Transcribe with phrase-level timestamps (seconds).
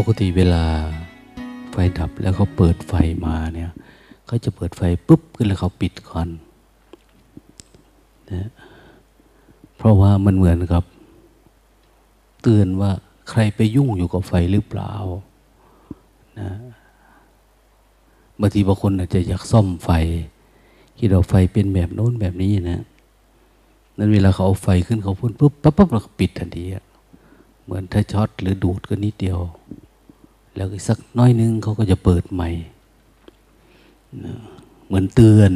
[0.00, 0.64] ปกติเวลา
[1.70, 2.94] ไฟดับแล้วเขาเปิดไฟ
[3.26, 3.70] มาเนี่ย
[4.26, 6.28] เขาจะเปิดไฟปุ๊บขึ้นแล้วเขาปิดก่อน
[8.32, 8.48] นะ
[9.76, 10.84] เพราะว่ามันเหมือนกับ
[12.42, 12.90] เตือนว่า
[13.30, 14.92] ใครไปยุ่งอยู่กับไฟหรือเปล่า
[16.40, 16.50] นะ
[18.40, 19.90] บางทีบางคนอาจจะอยากซ่อมไฟ
[20.98, 22.82] คิดว่าไฟเป็นแบบโน้นแบบนี้นะ
[23.98, 26.64] นั้นเวลาเขาเอาไฟขึ้นเขาพ่นปุ๊บปั๊บปั๊บแล้วปิดทันที
[27.64, 29.40] เหมือนถ้าช็อตหรือดูดก็นิดเดียว
[30.56, 32.48] แล้วอีกสักน้อยนึงเขาก็จะเปิดใหม่
[34.86, 35.52] เหมือนเตือน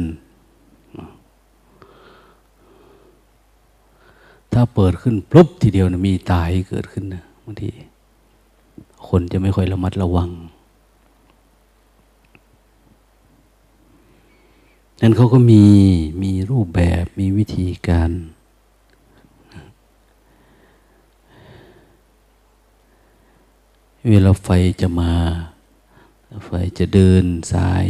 [4.53, 7.69] ถ้าเปิดขึ้นปุ๊บทีเดียวนะมีตายเกิดขึ้นนะบางที
[9.07, 10.29] คนจะไม่ค่อยระมัดระวัง
[15.01, 15.63] นั้นเขาก็มี
[16.23, 18.11] มีรูปแบบมีวิธีการ
[24.09, 24.49] เวลาไฟ
[24.81, 25.13] จะมา
[26.45, 27.85] ไฟจะเดินสาย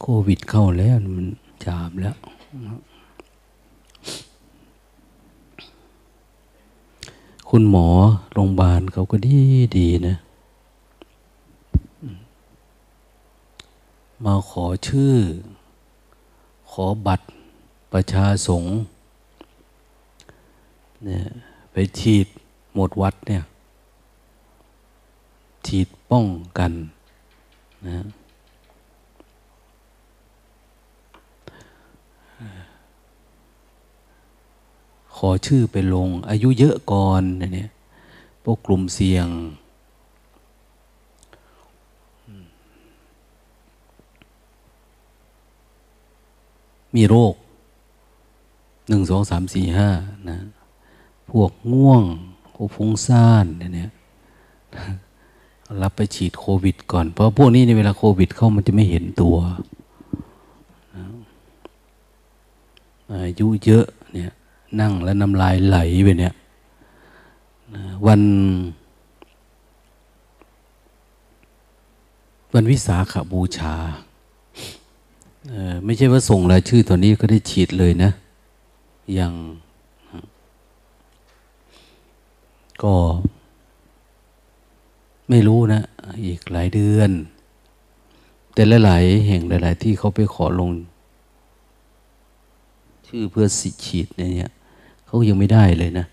[0.00, 1.26] โควิดเข้าแล้วมัน
[1.64, 2.16] จามแล้ว
[7.48, 7.88] คุณหมอ
[8.32, 9.38] โรงพยาบาลเขาก็ดี
[9.76, 10.16] ดีนะ
[14.24, 15.14] มาขอชื่อ
[16.70, 17.26] ขอบัตร
[17.92, 18.72] ประชาสงฆ์
[21.04, 21.24] เนี่ย
[21.72, 22.26] ไปฉีด
[22.74, 23.42] หมดวัดเนี่ย
[25.66, 26.26] ฉีดป้อง
[26.58, 26.72] กัน
[27.86, 28.04] นะ
[35.16, 37.70] ขอชื่อไปลง อายุเยอะก่อนเนี่ย
[38.44, 39.28] พวกกลุ่มเสี่ยง
[46.94, 47.34] มีโรค
[48.88, 49.88] หนึ่งสองสามสี่ห้า
[50.28, 50.38] นะ
[51.32, 52.02] พวกง่วง
[52.54, 53.90] พวกฟุ้งซ่านเนี่ย
[55.82, 59.36] รับไปฉีดโควิด ก่อน เพราะพวกนี้ในเวลาโควิดเข้ามันจะไม่เห็นตัว
[63.10, 64.32] อายุเยอะเนี่ย
[64.80, 66.34] นั่งแล้วน้ำลายไหลไปเนี่ย
[68.06, 68.22] วัน
[72.54, 73.74] วันวิสาขบูชา
[75.84, 78.10] ไม่ใช่ว่าส่งรายชื่อตัวนี้ก็ได้ฉีดเลยนะ
[79.18, 79.32] ยัง
[82.82, 82.94] ก็
[85.28, 85.82] ไม่รู้นะ
[86.24, 87.10] อีกหลายเดือน
[88.52, 90.70] แต่หลายๆแห่งหลาย ๆ ที่เขาไปขอลง
[93.06, 94.52] ชื่อเพื่อสิฉีดเนี่ย
[95.06, 96.06] เขายังไม่ได้เลยนะ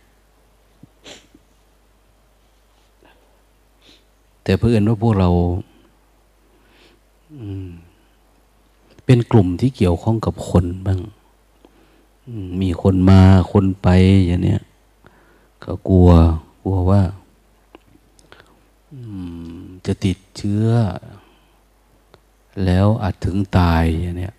[4.44, 5.30] แต่เพื่อนว่าพวกเรา
[9.06, 11.00] เป็นกลุ่มที่เกี่ยวข้องกับคนบ้าง
[12.62, 13.22] มีคนมา
[13.52, 13.88] คนไป
[14.26, 14.62] อย่างเนี้ย
[15.64, 16.10] ก็กลัว
[16.69, 17.01] ลัวว่า
[19.86, 20.68] จะติดเชื้อ
[22.66, 24.36] แล้วอาจถึงตายอย่างเนี้ย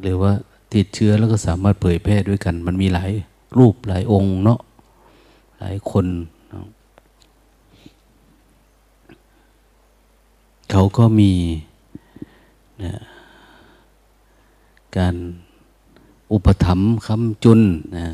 [0.00, 0.32] หรือว่า
[0.74, 3.10] ติดเชื้อแล้วก็สามารถเผยแพร่ด้วยกัน มันมีหลาย
[3.58, 4.60] รูปหลายองค์เนาะ
[5.58, 6.06] หลายคน
[10.70, 11.32] เขาก็มี
[12.84, 12.94] นะ
[14.96, 15.14] การ
[16.32, 17.60] อุปถัมภ์คำจุน
[17.96, 18.06] นะ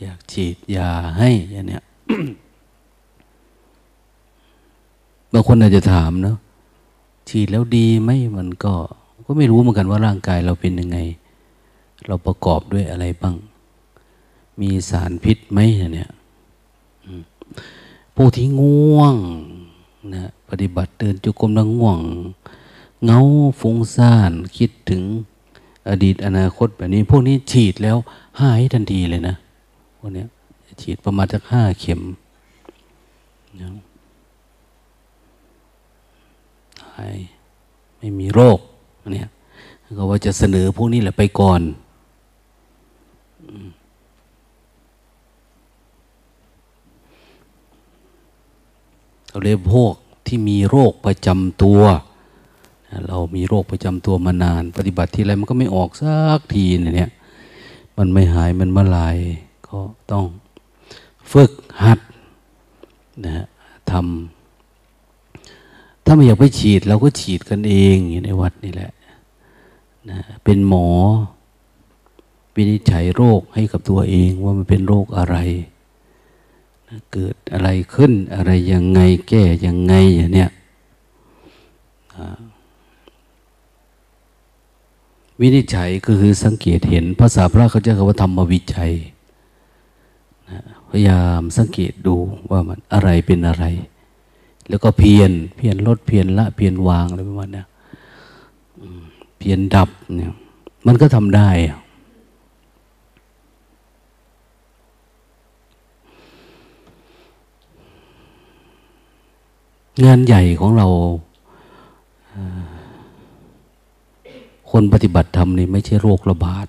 [0.00, 1.84] อยากฉีดยาให้อย่างเนี้ย
[5.32, 6.36] บางคนอาจจะถามเนาะ
[7.28, 8.74] ฉีดแล้วดีไหมมันก็
[9.26, 10.98] ก็ไม่รู้เหมือนกันว่าร่างกายเราเป็นยังไง
[12.06, 13.34] เราประกอบด้วยอะไรบ้าง
[14.60, 15.58] มีสารพิษไหม
[15.94, 16.10] เนี่ย
[18.16, 19.16] ผู้ที่ง่วง
[20.14, 21.98] นะปฏิบัติเดินจุกรมแล้วง่วง
[23.04, 23.20] เงา
[23.60, 25.02] ฟุ้งซ่านคิดถึง
[25.88, 27.96] อดีตอนาคตแบบนี้ พวกนี้ฉีดแล้ว
[28.40, 29.36] หายทันทีเลยนะ
[29.98, 30.24] พวกนี้
[30.80, 32.00] ฉีดประมาณสักห้าเข็ม
[36.96, 37.16] หาย
[37.98, 38.58] ไม่มีโรค
[39.12, 39.28] เนี่ย
[39.98, 41.60] ก็ว่าจะเสนอพวกนี้แหละไปก่อน
[49.28, 49.94] เราเรียกพวก
[50.26, 51.80] ที่มีโรคประจำตัว
[53.08, 56.64] เรามีโรคประจำตัวมานาน ปฏิบัติที่ไรมันก็ไม่ออกสักที
[56.96, 57.10] เนี่ย
[57.98, 59.16] มันไม่หายมันมาลาย
[59.68, 59.80] ก็
[60.12, 60.24] ต้อง
[61.32, 62.00] ฝึกหัด
[63.24, 63.46] นะ
[63.90, 68.92] ทำถ้าไม่อยากไปฉีดเราก็ฉีดกันเองอยู่ในวัดนี่แหละ
[70.10, 70.88] นะเป็นหมอ
[72.54, 75.36] วินิจฉัยโรคให้กับตัวเองว่ามันเป็นโรคอะไร
[76.88, 80.50] นะเกิดอะไรขึ้นอะไรยังไงแก้ยังไงอย่างเนี้ย
[85.40, 88.92] วินิจฉัยก็คือสังเกตเห็นภาษาพระเขาจะคำว่าธรรมวิจัย
[90.90, 92.16] พยายามสังเกตดู
[92.50, 93.64] ว่ามันอะไรเป็นอะไร
[94.68, 97.64] แล้วก็เพียนเพียนลดเพียนละเพียนวางอะไรประมาณนี้
[99.38, 100.32] เพียนดับเนี่ย
[100.86, 101.48] มันก็ทำได้
[110.04, 110.86] งานใหญ่ของเรา
[114.70, 116.68] คนปฏิบัติธรรมนี่ไม่ใช่โรคระบาด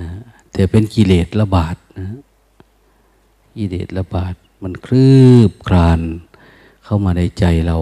[0.00, 0.08] นะ
[0.52, 2.16] แต่เป็นกิเลสระบาดนะ
[3.56, 5.10] กิเลสระบาดมันคลื
[5.48, 6.00] บคลาน
[6.84, 7.76] เข้ามาในใจเรา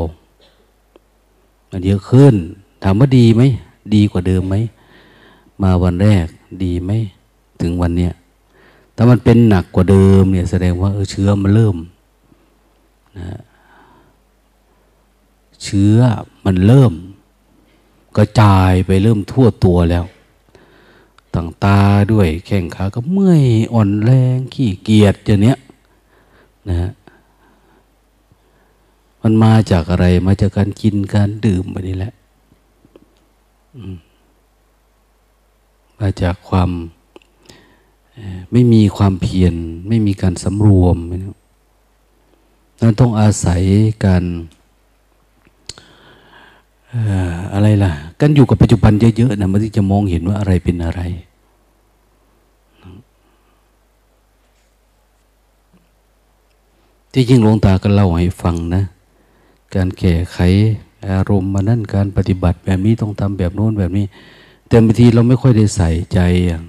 [1.71, 2.35] มันเยอะขึ้น
[2.83, 3.43] ถามว่าดีไหม
[3.95, 4.57] ดีกว่าเดิมไหม
[5.63, 6.27] มาวันแรก
[6.65, 6.91] ดีไหม
[7.61, 8.13] ถึงวันเนี้ย
[8.97, 11.77] ถ้ามันเป็นหนักกว่าเดิมเนี่ยแสดงว่าเออเชื้อมันเริ่ม
[13.19, 13.39] นะ
[15.65, 15.97] เชื้อ
[16.45, 16.93] มันเริ่ม
[18.17, 20.05] กระจายไปเริ่มทั่วตัวแล้ว
[21.35, 21.81] ต่างตา
[22.13, 25.59] ด้วยแข้งขาก็เมื่อยอ่อนแรงขี้เกียจอย่างเนี้ย
[26.69, 26.91] นะฮะ
[29.23, 32.13] มันมาจากอะไรมาจากการกินการดื่มไปนี่แหละ
[36.01, 36.71] มาจากความ
[38.53, 39.55] ไม่มีความเพียร
[39.89, 40.97] ไม่มีการสำรวม
[42.81, 43.63] นั่นต้องอาศัย
[44.07, 44.25] การ
[47.55, 51.01] อะไรล่ะ กันอยู่กับปัจจุบันเยอะๆนะมันจะมองเห็นว่าอะไรเป็นอะไร
[57.13, 58.83] ที่จริงหลวงตาก็เล่าให้ฟังนะ
[59.75, 60.39] การแก้ไข
[61.11, 64.07] อารมณ์มานั่นการปฏิบัติแบบนี้ต้องทำแบบโน้นแบบนี้
[64.69, 66.63] แต่บางทีเราไม่ค่อยได้ใส่ใจอย่าง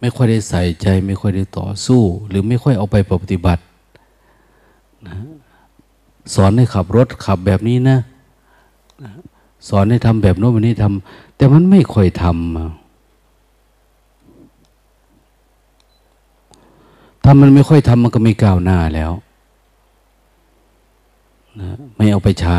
[0.00, 3.62] ไม่ค่อยได้ใส่ใจ ไม่ค่อยได้ต่อสู้ หรือไม่ค่อยเอาไปปฏิบัติ
[5.08, 5.16] นะ
[6.34, 7.98] สอนให้ขับรถขับแบบนี้นะ
[9.68, 12.34] สอนให้ทำแบบโน้นแบบนี้ทำแต่มันไม่ค่อยทำ
[17.24, 19.12] ถ้ามันไม่ค่อยทำมันก็ไม่ก้าวหน้าแล้ว
[21.60, 22.58] นะไม่เอาไปใช้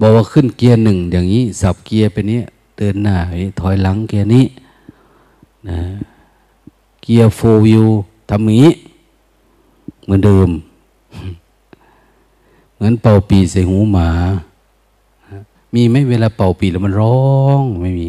[0.00, 2.40] บอกว่าขึ้นเกียร์หนึ่งอย่างนี้ สับเกียร์ไปนี้
[2.78, 3.16] เดินหน้า
[3.60, 4.44] ถอยหลังเกียร์นี้
[5.68, 5.80] นะ
[7.00, 7.84] เกียร์โฟวิว
[8.28, 8.74] ทำอย่างนี้
[10.04, 10.48] เหมือนเดิม
[12.74, 14.10] เหมือนเป่าปีใส่หูหมา
[15.74, 17.28] มีไหมเวลาเป่าปีแล้วมันร้อ
[17.58, 18.06] งไม่มี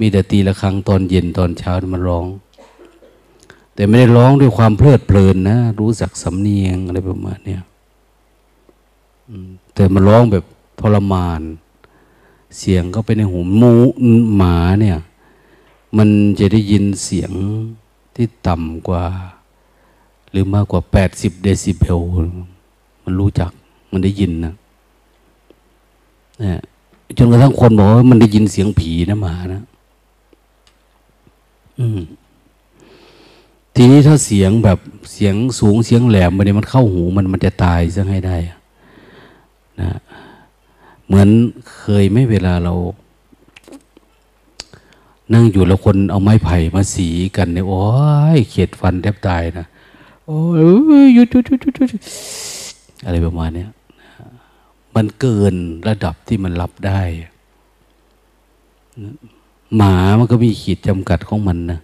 [0.00, 2.26] มีแต่ตีละครั้งตอนเย็นตอนเช้ามันร้อง
[3.74, 7.58] แต่ไม่ได้ร้องด้วยความเพลิดเพลินนะ รู้จักสำเนียงอะไรประมาณนี้
[9.74, 10.44] แต่มันร้องแบบ
[10.80, 11.40] ทรมาน
[12.58, 13.72] เสียงก็ไปในหูมู
[14.36, 14.98] หมาเนี่ย
[15.96, 16.08] มัน
[16.38, 17.32] จะได้ยินเสียง
[18.14, 19.04] ที่ต่ำกว่า
[20.30, 21.98] หรือมากกว่าแปดสิบเดซิเบล
[23.04, 23.50] มันรู้จัก
[23.90, 24.54] มันได้ยินนะ
[26.42, 26.60] นี่ย
[27.18, 29.62] จนกระทั่งคนบอกว่ามันได้ยินเสียงผีนะหมานะ
[31.78, 32.00] อืม
[33.74, 34.78] ทีนี้ถ้าเสียงแบบ
[35.12, 38.36] เสียงสูงเสียงแหลมไปเนี่ยมันเข้าหูมันมันจะตายซะให้ได้
[39.80, 39.90] นะ
[41.06, 41.28] เหมือน
[41.76, 42.74] เคยไม่เวลาเรา
[45.32, 47.82] นั่งอยู่แล้วคนเอาไม้ไผ่มาสีกันเนี่ยโอ้
[48.36, 49.66] ยเขียดฟันแทบตายนะ
[50.26, 50.38] โอ้
[51.02, 52.02] ยหยุดหยุดหยุดหยุด
[53.04, 53.66] อะไรประมาณนี้
[54.94, 55.54] มันเกิน
[55.88, 57.00] ระดับที่มันรับได้
[59.76, 61.78] หมามันก็มีขีดจำกัดของมันนะ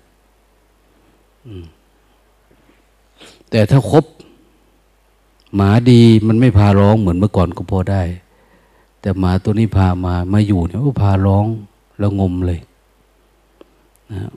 [3.51, 4.05] แต่ถ้าครบ
[5.55, 8.03] หมาดีมันไม่พาร้องเหมือนเมื่อก่อนก็พอได้
[9.01, 11.47] แต่หมาตัวนี้พามามาอยู่เนี่ยก็พาร้อง
[11.99, 12.61] แล้วงมเลย
[14.13, 14.31] นะ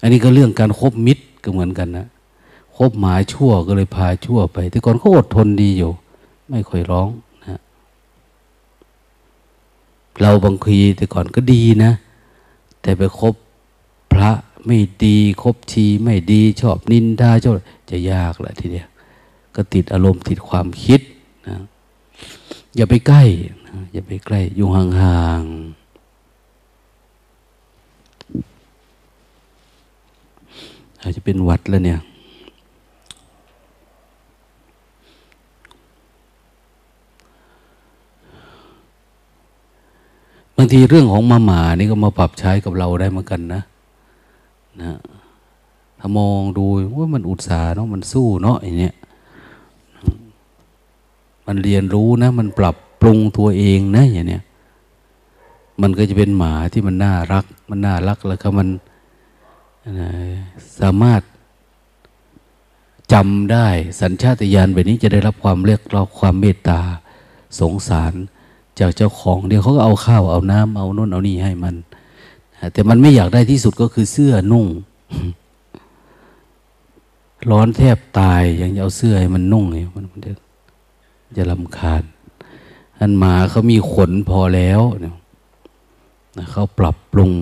[0.00, 2.06] อันนี้ก็เรื่องการครบมิตรก็เหมือนกันนะ
[2.76, 5.92] คบหมาชั่วก็เลยพาชั่วไป แต่ก่อนเขาอดทนดีอยู่
[6.50, 7.08] ไม่ค่อยร้อง
[7.48, 7.60] นะ
[10.20, 11.92] เราบางทีแต่ก่อนก็ดีนะ
[12.82, 13.34] แต่ไปคบ
[14.12, 14.30] พระ
[14.66, 17.54] ไม่ดีคบชีไม่ดีชอบนินทาชอบ
[17.90, 18.88] จะยากแหละทีเดียว
[19.54, 21.00] ก็ติดอารมณ์ติดความคิด
[21.48, 21.56] นะ
[22.76, 23.22] อย่าไปใกล้
[23.92, 25.83] อย่าไปใกล้ อยู่ห่างๆ
[31.04, 32.00] อาจจะเป็นวัดแล้วเนี่ย
[40.56, 43.62] บางทีเรื่องของมาหมานี่ก็มาปรับใช้กับเราได้เหมือนกันนะ
[44.82, 44.98] นะ
[45.98, 46.64] ถ้ามองดู
[46.98, 48.94] ว่ามันอุตสาห์เนาะมันสู้เนาะอย่างเนี้ย
[51.46, 54.42] มันเรียนรู้นะ มันปรับปรุงตัวเองนะอย่างเนี้ย
[55.82, 58.68] มันก็จะเป็นหมาที่มันน่ารัก มันน่ารักแล้วก็มัน
[60.80, 61.22] สามารถ
[63.12, 63.68] จำได้
[64.00, 66.80] สัญชาตญาณแบบนี้จะได้รับความเรียกร้องความเมตตา
[67.60, 68.12] สงสาร
[68.78, 71.74] จากเจ้าของเดี๋ยวเขาก็เอาข้าวเอาน้ำเอาน่นเอานี่ให้มัน
[72.72, 74.66] แต่มันไม่อยากได้ที่สุดก็คือเสื้อนุ่ง
[77.50, 80.32] ร้อนแทบตายยังจะเอาเสื้อให้มันนุ่งเนี่ยมันจะ
[81.36, 82.02] จะลำคาญ
[83.00, 85.14] อันหมาเขามีขนพอแล้วเนี่ย
[86.52, 87.32] เขาปรับปรุง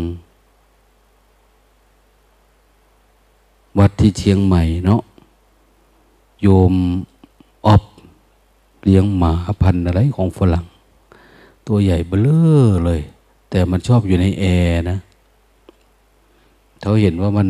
[3.79, 5.03] วัดที่เชียงใหม่เนาะ
[6.43, 6.75] โยม
[7.67, 7.83] อบ
[8.85, 10.67] เลี้ยงหมาพันอะไรของฝรั่ง
[11.67, 13.01] ตัวใหญ่เบลอเลย
[13.51, 14.99] แต่มันชอบอยู่ในแอร์นะ
[16.81, 17.49] เขาเห็นว่ามัน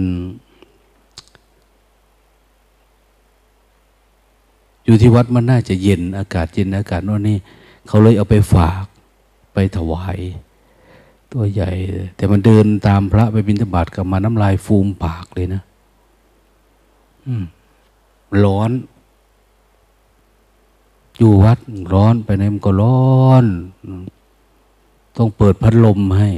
[4.85, 7.37] อยู่ที่วัดมันน่าจะเย็นอากาศเย็นอากาศโน่นนี่
[7.87, 8.85] เขาเลยเอาไปฝาก
[9.55, 10.19] ไปถวาย
[11.33, 11.71] ตัวใหญ่
[12.17, 15.63] แต่มันเดินตามพระไปบิณฑบาตกับมาน้ำลายฟูมปากเลยนะ
[18.45, 18.71] ร้อน
[21.19, 21.59] อยู่วัด
[21.93, 23.45] ร้อนไปไหนมันก็ร้อน
[25.17, 26.31] ต้องเปิดพัดลมให้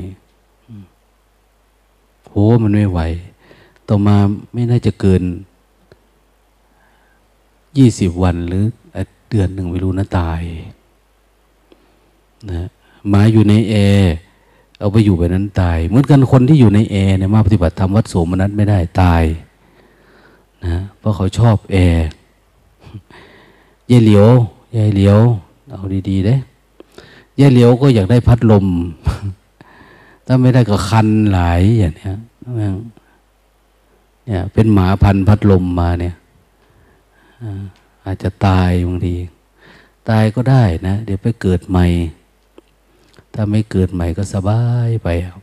[2.30, 3.00] โหมันไม่ไหว
[3.88, 4.16] ต่อมา
[4.52, 5.22] ไม่น่าจะเกิน
[7.78, 8.64] ยี่สิบวันหรือ
[9.28, 10.40] เดือนหนึ่งไม่รู้นะตาย
[12.50, 12.68] นะ
[13.12, 14.14] มาอยู่ในแอร์
[14.78, 19.22] เอาไปอยู่แบบนั้นตาย เหมือนกันคนที่อยู่ในแอร์เนี่ยมาปฏิบัติธรรมวัดโสมนัสไม่ได้ตาย
[20.66, 22.08] นะเพราะเขาชอบแอร์
[23.88, 24.28] เยเหลียว
[24.76, 25.18] ยายเหลียว
[25.70, 26.36] เอาดีๆเด้
[27.40, 28.66] ยายเหลียวก็อยากได้พัดลม
[30.26, 32.16] ถ้าไม่ได้ก็คันหลายอย่างเนี้ย
[32.56, 36.14] เนี่ย เป็นหมาพันพัดลมมาเนี่ย
[38.04, 39.14] อาจจะตายบางที
[40.08, 41.86] ตายก็ได้นะ เดี๋ยวไปเกิดใหม่
[43.34, 45.42] ถ้าไม่เกิดใหม่ก็สบายไปครับ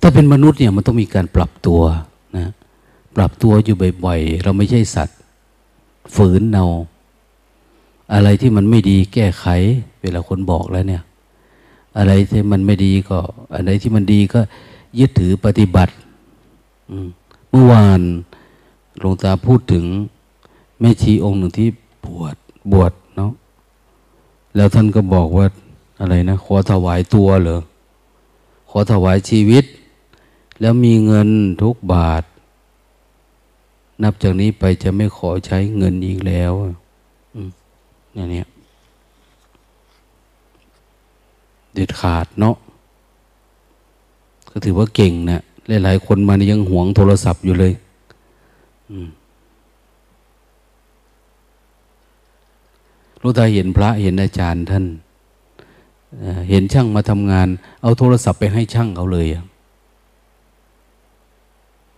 [0.00, 1.80] ถ้าเป็นมนุษย์เนี่ยมันต้องมีการปรับตัว
[2.36, 2.48] นะ
[3.16, 5.18] ปรับตัวอยู่บ่อยๆ เราไม่ใช่สัตว์
[6.14, 6.64] ฝืนเนา
[8.14, 9.46] อะไรที่มันไม่ดีแก้ไข
[10.02, 11.02] เวลาคนบอกแล้วเนี่ย
[11.98, 13.18] อะไรที่มันไม่ดีก็
[13.54, 14.40] อะไรที่มันดีก็
[14.98, 15.92] ยึดถือปฏิบัติ
[17.50, 18.00] เมื่อวาน
[18.98, 19.84] หลวงตาพูดถึง
[20.80, 21.68] แม่ชีองค์หนึ่งที่
[22.04, 22.36] บวช
[22.72, 23.32] บวชเนาะ
[24.56, 25.46] แล้วท่านก็บอกว่า
[26.00, 27.60] อะไรนะ ขอถวายตัวเหรอ
[28.70, 29.64] ขอถวายชีวิต
[30.60, 31.28] แล้วมีเงิน
[31.62, 32.24] ทุกบาท
[34.02, 36.52] นับจากนี้ไปจะไม่ขอใช้เงินอีกแล้ว
[38.14, 38.44] อย่างนี้
[41.72, 42.56] เด็ดขาดเนาะ
[44.50, 47.72] ก็ถือว่าเก่งนะหลายๆคนมานี่ยังหวงโทรศัพท์อยู่เลย
[53.20, 54.84] รู้ตาเห็นพระเห็นอาจารย์ท่าน
[56.48, 57.48] เห็นช่างมาทำงาน
[57.82, 59.26] เอาโทรศัพท์ไปให้ช่างเขาเลย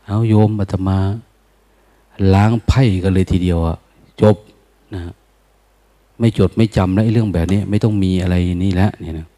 [0.06, 0.98] เอาโยมมาตมา
[2.34, 3.76] ล้างไพ่กันเลยทีเดียวอะ
[4.22, 4.36] จบ
[4.94, 5.00] นะ
[6.18, 9.28] ไม่จดไม่จำแล้วไอ้เรื่องแบบนี้ ไม่ต้องมีอะไรนี่แล้วเนี่ยนะ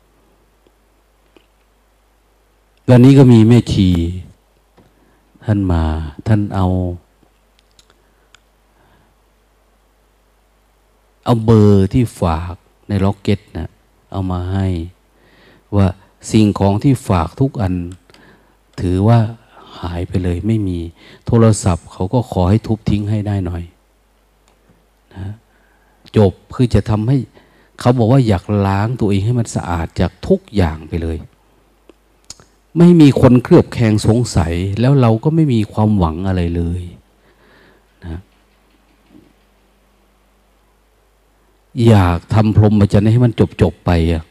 [2.88, 3.88] วันนี้ก็มีแม่ชี
[5.44, 5.82] ท่านมา
[6.26, 6.66] ท่านเอา
[11.24, 12.54] เอาเบอร์ที่ฝาก
[12.88, 13.68] ในล็อกเก็ตนะ
[14.12, 14.66] เอามาให้
[15.76, 15.86] ว่า
[16.30, 17.74] สิ่งของที่ฝากทุกอัน
[18.80, 19.18] ถือว่า
[19.80, 20.78] หายไปเลยไม่มี
[21.26, 23.62] โทรศัพท์เขาก็ขอให้ทุบทิ้งให้ได้หน่อย
[25.16, 25.28] นะ
[26.16, 27.16] จบคือจะทำให้
[27.80, 31.16] เขาบอกว่าอยากล้างตัวเองให้มันสะอาดจากทุกอย่างไปเลย
[32.78, 36.82] ไม่มีคนเครือบแคลงสงสัย แล้วเราก็ไม่มีความหวังอะไรเลย
[38.04, 38.20] นะ
[41.88, 44.22] อยากทำพรหมจรรย์ให้มันจบจบไปอะ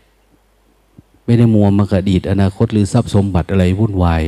[1.25, 4.24] ไม่ได้มัวมากระดีตอนาคตหรือทรัพย์สมบัติอะไรวุ่นวาย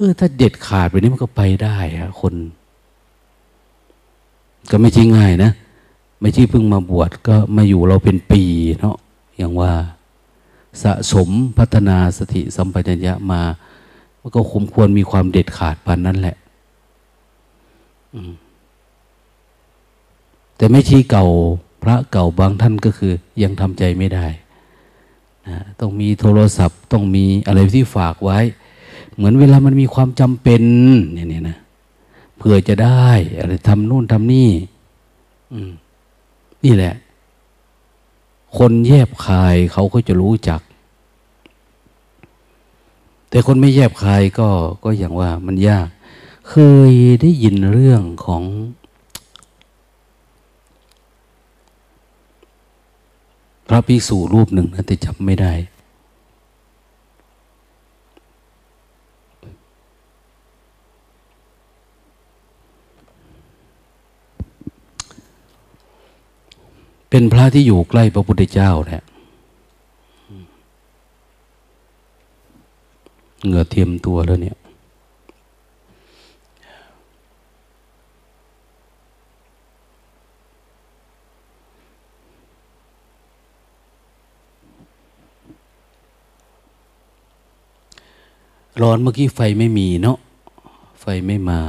[0.00, 2.34] เออถ้าเด็ดขาดไปนี้มันก็ไปได้อะคน
[4.70, 5.50] ก็ไม่ใช่ง่ายนะ
[6.20, 8.42] ไม่ใช่เพิ่งมาบวชก็มาอยู่เราเป็นปี
[8.80, 8.96] เนาะ
[9.36, 9.72] อย่างว่า
[10.82, 11.28] สะสม
[11.58, 13.40] พัฒนาสติสัมปชัญญะมา
[14.20, 16.36] มันก็คมควรมีความเด็ดขาดปานนั้นแหละ
[20.56, 21.26] แต่ไม่ชี้เก่า
[21.82, 24.26] พระเก่าบางท่านก็คือ ยังทำใจไม่ได้
[25.48, 28.38] นะต้องมีโทรศัพท์ ต้องมีอะไรที่ฝากไว้
[29.20, 30.62] เหมือนเวลามันมีความจำเป็น
[31.12, 31.58] เนี่ยนะ
[32.38, 33.08] เพื่อจะได้
[33.38, 34.50] อะไรทำนู่นทำนี่
[36.64, 36.94] นี่แหละ
[38.58, 40.60] คนแยบคายเขาก็จะรู้จัก
[43.30, 44.48] แต่คนไม่แยบคายก็
[44.84, 45.88] ก็อย่างว่ามันยาก
[46.48, 46.54] เค
[46.90, 48.42] ยได้ยินเรื่องของ
[53.68, 55.52] พระภิกษุรูปหนึ่งนะแต่จำไม่ได้
[67.10, 69.02] เป็นพระที่อยู่ใกล้พระพุทธเจ้าแหละ
[73.44, 74.56] เหงื่อเทียมตัวแล้วเนี่ย
[88.82, 90.18] ร้อนเมื่อกี้ไฟไม่มีเนาะ
[91.00, 91.60] ไฟไม่มา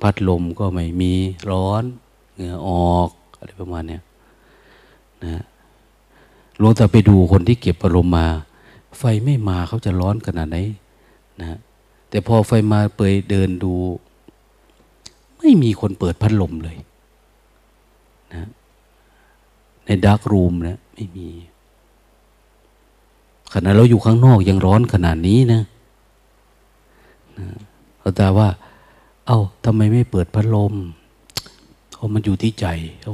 [0.00, 1.12] พัดลมก็ไม่มี
[1.50, 1.82] ร้อน
[2.34, 4.02] เหงื่อออก อะไรประมาณเนี้ย
[5.24, 5.42] นะ
[6.58, 8.26] หลวงตาไปดูคนที่เก็บอารมณ์มา
[8.98, 10.58] ไฟไม่มาเขาจะร้อนขนาดไหน
[11.40, 11.58] นะ
[12.08, 13.72] แต่พอไฟมาเปยเดินดู
[15.38, 16.76] ไม่มีคนเปิดพัดลมเลย
[18.32, 18.48] นะ
[19.84, 21.28] ในดาร์กรูมนะไม่มี
[23.52, 25.62] ขณะเราอยู่ข้างนอกยังร้อนขนาดนี้นะ
[27.98, 28.48] เขาตาว่า
[29.26, 30.74] เอา้าทำไมไม่เปิดพัดลม
[31.92, 32.66] เขามันอยู่ที่ใจ
[33.02, 33.12] เขา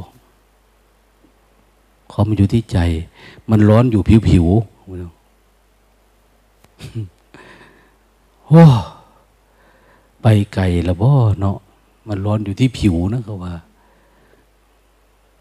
[2.14, 2.79] เขามันอยู่ที่ใจ
[3.50, 4.46] มันร้อนอยู่ผิวผิว
[8.46, 8.62] โอ้
[10.22, 11.57] ไปไกลละบ่เนาะ
[12.09, 13.55] มันร้อนอยู่ที่ผิวนะเขาว่า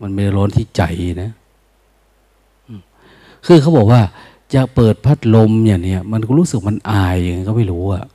[0.02, 0.84] มันไม่ร้อนที่ใจ
[1.22, 1.32] นะ
[3.46, 4.02] คือเขาบอกว่า
[4.54, 8.06] จะเปิดพัดลมอย่างเนี้ยมันก็รู้สึกมันอายอย่างนี้ก็ไม่รู้อะ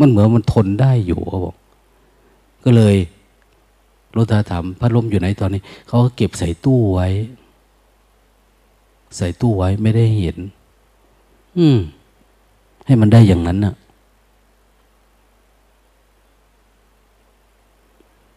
[0.00, 1.54] มันเหมือนมันทนได้อยู่เขาบอก
[2.64, 2.96] ก็เลย
[4.16, 7.08] รถาถามพัดลมอยู่ไหนตอนนี้ เขาก็เก็บใส่ตู้ไว้
[9.16, 10.36] ใส่ตู้ไว้ไม่ได้เห็น
[11.58, 11.78] อืม
[12.86, 13.74] ให้มันได้อย่างนั้นน่ะ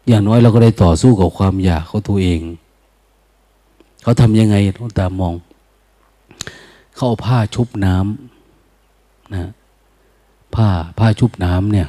[0.08, 2.40] อย่างน้อยเราก็ได้ต่อสู้กับความอยากเขาตัวเอง
[4.02, 5.34] เขาทำยังไงต้องตามอง
[6.94, 9.50] เขาเอาผ้าชุบน้ำนะ
[10.54, 11.88] ผ้าผ้าชุบน้ำเนี่ย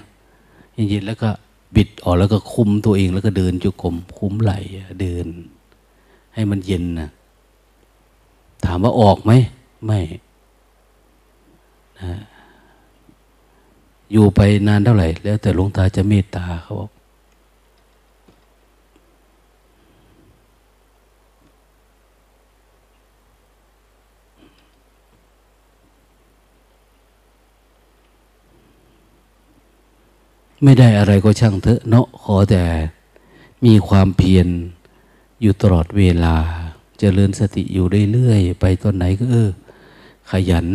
[0.74, 1.30] เย็นๆแล้วก็
[1.76, 4.54] บิดออกแล้วก็คุมตัวเองแล้วก็เดินจุกรมคุ้มไหล
[5.02, 5.26] เดิน
[6.34, 7.10] ให้มันเย็นนะ
[8.66, 9.32] ถามว่าออกไหม
[9.86, 10.00] ไม่
[12.02, 12.14] นะ
[14.12, 16.90] อยู่ไปนานเท่าไหร่ แล้วแต่หลวงตาจะเมตตาเขาบอก
[30.64, 32.64] ไม่ได้อะไรก็ช่างเถอะเนาะขอแต่
[33.66, 34.48] มีความเพียร
[35.42, 36.36] อยู่ตลอดเวลา
[37.06, 39.50] เจริญสติอยู่เรื่อยๆไปตอนไหนก็เออ
[40.32, 40.66] ขยัน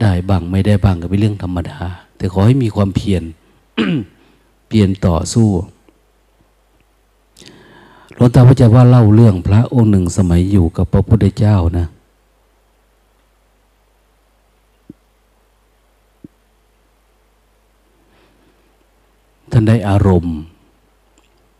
[0.00, 1.78] ได้บ้างไม่ได้บ้างก็เป็นเรื่องธรรมดา
[2.16, 3.22] แต่ขอให้มีความเพียร
[4.66, 5.48] เปลี่ยนต่อสู้
[8.14, 11.86] หลวงตาพระเจ้าว่าเล่าเรื่องพระองค์หนึ่งสมัยอยู่กับพระพุทธเจ้านะ
[19.50, 20.36] ท่านได้อารมณ์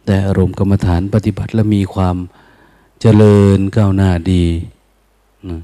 [0.07, 2.17] แต่อารมณ์กรรมฐานปฏิบัติแล้วมีความ
[3.05, 4.45] เจริญก้าวหน้าดี
[5.49, 5.59] นะ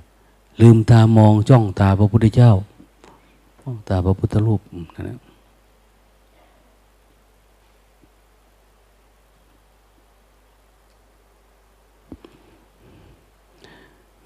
[0.60, 2.52] ลืมตามองจ้องตาพระพุทธเจ้า
[3.62, 4.60] จ้องตาพระพุทธรูป
[5.08, 5.18] นะ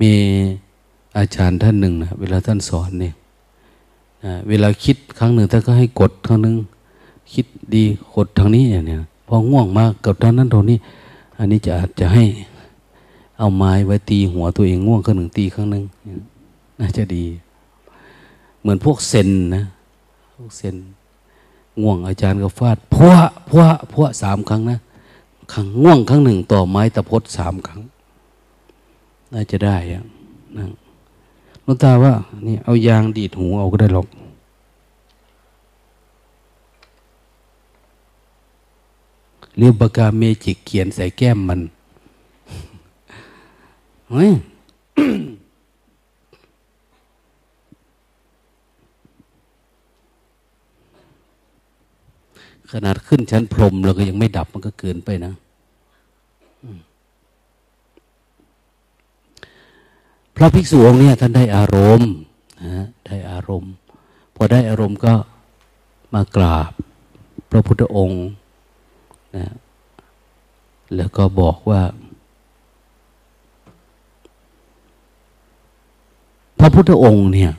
[0.00, 0.12] มี
[1.16, 3.14] อาจารย์ท่านหนึ่งนะเวลาท่านสอนเนี่ย
[4.48, 6.54] เวลาคิดครั้งหนึ่งท่านก็ให้กดครั้งหนึ่ง
[7.32, 10.78] คิดดีขดทางนี้เนี่ยพอง่วงมากกับทางนั้นตรงนี้
[11.38, 12.24] อันนี้จะอาจจะให้
[13.38, 15.84] เอาไม้ไว้ตีหัวตัวเองง่วงข้างหนึ่งตีข้างหนึ่ง
[16.80, 17.24] น่าจะดี
[18.60, 19.62] เหมือนพวกเซนนะ
[20.34, 20.76] พวกเซน
[21.80, 23.12] ง่วงอาจารย์ก็ฟาดพัว
[23.48, 24.78] พัวพัวสามครั้งนะ
[25.52, 27.80] ครั้งง่วงครั้งหนึ่งต่อไม้ตะพดสามครั้ง
[29.32, 30.04] น่าจะได้อะ
[30.56, 30.64] นะ
[31.62, 32.12] หลวงตาว่า
[32.46, 34.06] นี่เอายางดีดหูเอาก็ได้หรอก
[39.58, 41.60] เรียบปากกาเมจิกเขียนใส่แก้มมัน
[44.12, 44.32] เฮ้ย
[52.70, 55.32] ขนาดขึ้นชั้นพรมเราก็ยังไม่ดับมันก็เกินไปนะ
[60.36, 62.12] พระภิกษุองค์นี้ท่านได้อารมณ์
[62.62, 63.72] นะได้อารมณ์
[64.34, 65.14] พอได้อารมณ์ก็
[66.14, 66.72] มากราบ
[67.50, 68.24] พระพุทธองค์
[69.36, 69.46] นะ
[70.96, 71.82] แล้วก็บอกว่า
[76.64, 77.52] พระพุทธองค์เนี่ย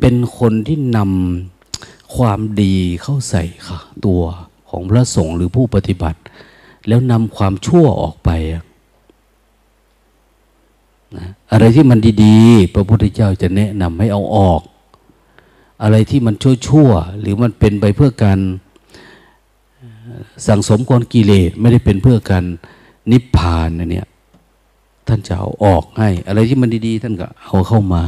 [0.00, 4.22] เป็นคนที่นำความดีเข้าใส่ค่ะ ตัว
[4.70, 6.20] ของพระสงฆ์หรือผู้ปฏิบัติ
[6.88, 8.30] แล้วนำความชั่วออกไป
[11.16, 14.62] นะอะไรที่มันดีๆ พระพุทธเจ้าจะแนะนำให้เอาออก
[15.82, 16.34] อะไรที่มัน
[16.68, 18.38] ชั่วๆหรือมันเป็นไปเพื่อการ
[20.46, 22.44] สั่งสมกรกิเลสไม่ได้เป็นเพื่อการ
[23.10, 24.06] นิพพานนะเนี่ย
[25.10, 28.04] ท่านจะเอาออกให้ อะไรที่มันดีๆ ท่านก็เอาเข้ามา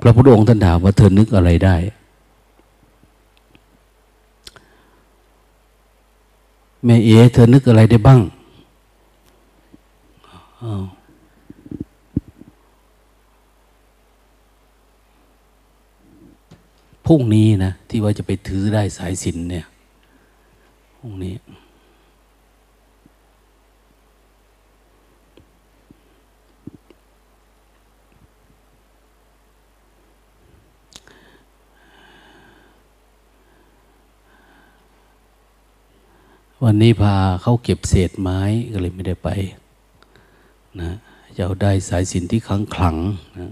[0.00, 1.76] พระพุทธองค์ท่านถามว่าเธอนึกอะไรได้
[6.84, 8.20] แม่เอ๋เธอนึกอะไรได้บ้าง
[17.06, 19.66] พรุ่งนี้นะ ที่ว่าจะไปถือได้สายสินเนี่ย
[20.98, 21.34] พรุ่งนี้
[36.64, 38.40] วันนี้พาเขาเก็บเศษไม้
[38.72, 39.28] ก็เลยไม่ได้ไป
[40.80, 40.90] นะ
[41.36, 42.96] จะเอาได้สายสินที่ขังขลัง
[43.38, 43.50] นะ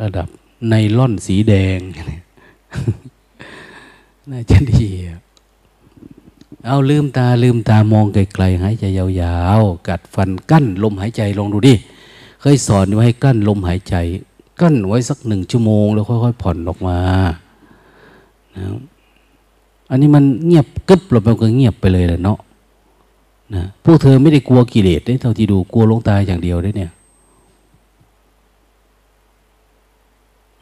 [0.00, 0.28] ระดับ
[0.70, 1.78] ในล่อนสีแดง
[4.30, 4.88] น่าจะดี
[6.66, 11.74] เอาลืมตาลืมตามองไกลๆหายใจยาวๆ กัดฟันกั้นลมหายใจลองดูดิ
[12.40, 13.94] เคยสอนไว้ให้กั้นลมหายใจ
[14.60, 16.98] กั้นไว้สักหนึ่งชั่วโมง แล้วค่อยๆผ่อนออกมา
[18.56, 18.64] นะ
[19.90, 22.38] อันนี้มันเงียบกึบเราไปก็เงียบไปเลยแหละเนาะ
[23.54, 26.92] นะพวกเธอไม่ได้กลัวกิเลสได้เท่าที่ดูกลัวลงตายอย่างเดียวได้เนี่ย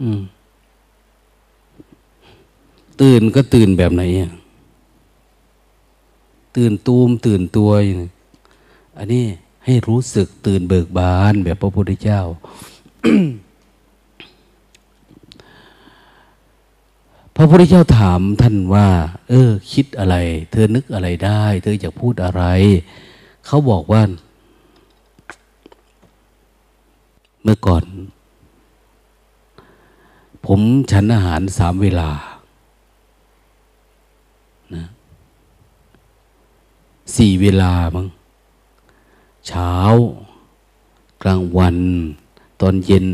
[0.00, 0.20] อืม
[3.00, 4.30] ตื่นก็ตื่นแบบไหนอะ
[6.56, 7.98] ตื่นตูมตื่นตัวอย่าง
[8.98, 9.24] อันนี้
[9.64, 12.20] ให้รู้สึกตื่นเบิกบานแบบพระพุทธเจ้า
[17.40, 18.88] พระพุทธเจ้าถามท่านว่า
[19.28, 20.16] เออ คิดอะไร
[20.50, 22.42] เธอนึกอะไรได้ เธออยากพูดอะไร
[23.46, 24.02] เขาบอกว่า
[27.42, 27.84] เมื่อก่อน
[30.46, 30.60] ผม
[30.92, 32.10] ฉันอาหารสามเวลา
[34.74, 34.84] นะ
[37.16, 38.06] สี่เวลามั้ง
[39.46, 39.72] เช้า
[41.22, 41.76] กลางวัน
[42.60, 43.06] ตอนเย็น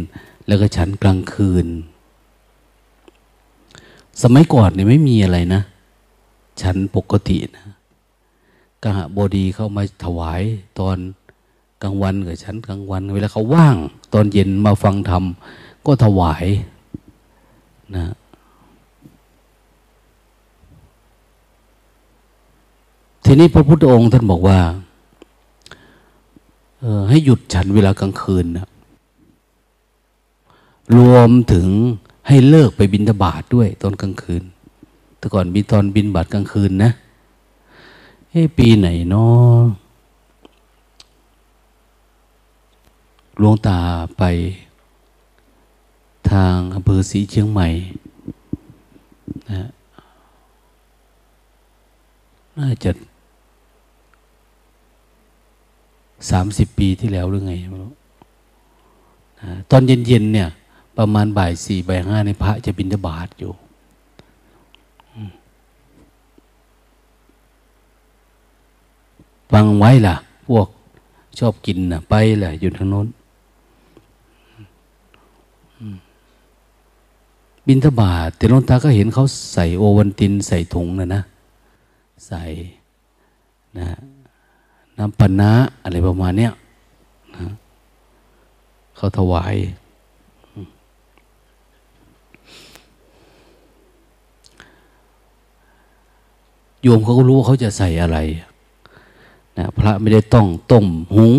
[0.47, 1.69] แล้วก็ฉันกลางคืน
[4.23, 5.63] สมัยก่อนเนี่ยไม่มีอะไรนะ
[6.63, 7.67] ฉันปกตินะ
[8.83, 10.43] กหบดีเข้ามาถวาย
[10.79, 10.97] ตอน
[11.83, 13.77] กลางวันกับฉันกลางวัน เวลาเขาว่าง
[14.13, 15.25] ตอนเย็นมาฟังธรรม
[15.87, 16.45] ก็ถวาย
[17.95, 18.15] นะ
[23.25, 24.59] ทีนี้พระพุทธองค์ท่านบอกว่า
[27.09, 28.67] ให้หยุดฉันเวลากลางคืนนะ
[30.97, 31.69] รวมถึง
[32.27, 34.45] ให้เลิกไปบินทบาทด้วยตอนกลางคืน
[35.19, 36.91] แต่ก่อนมีตอนบินบาทกลางคืนนะ
[38.31, 39.61] เฮ้ปีไหนเนาะ
[43.39, 43.79] หลวงตา
[44.19, 44.23] ไป
[46.31, 47.69] ทางอำเภอศรีเชียงใหม่
[49.51, 49.69] นะ
[52.59, 52.91] น่าจะ
[56.31, 57.93] สามสิบปีที่แล้วหรือไงไม่รู้
[59.71, 60.49] ตอนเย็นๆเนี่ย
[60.99, 63.53] ประมาณบ่ายสี่บ่ายห้าในพระจะบินทบาทอยู่
[69.53, 70.17] ฟังไว้ล่ะ
[70.49, 70.69] พวก
[71.39, 73.07] ชอบกินนะไปแหละอยู่ทางโน้น
[77.67, 81.23] บินทบาทแต่ลงตาก็เห็นเขาใส่โอวันตินใส่ถุงนะนะ
[82.27, 82.43] ใส่
[83.79, 83.89] นะ
[84.99, 85.53] น้ำปนะ
[85.83, 86.53] อะไรประมาณเนี้ย
[87.37, 87.47] นะ
[88.97, 89.55] เขาถวาย
[96.85, 98.19] โยมเขาก็รู้ว่าเขาจะใส่อะไร
[99.59, 101.33] นะพระไม่ได้ต้องต้มหุง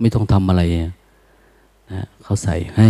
[0.00, 2.88] ไม่ต้องทำอะไรนะเขาใส่ให้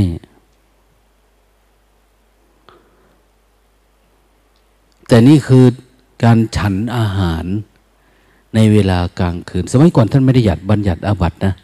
[5.08, 5.64] แต่นี่คือ
[6.24, 7.44] การฉันอาหาร
[8.54, 11.54] ในเวลากลางคืน สมัยก่อนท่านไม่ได้หยัดบัญญัติอาบัตนะ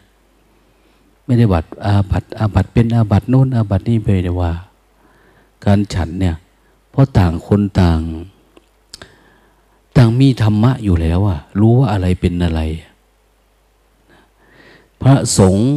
[1.25, 4.53] ไม่ได้บัตอาบัตอาบัตเป็นอาบัตโน้นอาบัตนี่ไปเดว่า
[5.65, 6.35] การฉันเนี่ย
[6.91, 7.99] เพราะต่างคนต่าง
[9.97, 12.61] ต่างมีธรรมะอยู่แล้วอะรู้ว่าอะไรเป็นอะไร
[15.01, 15.67] พระสงฆ์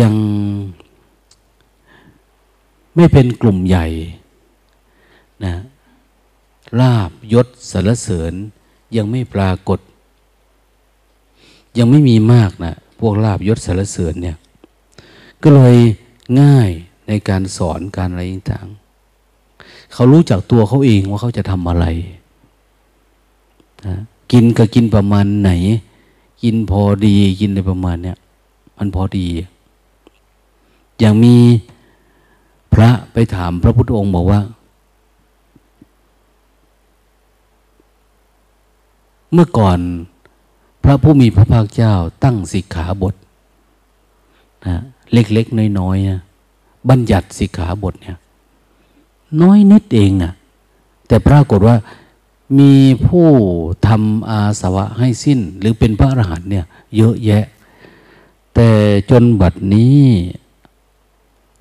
[0.00, 0.14] ยัง
[2.94, 3.86] ไม่เป็นกลุ่มใหญ่
[5.44, 5.54] นะ
[6.80, 8.32] ลาบยศสารเสริญ
[8.96, 9.78] ยังไม่ปรากฏ
[11.78, 14.36] ยังไม่มีมากนะพวกลาบยศสารเสริญเนี่ย
[15.42, 15.76] ก็เลย
[16.40, 16.70] ง่าย
[17.08, 18.68] ในการสอนการอะไรต่าง
[19.92, 21.86] เขารู้จักตัวเขาเองว่าเขาจะทำอะไร
[23.84, 23.94] นะ
[24.32, 25.50] กินก็กินประมาณไหน
[26.42, 28.16] กินพอดี กินในประมาณเนี้ย
[28.76, 29.26] มันพอดี
[30.98, 31.36] อย่างมี
[32.72, 34.40] พระไปถามพระพุทธองค์บอกว่า
[39.32, 39.78] เมื่อก่อน
[40.84, 41.92] พระผู้มีพระภาคเจ้า
[42.24, 43.14] ตั้งสิกขาบท
[44.66, 44.76] นะ
[45.12, 46.20] เล็กๆน้อยๆนะ
[46.88, 48.18] บัญญัติสิกขาบทเนี่ย
[49.42, 50.32] น้อยนิดเองนะ
[51.08, 51.76] แต่ปรากฏว่า
[52.58, 52.74] มี
[53.06, 53.28] ผู้
[53.86, 56.64] ทำอาสวะให้สิ้น หรือเป็นพระอรหันต์เนี่ย
[56.96, 57.44] เยอะแยะ
[58.54, 58.70] แต่
[59.10, 60.02] จนบัดนี้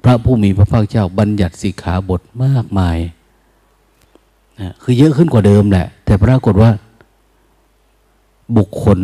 [0.03, 2.97] พระผู้มีพระภาคเจ้าบัญญัติสิกขาบทมากมาย
[4.59, 6.71] นะคือเยอะขึ้นกว่าเดิมแหละ แต่ปรากฏว่า
[8.57, 8.99] บุคคล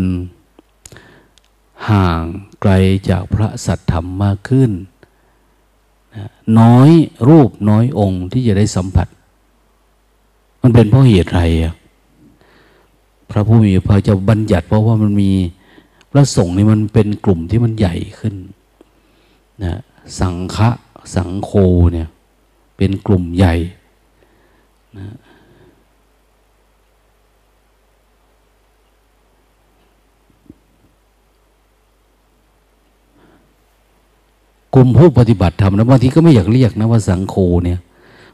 [1.89, 2.21] ห่าง
[2.61, 2.71] ไกล
[3.09, 4.71] จากพระสัตธรรมมากขึ้น
[6.59, 6.89] น้อย
[7.29, 9.07] รูปน้อยองค์ที่จะได้สัมผัส
[10.61, 11.73] มันเป็นเพราะเหตุไรอะ
[13.29, 15.31] พระผู้มีพระจะบัญญัติ เพราะว่ามันมี
[16.11, 18.35] พระสงฆ์นี่มันเป็นกลุ่มที่มันใหญ่ขึ้น
[19.63, 19.79] นะ
[20.19, 20.69] สังฆะ
[21.15, 21.51] สังโฆ
[21.93, 22.07] เนี่ย
[22.77, 23.55] เป็นกลุ่มใหญ่
[24.97, 25.15] นะ
[34.75, 37.79] กลุ่มผู้ปฏิบัติธรรมนะบางทีก็ไม่อยากเรียกนะว่าสังโฆเนี่ย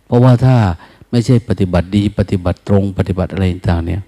[0.06, 0.56] เพราะว่าถ้า
[1.10, 4.02] ไม่ใช่ปฏิบัติดี ปฏิบัติตรง ปฏิบัติอะไรต่างเนี่ย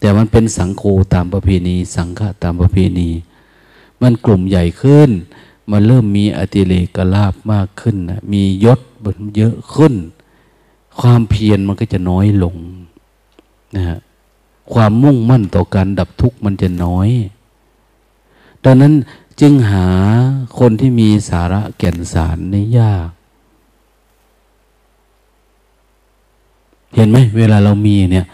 [0.00, 0.82] แต่มันเป็นสังโฆ
[1.14, 3.08] ตามประเพณี สังฆะตามประเพณี
[4.02, 5.10] มันกลุ่มใหญ่ขึ้น
[5.70, 8.80] มันเริ่มมีอติเลกลาบมากขึ้นนะมียศ
[9.36, 9.94] เยอะขึ้น
[11.00, 12.56] ความเพียรมันก็จะน้อยลง
[13.76, 13.98] นะฮะ
[14.72, 17.08] ความมุ่งมั่นต่อการดับทุกข์มันจะน้อย
[18.64, 18.92] ดังนั้น
[19.40, 19.88] จึงหา
[20.58, 23.08] คนที่มีสาระแก่นสารในยาก
[26.94, 28.26] เห็นไหมเวลาเรามีเนี่ย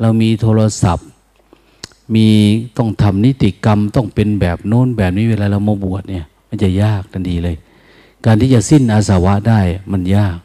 [0.00, 1.06] เรามีโทรศัพท์
[2.14, 2.26] มี
[2.78, 7.56] ต้องทำนิติกรรมต้องเป็นแบบโน้นแบบนี้เวลาเรามาบวชเนี่ย มันจะยากทันทีเลย
[8.26, 9.60] การที่จะสิ้นอาสวะได้
[9.92, 10.38] มันยาก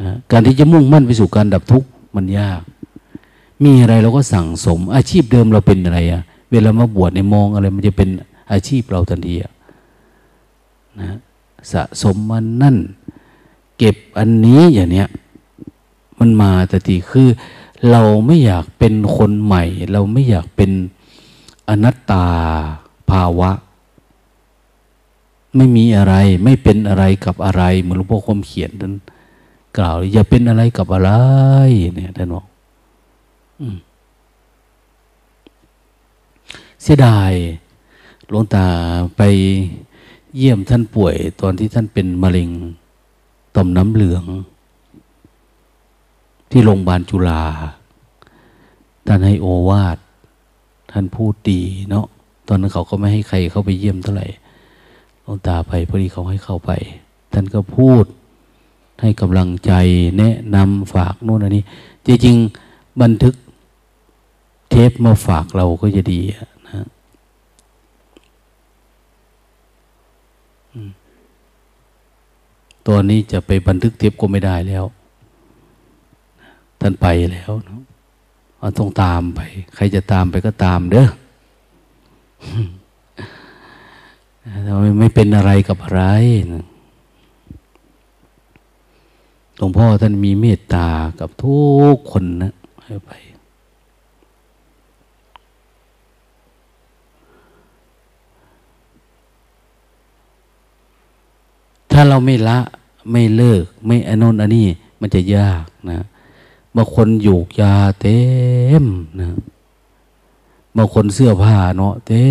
[0.00, 2.60] นะการที่จะมุ่งมั่นไปสู่การดับทุกข์มันยาก
[3.62, 8.08] มีอะไรเราก็สั่งสม อาชีพเดิมเราเป็นอะไรอะเวลามาบวชในมองอะไร มันจะเป็น
[8.52, 9.34] อาชีพเราทันที
[11.00, 11.16] นะ
[11.72, 12.76] สะสมมันนั่น
[13.78, 15.08] เก็บอันนี้อย่างเนี้ย
[16.22, 17.28] มันมาแต่ทีคือ
[17.90, 20.70] เราไม่อยากเป็นคนใหม่ เราไม่อยากเป็น
[21.68, 22.26] อนัตตา
[23.10, 23.50] ภาวะ
[25.56, 28.92] ไม่มีอะไร ไม่เป็นอะไรกับอะไรเหมือนหลวงพ่อคมเขียนท่าน
[29.76, 31.10] กล่าว อย่าเป็นอะไรกับอะไร
[31.94, 32.46] เนี่ยท่านบอก
[36.82, 37.32] เสียดาย
[38.28, 38.66] หลวงตา
[39.16, 39.22] ไป
[40.36, 42.50] เยี่ยมท่านป่วย ตอนที่ท่านเป็นมะเร็ง
[43.54, 44.24] ต่อมน้ำเหลือง
[46.52, 47.42] ที่โรงพยาบาลจุฬา
[49.06, 49.98] ท่านให้โอวาท
[50.92, 51.60] ท่านพูดดี
[51.90, 52.06] เนาะ
[52.48, 54.26] ตอนนั้นเขาก็ไม่ให้ใครเข้าไปเยี่ยมเท่าไหร่
[55.22, 56.70] หลวงตาไปพอดีเขาให้เข้าไป
[57.32, 58.04] ท่านก็พูด
[59.00, 59.72] ให้กำลังใจ
[60.18, 61.64] แนะนำฝากโน่นอันนี้
[62.06, 63.34] จริงๆบันทึก
[64.70, 66.20] เทปมาฝากเราก็จะดี
[66.66, 66.86] นะ
[72.88, 74.84] ตอนนี้จะไปบันทึกเทปก็ไม่ได้แล้ว
[76.82, 77.80] ท่านไปแล้วเนาะ
[78.78, 79.40] ต้องตามไป
[79.74, 81.08] ใครจะตามไปก็ตามเด้อ
[84.64, 86.02] เราไม่เป็นอะไรกับอะไร
[89.56, 90.88] หลวงพ่อท่านมีเมตตา
[91.20, 91.60] กับทุ
[91.94, 92.52] กคนนะ
[92.84, 93.10] ให้ไป
[101.92, 102.58] ถ้าเราไม่ละ
[103.12, 104.66] ไม่เลิก ไม่อนนอันนี้
[105.00, 106.06] มันจะยากนะ
[106.76, 108.20] บางคนอยู่ยาเต็
[108.82, 108.84] ม
[109.20, 109.28] นะ
[110.76, 112.24] บางคนเสื้อผ้าเนาะเต็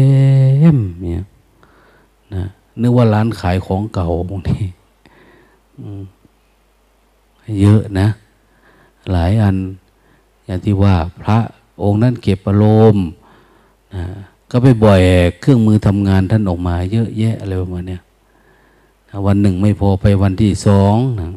[0.75, 1.25] มเนี่ย
[2.34, 2.43] นะ
[2.82, 4.62] นึกว่าร้านขายของเก่าบางที
[7.62, 8.08] เยอะนะ
[9.12, 9.56] หลายอัน
[10.45, 11.38] อย่างที่ว่าพระ
[11.84, 13.06] องค์นั้นเก็บอารมณ์
[13.95, 14.04] นะ
[14.51, 15.01] ก็ไปบ่อย
[15.39, 17.97] เครื่องมือทำงานท่านออกมา เยอะแยะอะไรประมาณนี้
[19.27, 21.27] วันหนึ่งไม่พอไปวันที่สองนะ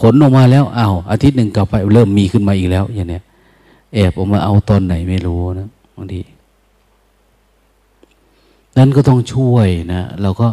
[0.00, 3.22] ขนออกมาแล้วอา้าวอาทิตย์หนึ่งกลับไปเริ่มมีขึ้นมาอีกแล้ว อย่างเนี้ย
[3.94, 6.20] แอบออกมาเอาตอนไหนไม่รู้นะบางที
[8.76, 10.48] นั้นก็ต้องช่วยนะเราก็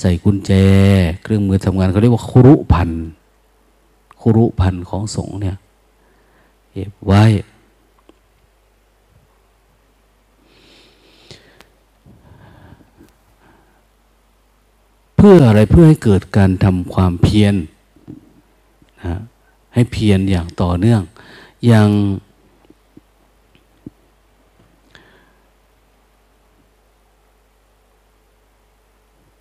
[0.00, 0.52] ใส่กุญแจ
[1.22, 2.90] เครื่องมือทำงานเขาเรียกว่าครุพัน
[4.20, 5.56] ครุพันของสงเนี่ย
[6.72, 7.24] เก็บไว้
[15.16, 17.54] เพื่ออะไรเพื่อให้เกิดการทำความเพียร
[19.04, 19.14] นะ
[19.74, 21.02] ให้เพียรอย่างต่อเนื่อง
[21.66, 21.88] อย่าง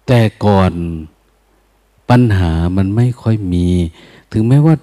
[0.07, 0.73] แต่ก่อน
[2.09, 3.67] ปัญหามันไม่ค่อยมี
[4.31, 4.75] ถึงแม้ว่า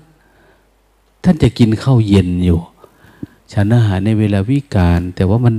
[1.25, 2.59] ท่านจะกินข้าวเย็นอยู่
[3.53, 5.55] ฉันอาหารในเวลาวิการ แต่ว่ามัน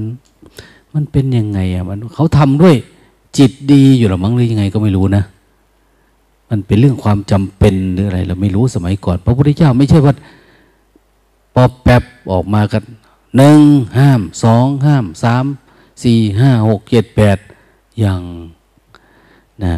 [0.94, 2.76] มันเป็นยังไงอะมันเขาทำด้วย
[3.38, 5.24] จิตดีอยู่หรือมั้งหรือยังไงก็ไม่รู้นะ
[6.50, 10.14] มันเป็นเรื่องความจำเป็นหรืออะไร เราไม่รู้สมัยก่อน พระพุทธเจ้าไม่ใช่ว่า
[11.56, 12.84] ปอบแปบออกมากัน
[13.38, 13.62] หนึ่ง
[14.00, 15.46] ห้ามสองห้ามสาม
[16.04, 17.38] สี่ห้าหกเจ็ดแปด
[18.00, 18.22] อย่าง
[19.64, 19.76] นะ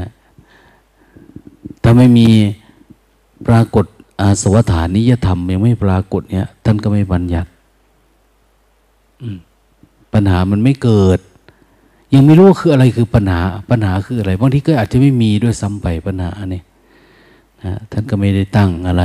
[1.83, 2.27] ถ้าไม่มี
[3.47, 3.85] ปรากฏ
[4.21, 7.49] อาสวัฐานิยธรรมยังไม่ปรากฏเนี่ยท่านก็ไม่บัญญัติ
[10.13, 11.19] ปัญหามันไม่เกิด
[12.13, 16.63] ยังไม่รู้ว่าคืออะไรคือปัญหา ปัญหาคืออะไรบางทีก็อาจจะไม่มีด้วยซ้ำไปปัญหาเนี่ย
[17.63, 19.03] นะท่านก็ไม่ได้ตั้งอะไร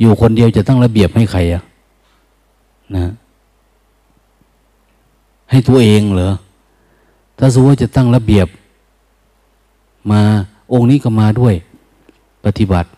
[0.00, 1.62] อยู่คนเดียวจะตั้งระเบียบให้ใครอะ
[2.96, 3.06] นะ
[5.50, 6.34] ให้ตัวเองเหรอ
[7.38, 8.48] ถ้าสมมติว่าจะตั้งระเบียบ
[10.10, 10.20] มา
[10.72, 11.54] องค์นี้ก็มาด้วย
[12.44, 12.88] ปฏิบัติ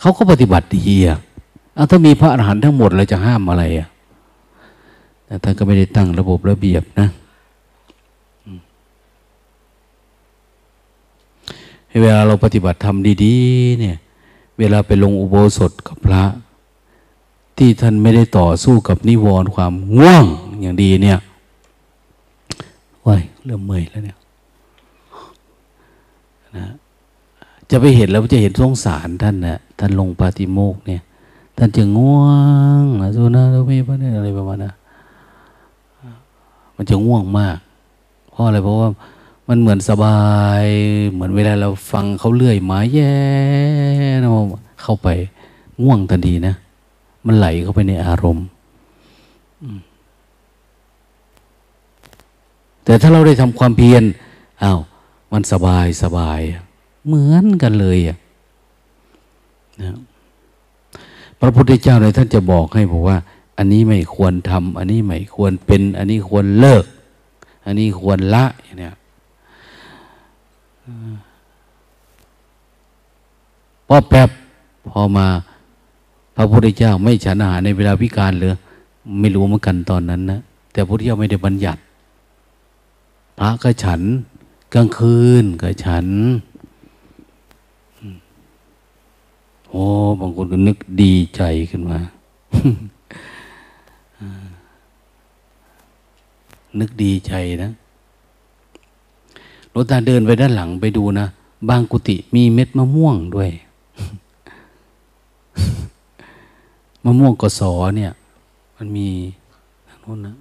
[0.00, 1.18] เขาก็ปฏิบัติดีอะ
[1.76, 3.88] อาถ้ามีพระอรหันต์ทั้งหมดเราจะห้ามอะไรอะ
[5.28, 7.08] แต่ท่านก็ไม่ได้ตั้งระบบระเบียบนะ
[12.02, 13.96] เวลาเราปฏิบัติทำดีๆ เนี่ย
[14.58, 16.24] เวลาไปลงอุโบสถกับพระ
[17.58, 20.24] ที่ท่านไม่ได้ต่อสู้กับนิวรณ์ความง่วง
[20.60, 21.18] อย่างดีเนี่ย
[23.06, 24.16] ว้ยเริ่มเมื่อยแล้วเนี่ย
[26.56, 26.66] นะ
[27.70, 31.02] จะไปเห็นแล้วจะเห็นสงสารท่านนะท่านลงปาติโมกเนี่ย
[31.58, 32.22] ท่านจะง่ว
[32.82, 34.72] งนะสุนาเราไม่พระเนี่ยอะไรประมาณนะ
[36.78, 37.58] มันจะง่วงมาก
[38.30, 38.88] เพราะอะไรเพราะว่า
[39.48, 40.20] มันเหมือนสบา
[40.62, 40.64] ย
[41.12, 43.16] เหมือนเวลาเราฟังเขาเลื่อยไม้แย่
[44.22, 44.30] นะ
[44.82, 45.08] เข้าไป
[45.82, 46.54] ง่วงทันทีนะ
[47.26, 48.46] มันไหลเข้าไปในอารมณ์
[52.84, 54.02] แต่ถ้าเราได้ทำความเพียร
[54.62, 54.78] อา้าว
[55.32, 56.40] มันสบายสบาย
[57.06, 58.16] เหมือนกันเลยอะ
[59.80, 59.98] นะ
[61.40, 63.16] พระพุทธเจ้าเลยท่านจะบอกให้บอกว่า
[63.58, 66.84] อันนี้ไม่ควรทำอันนี้ไม่ควรเป็น อันนี้ควรเลิก
[67.64, 68.44] อันนี้ควรละ
[68.80, 68.94] เนี้ย
[73.86, 74.30] พอแป๊บ
[74.88, 75.26] พอมา
[76.36, 78.50] พระพุทธเจ้าไม่ฉันอาหารในเวลาพิการเลย
[79.20, 80.40] ไม่รู้เหมือนกันตอนนั้นนะ
[80.72, 81.80] แต่พระพุทธเจ้าไม่ได้บัญญัติ
[83.38, 84.00] พระก็ฉัน
[84.74, 86.06] กลางคืนก็ฉัน
[89.68, 89.82] โอ้
[90.20, 91.98] บางคนก็นึกดีใจขึ้นมา
[96.80, 97.70] นึกดีใจนะ
[99.70, 101.26] หลวงตาเดินไปด้านหลังไปดูนะ
[101.68, 103.50] บางกุฏิมีเม็ดมะม่วงด้วย
[107.04, 108.12] มะม่วงกสอเนี่ย
[108.76, 109.08] มันมี
[109.88, 110.34] ทางโน้นนะ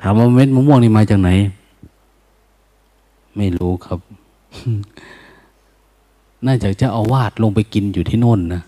[0.00, 1.30] ถามว่าเม็ดมะม่วงนี่มาจากไหน
[3.36, 3.98] ไม่รู้ครับ
[6.46, 8.62] น่าจะจะเอาวาดลงไปกินอยู่ที่โน่นนะ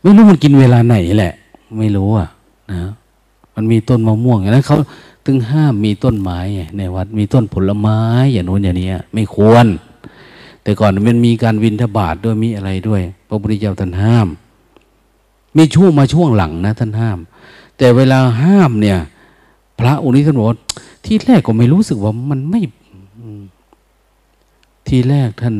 [0.00, 1.34] ไม่รู้มันกินเวลาไหนแหละ
[1.78, 2.28] ไม่รู้อะ
[2.70, 2.90] นะ
[3.54, 4.78] มันมีต้นมะม่วงอย่างนั้นเขา
[5.26, 6.38] ตึงห้ามมีต้นไม้
[6.76, 7.98] ในวัดมีต้นผลไม้
[8.32, 9.66] อย่างโน้นอย่างนี้ไม่ควร
[10.62, 14.28] แต่ก่อนมันมีการวินทบาทด้วยมีอะไรด้วย พระพุทธเจ้าท่านห้าม
[15.56, 17.18] มีช่วงมาช่วงหลังนะท่านห้าม
[17.78, 18.98] แต่เวลาห้ามเนี่ย
[19.78, 20.46] พระองค์นี้ท่านบอก
[21.06, 22.60] ที่แรกก็ไม่รู้สึกว่ามันไม่
[24.88, 25.56] ที่แรกท่าน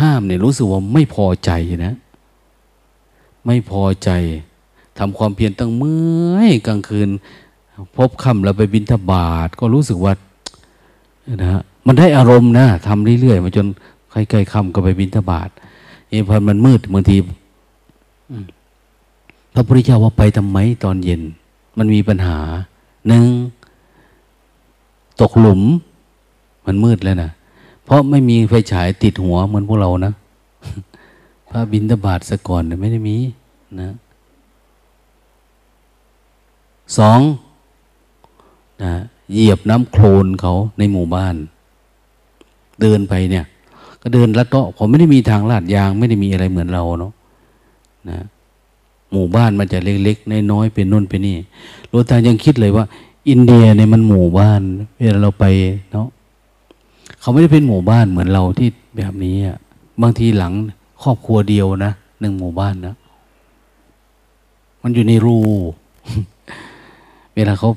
[0.00, 1.50] ห้ามเนี่ยรู้สึกว่าไม่พอใจ
[1.86, 1.94] นะ
[3.46, 4.10] ไม่พอใจ
[4.98, 6.00] ทำความเพียรตั้งเมื่
[6.34, 7.08] อยกลางคืน
[7.96, 10.12] พบค่ำแล้วไปบินทบาทก็รู้สึกว่า
[11.42, 13.66] นะมันได้อารมณ์นะทำเรื่อยๆมาจน
[14.10, 15.48] ใกล้ๆค่ำก็ไปบินทบาท
[16.08, 17.16] เอพอมันมืดบางที
[19.54, 21.22] พระพุทธเจ้าว่าไปทำไมตอนเย็น
[21.78, 22.38] มันมีปัญหา
[23.08, 23.24] หนึ่ง
[25.20, 25.60] ตกหลุม
[26.66, 27.30] มันมืดแล้วนะ
[27.84, 30.12] เพราะไม่มีไฟฉายติดหัวเหมือนพวกเรานะ
[31.56, 33.16] ระบินตบาทสก่อนไม่ได้มี
[33.80, 33.94] นะ
[36.98, 37.20] สอง
[38.82, 38.92] นะ
[39.32, 41.34] เหยียบน้ำโคลนเขาในหมู่บ้าน
[42.80, 43.44] เดินไปเนี่ย
[44.02, 47.12] ก็เดินลัดเลาะผมไม่ได้มีทางลาดยาง ไม่ได้มีอะไรเหมือนเราเนาะ
[48.08, 48.18] นะ
[49.12, 51.36] หมู่บ้านมันจะเล็กๆน้อยๆเป็นนู่นเป็นนี่
[51.88, 52.84] โรตายังคิดเลยว่า
[53.28, 54.60] อินเดียเนี่ยมันหมู่บ้าน
[54.96, 55.44] เวลาเราไป
[55.92, 56.08] เนาะ
[57.20, 59.56] เขาไม่ได้เป็นหมู่บ้านเหมือนเราที่แบบนี้อะ
[60.02, 60.52] บางทีหลัง
[61.02, 62.94] ครอบครัวเดียวนะหนึ่งหมู่บ้านนะ
[64.82, 65.38] มันอยู่ในรู
[67.34, 67.70] เวลาเขา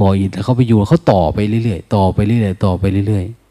[0.00, 3.46] ก่ออิฐแล้วเขาไปอยู่เขาต่อไปเรื่อยๆต่อไปเรื่อยๆต่อไปเรื่อยๆ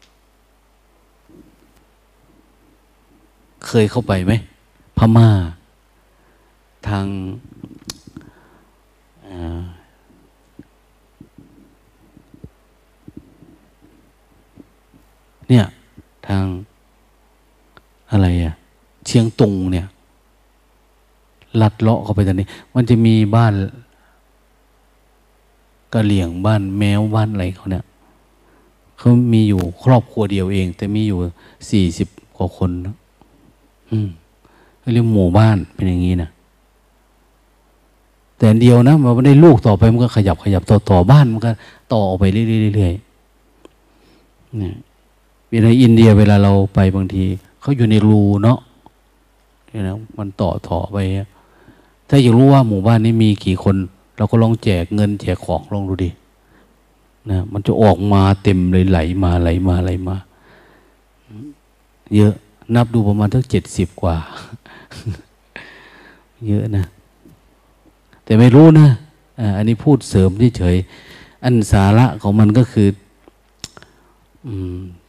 [3.66, 4.32] เคยเข้าไปไหม
[4.98, 5.28] พม่า
[6.88, 7.06] ทาง
[15.48, 15.66] เนี่ย
[16.28, 16.44] ทาง
[18.10, 18.54] อะไรอะ
[19.06, 19.86] เชียงตุงเนี่ย
[21.60, 23.52] ลัดเลาะเข้าไปตอนนี้ มันจะมีบ้าน
[25.92, 27.84] กะเหลี่ยงบ้านแมวบ้านอะไรเขาเนี่ย
[28.98, 31.18] เขามีอยู่ครอบครัวเดียวเอง แต่มีอยู่
[31.70, 32.94] สี่สิบกว่าคนนะ
[33.90, 34.08] อืม
[34.92, 36.30] เรียกหมู่บ้านเป็นอย่างนี้นะ
[38.38, 41.50] แต่เดียวนะมันไม่ได้ลูกต่อไปมันก็ขยับขยับต่อต่อบ้านมันก็
[41.92, 44.74] ต่อออกไปเรื่อยๆเนี่ย
[45.64, 47.24] ในอินเดียเวลาเราไปบางที
[47.60, 48.58] เขาอยู่ในรูเนาะ
[49.76, 50.96] เนี่ยนะมันต่อต่อไป
[52.08, 53.76] ถ้าอยากรู้ว่าหมู่บ้านนี้มีกี่คน
[54.16, 56.10] เราก็ลองแจกเงินแจกของลองดูดิ
[57.30, 60.16] นะมันจะออกมาเต็มเลยไหลมาไหลมาไหลมา
[62.14, 62.34] เยอะ
[62.74, 64.16] นับดูประมาณทั้งเจ็ดสิบกว่า
[66.48, 66.84] เยอะนะ
[68.24, 68.88] แต่ไม่รู้นะ
[69.56, 70.76] อันนี้พูดเสริมเฉย
[71.44, 72.88] อันสาระของมันก็คือ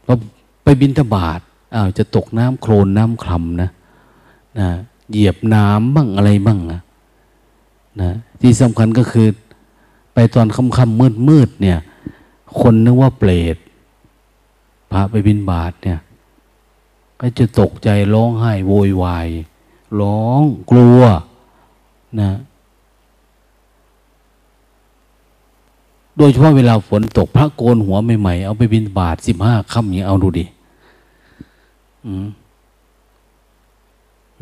[0.04, 0.14] พอ
[0.64, 1.40] ไปบินทบาท
[1.74, 3.70] อ้าวจะตกน้ำโคลนน้ำคลำนะ
[4.60, 4.70] นะ
[5.10, 6.80] เหยียบน้ำบ้างอะไรบ้างนะ
[8.00, 9.28] นะที่สำคัญก็คือ
[10.14, 11.78] ไปตอนค่ำๆมืดๆเนี่ย
[12.60, 13.56] คนนึกว่าเปรต
[14.92, 15.98] พระไปบินบาทเนี่ย
[17.20, 19.28] ก็จะตกใจร้องไห้โวยวาย
[20.00, 21.00] ร้องกลัว
[22.20, 22.30] นะ
[26.16, 30.44] โดยเฉพาะเวลาฝนตกพระโกนหัวใหม่ๆ เอาไปบินบาทสิบห้าค่ำอย่างเอาดูดิ
[32.06, 32.16] มี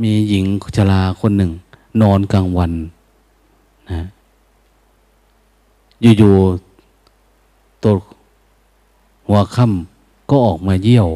[0.03, 0.44] มีหญิง
[0.76, 1.53] ชราคนหนึ่ง
[2.03, 2.72] นอนกลางวัน
[3.90, 4.01] นะ
[6.18, 7.92] อยู่ๆตัว
[9.26, 11.09] หัวค่ำก็ออกมาเยี่ยว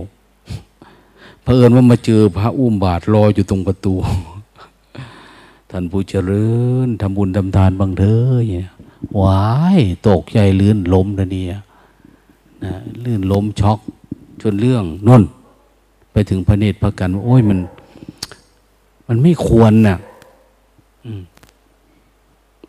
[1.43, 3.95] เผอิญว่ามาเจอพระอุ้มบาทรออยู่ตรงประตู
[5.71, 6.49] ท่านผู้เจริ
[6.87, 8.71] ญทำบุญทำทานบางเถอะเนี่ย
[9.21, 9.43] วา
[9.79, 11.55] ยตกใจลื่นล้มนะเนี่ย
[12.65, 12.73] นะ
[13.05, 13.79] ลื่นล้มช็อก
[14.41, 15.23] จนเรื่องนุ่น
[16.13, 17.59] ไปถึงพระเนตรพระกันโอ้ยมัน
[19.13, 19.99] มันไม่ควรนะ่ะ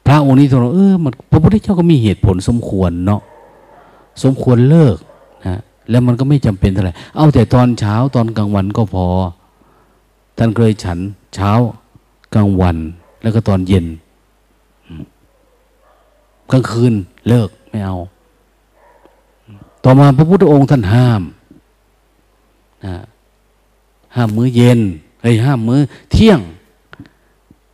[0.05, 3.21] พระองค์นี้ตรงเออมันพระพุทธเจ้าก็มีเหตุผลสมควรเนาะ
[4.23, 4.97] สมควรเลิก
[5.47, 9.05] นะแล้วมันก็ไม่จำเป็นเท่าไหร่เอาแต่ตอนเช้าตอนกลางวันก็พอ
[10.37, 10.99] ท่านเคยฉัน
[11.35, 11.51] เช้า
[12.35, 12.77] กลางวัน
[13.21, 13.85] แล้วก็ตอนเย็น
[16.51, 16.93] กลางคืน
[17.27, 17.97] เลิกไม่เอา
[19.83, 21.21] ต่อมาพระพุทธองค์ท่านห้าม
[22.85, 22.95] นะ
[24.15, 24.79] ห้ามมื้อเย็น
[25.21, 26.39] เฮ้ยห้ามมื้อเที่ยง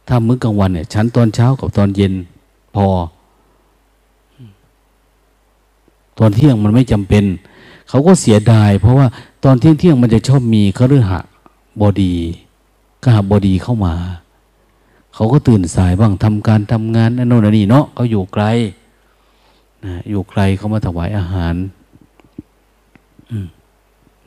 [0.07, 2.13] ถ้ามื้อกลางวันเนี่ย ฉันตอนเช้ากับตอนเย็น
[2.75, 2.85] พอ
[6.19, 7.23] ตอนเที่ยงมันไม่จำเป็น
[7.89, 9.07] เขาก็เสียดาย เพราะว่า
[9.43, 11.19] ตอนเที่ยงเที่ยงมันจะชอบมีคฤหะ
[11.81, 12.13] บอดี
[13.03, 13.95] กหบอดีเข้ามา
[15.13, 18.43] เขาก็ตื่นสายบ้างทำการทำงานนั่นโน่นนี่เนาะเขาอยู่ไกล
[19.85, 21.55] นะอยู่ไกลเขามาถวายอาหาร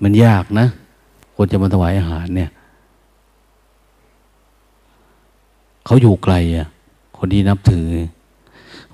[0.03, 0.67] มันยากนะ
[1.35, 2.51] คนจะมาถวายอาหารเนี่ย
[5.91, 6.69] เขาอยู่ไกลอะ
[7.19, 7.89] คนที่นับถือ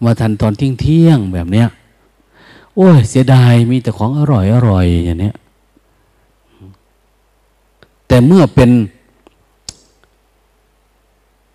[0.04, 1.68] มาทันตอนเที่ยงเที่ยงแบบเนี้ย
[2.74, 5.34] โอ้ย เสียดายมีแต่ของอร่อยอร่อยอย่างเนี้ย
[8.08, 8.70] แต่เมื่อเป็น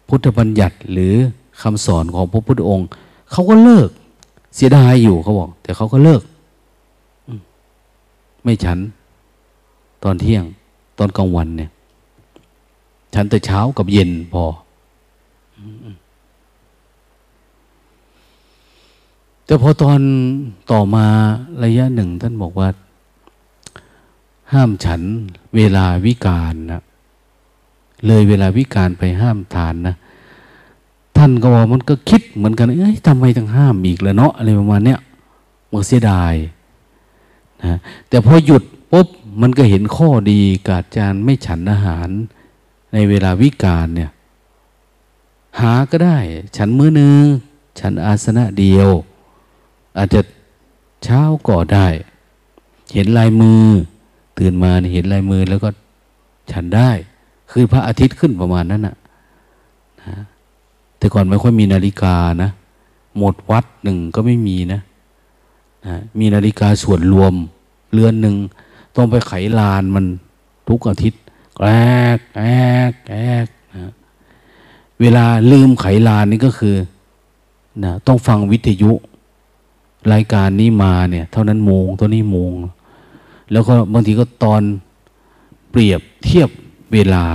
[0.08, 1.16] พุทธบัญญัติหรือ
[1.62, 2.88] คำสอนของพระพุทธองค์
[3.32, 3.90] เขาก็เลิก
[4.56, 6.22] เสียดายอยู่เขาบอก แต่เขาก็เลิก
[8.44, 8.80] ไม่ฉัน
[10.04, 10.44] ตอนเที่ยง
[10.98, 11.70] ตอนกลางวันเนี่ย
[13.14, 14.44] ฉันแต่เช้ากับเย็นพอ
[19.52, 20.02] แต่พอตอน
[20.72, 21.06] ต่อมา
[21.64, 22.68] ระยะหนึ่ง ท่านบอกว่า
[24.54, 25.02] ห้ามฉัน
[25.56, 26.82] เวลาวิการนะ
[28.06, 29.96] เลยเวลาวิการไปห้ามทานนะ
[31.18, 35.00] ท่านก็ว่ามันก็คิดเหมือนกันเอ้ยทำไมต้องห้ามอีกแล้วเนาะอะไรประมาณเนี้ย
[35.72, 36.34] มันเสียดาย
[37.64, 37.78] นะ
[38.10, 39.08] แต่พอหยุดปุ๊บ
[39.42, 42.10] มันก็เห็นข้อดีกาดจานไม่ฉันอาหาร
[42.94, 44.12] ในเวลาวิการเนี่ย
[45.60, 46.18] หาก็ได้
[46.58, 47.24] ฉันมื้อนึง
[47.80, 48.92] ฉันอาสนะเดียว
[49.98, 50.22] อาจจะ
[51.04, 51.88] เช้าก็ได้
[52.94, 53.64] เห็นลายมือ
[54.38, 55.70] ตื่นมาเห็นลายมือแล้วก็
[56.52, 56.90] ฉันได้
[57.52, 58.96] คือพระอาทิตย์ขึ้นประมาณนั้นนะ
[60.02, 60.16] นะ
[60.98, 62.50] แต่ก่อนไม่ค่อยมีนาฬิกานะ
[63.18, 64.82] หมดวัดหนึ่งก็ไม่มีนะ
[65.88, 67.34] นะมีนาฬิกาส่วนรวม
[67.92, 68.36] เรือนหนึ่ง
[68.96, 70.06] ต้องไปไขลานมัน
[70.68, 71.22] ทุกอาทิตย์
[71.58, 71.68] แกร
[72.16, 72.48] กแกร
[72.90, 73.92] กแกรกนะ
[75.02, 76.76] เวลาลืมไขลานนี่ก็คือ
[77.84, 78.92] นะต้องฟังวิทยุ
[80.14, 82.52] รายการนี้มาเนี่ย เท่านั้นโมงเท่านี้โมง
[83.52, 84.62] แล้วก็บางทีก็ตอน
[85.70, 86.50] เปรียบเทียบ
[86.94, 87.26] เวลา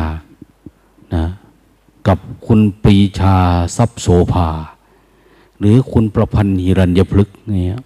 [1.15, 1.27] นะ
[2.09, 3.37] กับคุณปรีชา
[3.77, 4.49] ทรัพย์โสภา
[5.59, 7.81] หรือคุณประพันธ์หิรัญญพฤกษ์เนี่ย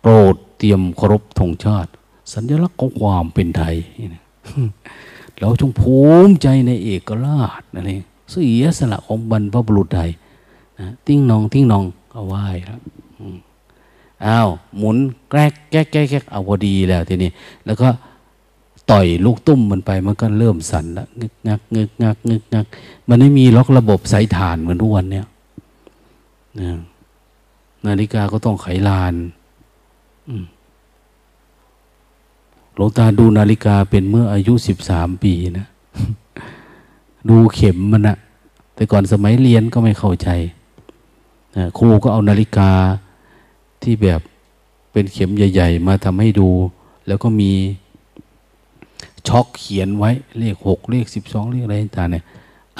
[0.00, 1.90] โปรดเตรียมเคารพธงชาติ
[2.32, 3.76] สัญลักษณ์ของความเป็นไทย
[5.38, 5.96] เราจงภู
[6.26, 10.10] มิใจในเอกราชนั่นเองเสียสละของบรรพบุรุษไทย
[10.80, 12.80] นะติ้งนอง ติ้งนองก็ไหว้แล้ว
[14.26, 14.96] อ้าวหมุน
[15.30, 17.30] แกล้แก๊กแก๊กเอาพอดีแล้วทีนี้
[17.66, 17.88] แล้วก็
[18.90, 22.66] ต่อยลูกตุ้มมันไปมันก็เริ่มสั่นละงึกงักงึกงักงึกงัก
[23.08, 25.26] มันไม่มีล็อกระบบสายฐานเหมือนทุกวันเนี่ย
[27.86, 29.14] นาฬิกาก็ต้องไขลาน
[32.74, 35.66] หลวงตาดูนาฬิกาเป็นเมื่ออายุสิบสามปีนะ
[37.28, 38.16] ดูเข็มมันนะ
[38.74, 40.28] แต่ก่อนสมัยเรียนก็ไม่เข้าใจ
[41.78, 42.70] ครูก็เอานาฬิกา
[43.82, 44.20] ที่แบบ
[44.92, 46.48] เป็นเข็มใหญ่ ๆ มาทำให้ดู
[47.06, 47.52] แล้วก็มี
[49.28, 52.24] ช็อกเขียนไว้เลขหกเลขสิบสองเลขอะไรต่างเนี่ย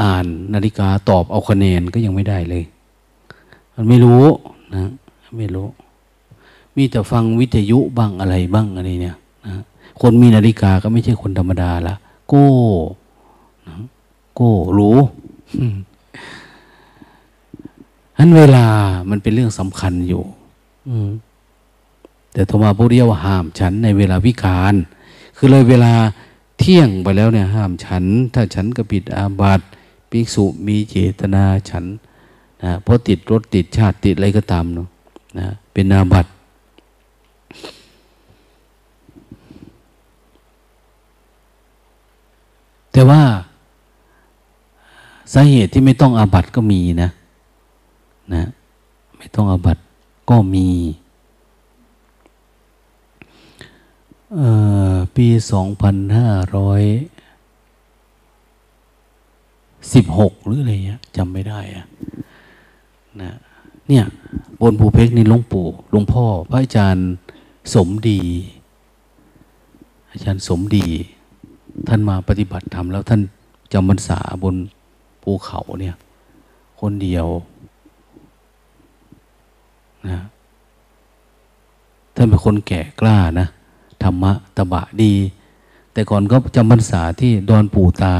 [0.01, 2.64] อ่านนาฬิกาตอบเอาคะแนนก็ยังไม่ได้เลย
[3.75, 4.25] มันไม่รู้
[4.75, 4.91] นะ
[5.39, 5.66] ไม่รู้
[6.77, 9.16] มีแต่ฟังวิทยุบ้างอะไรบ้างอะไรเนี่ย
[9.47, 9.55] นะ
[10.01, 11.95] คนมีนาฬิกาก็ไม่ใช่คนธรรมดาละ
[12.29, 12.49] โก้
[13.66, 13.75] นะ
[14.35, 14.99] โก้รู้
[18.19, 18.67] นั้นเวลา
[19.11, 20.23] มันเป็นเรื่องสำคัญอยู่
[20.89, 20.97] อื
[22.33, 24.75] แต่ธรรมาพุทธิยว่าห้ามฉันในเวลาวิการ
[25.37, 25.93] คือเลยเวลา
[26.59, 28.05] เที่ยงไปแล้วเนี่ยห้ามฉัน
[28.35, 29.65] ถ้าฉันก็ผิดอาบัติ
[30.11, 31.85] ภิกษุมีเจตนาฉัน
[32.62, 34.89] นะเพราะติดรถติดชาติติดอะไรก็ตามเนาะ
[35.39, 36.31] นะเป็นอาบัติ
[42.93, 43.23] แต่ว่า
[45.33, 47.11] สาเหตุที่ไม่ต้องอาบัติก็มีนะ
[48.33, 48.45] นะ
[49.16, 49.79] ไม่ต้องอาบัต
[50.31, 50.68] ก็มี
[55.16, 56.83] ปีสองพันห้าร้อย
[59.95, 61.87] สิบหกหรืออะไรเงี้ยจำไม่ได้อะ
[63.20, 63.33] นะ
[63.89, 64.05] เนี่ย
[64.61, 67.11] บนภูเพกนี่หลวงปู่หลวงพ่อ พระอาจารย์
[67.75, 68.20] สมดี
[70.11, 70.87] อาจารย์สมดี
[71.89, 73.20] ท่านมาปฏิบัติธรรมแล้วท่าน
[73.72, 74.57] จำพรรษาบน
[75.22, 75.95] ภูเขาเนี่ย
[76.81, 77.27] คนเดียว
[80.11, 80.21] นะ
[82.15, 83.49] ท่านเป็นคนแก่กล้านะ
[84.03, 85.15] ธรรมะตบะดี
[85.93, 88.17] แต่ก่อนก็จำพรรษาที่ดอนปู่ตา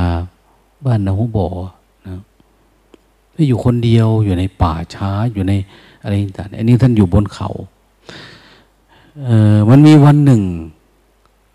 [0.85, 1.49] บ้านนาหุบอ
[2.07, 2.21] นะ
[3.33, 5.53] ไปอยู่คนเดียวอยู่ในป่าช้าอยู่ใน
[6.03, 7.51] อะไรต่างอันนี้ท่านอยู่บนเขา
[9.23, 10.43] เออมันมีวันหนึ่ง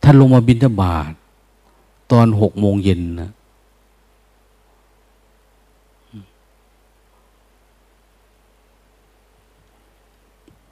[0.04, 1.12] ท่านลงมาบินทบาท
[2.12, 3.32] ตอนหกโมงเย็นนะ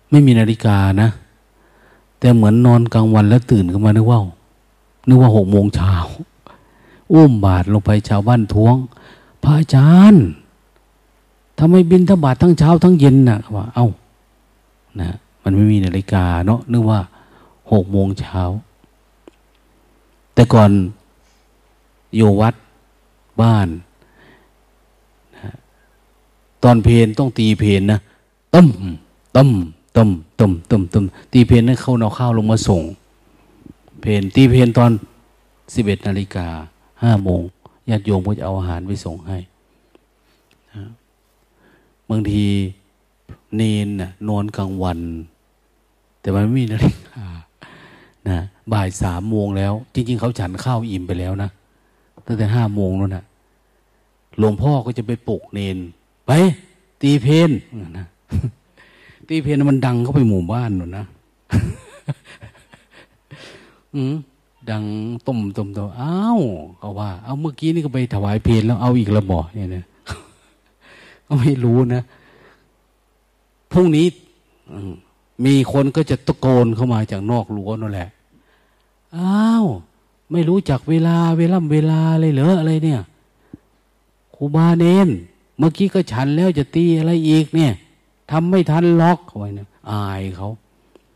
[0.10, 1.10] ไม่มีนาฬิกานะ
[2.20, 4.20] แต่เหมือนนอนกลางวันแล้วตื่นขึ้นมานึกว่า
[5.08, 5.96] นึกว่าหกโมงเช้า
[7.14, 8.76] อุ้มบาทลงไปชาวบ้านท้วง
[9.44, 10.26] พระอาจารย์
[11.60, 13.88] ทำไมบินทบาททั้งเช้าทั้งเย็นนะ่ะว่า เอา้า
[15.00, 15.10] นะ
[15.44, 17.00] มันไม่มีนาฬิกาเนาะนึกว่า
[17.72, 18.42] หกโมงเช้า
[20.34, 20.72] แต่ก่อน
[22.16, 22.56] อยู่วัด
[23.42, 23.68] บ้าน
[25.36, 25.54] นะ
[26.64, 28.00] ตอนเพลนต้องตีเพลนนะ
[28.54, 28.68] ต้ม
[29.36, 29.50] ต้ม
[29.98, 32.84] ต้มต้มต้มต้มตีเพนนั้นเข้าเอาข้าวลงมาส่ง
[34.02, 34.92] เพนตีเพนตอน
[35.74, 36.48] สิบเอ็ดนาฬิกา
[37.04, 37.42] ห้าโมง
[37.90, 39.38] ญาติโยมก็จะเอาอาหารไปส่งให้
[42.10, 42.46] บางที
[43.56, 45.00] เนนนะนอนกลางวัน
[46.22, 47.26] แต่มันไม่มีนาฬิกา
[48.28, 48.38] นะ
[48.72, 51.50] บ่ายสามโมงแล้ว จริง ๆ เขาฉันข้าวอิ่มไปแล้วนะ
[52.26, 53.24] ตั้งแต่ห้าโมงแล้วนะ
[54.40, 55.78] หลวงพ่อก็จะไปปลุกเนน
[56.28, 56.32] ไป
[57.02, 57.52] ตีเพน
[57.98, 58.08] นะ
[59.28, 61.06] ตีเพนมันดังเข้าไปหมู่บ้านหนูนะ
[63.96, 64.16] อืม
[64.70, 64.84] ดัง
[65.28, 66.40] ต้มต้มตัวอ้าว
[66.78, 69.86] เขาว่า เอาเมื่อกี้นี่ก็ไปถวายเพลแล้วเอาอีกระบอกเนี่ยนะ
[71.28, 72.02] ก็ไม่รู้นะ
[73.72, 74.08] พรุ่งนี้
[75.46, 78.10] มีคนก็จะตะโกนเข้ามาจากนอกรั้วนั่นแหละ
[79.18, 79.66] อ้าว
[80.32, 83.02] ไม่รู้จักเวลาเวล่ำเวลาเลยเหรออะไรเนี่ย
[84.36, 85.10] ครูบาเนน
[85.58, 87.74] เมื่อกี้ก็ฉันแล้วจะตีอะไรอีกเนี่ย
[88.32, 90.50] ทำไม่ทันล็อกเขาไว้เนี่ยอายเขา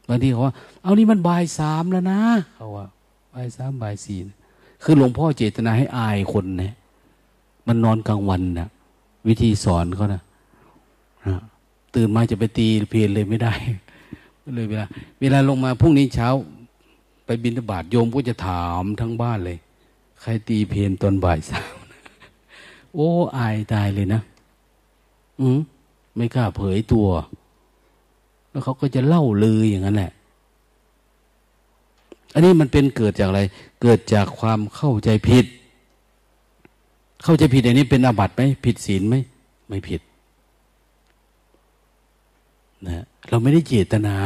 [0.07, 0.53] บางทีเขาว่า
[0.83, 2.21] เอานี่มันบ่ายสามแล้วนะ
[2.55, 2.85] เขาว่า
[3.33, 4.19] บ่ายสามบ่ายสี่
[4.83, 6.73] คือหลวงพ่อเจตนาให้อายคนเนี่ย
[7.67, 8.69] มันนอนกลางวันนะ
[9.27, 10.21] วิธีสอนเขานะ
[11.95, 13.53] ตื่นมาจะไปตีเพลนเลยไม่ได้
[14.55, 14.85] เลยเวลา
[15.19, 16.27] เวลาลงมาพรุ่งนี้เช้า
[17.25, 19.57] ไปบินบาตโยมก็จะถามทั้งบ้านเลย
[20.21, 21.75] ใครตีเพลนตอนบ่ายสาม
[22.93, 24.21] โอ้อายตายเลยนะ
[25.39, 25.59] อืม
[26.15, 27.07] ไม่กล้าเผยตัว
[28.49, 30.11] แล้วเขาก็จะเล่าลืออย่างนั้นแหละ
[32.33, 33.41] อันนี้มันเป็นเกิดจากอะไร
[33.81, 35.45] เกิดจากความเข้าใจผิด
[37.23, 39.15] เข้าใจผิดอันนี้เป็นอาบัติไหมผิดศีลไหม
[39.67, 40.01] ไม่ผิด
[42.87, 44.17] นะเราไม่ได้เจตนา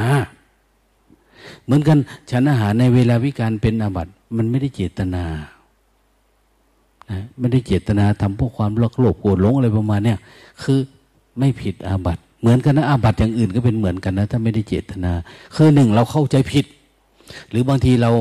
[1.63, 1.97] เหมือนกัน
[2.31, 5.25] ฉันอาหารในเวลาวิการเป็นอาบัติมันไม่ได้เจตนา
[7.11, 10.19] นะไม่ได้เจตนาทำพวกความโลภโลภโกรธหลงอะไรประมาณเนี้ย
[10.63, 10.79] คือ
[11.39, 15.11] ไม่ผิดอาบัติ เหมือนกันนะอาบัติอย่างอื่นก็เป็นเหมือนกันนะ ถ้าไม่ได้เจตนา
[15.55, 16.65] คือหนึ่งเราเข้าใจผิด
[17.49, 18.11] หรือบางทีเรา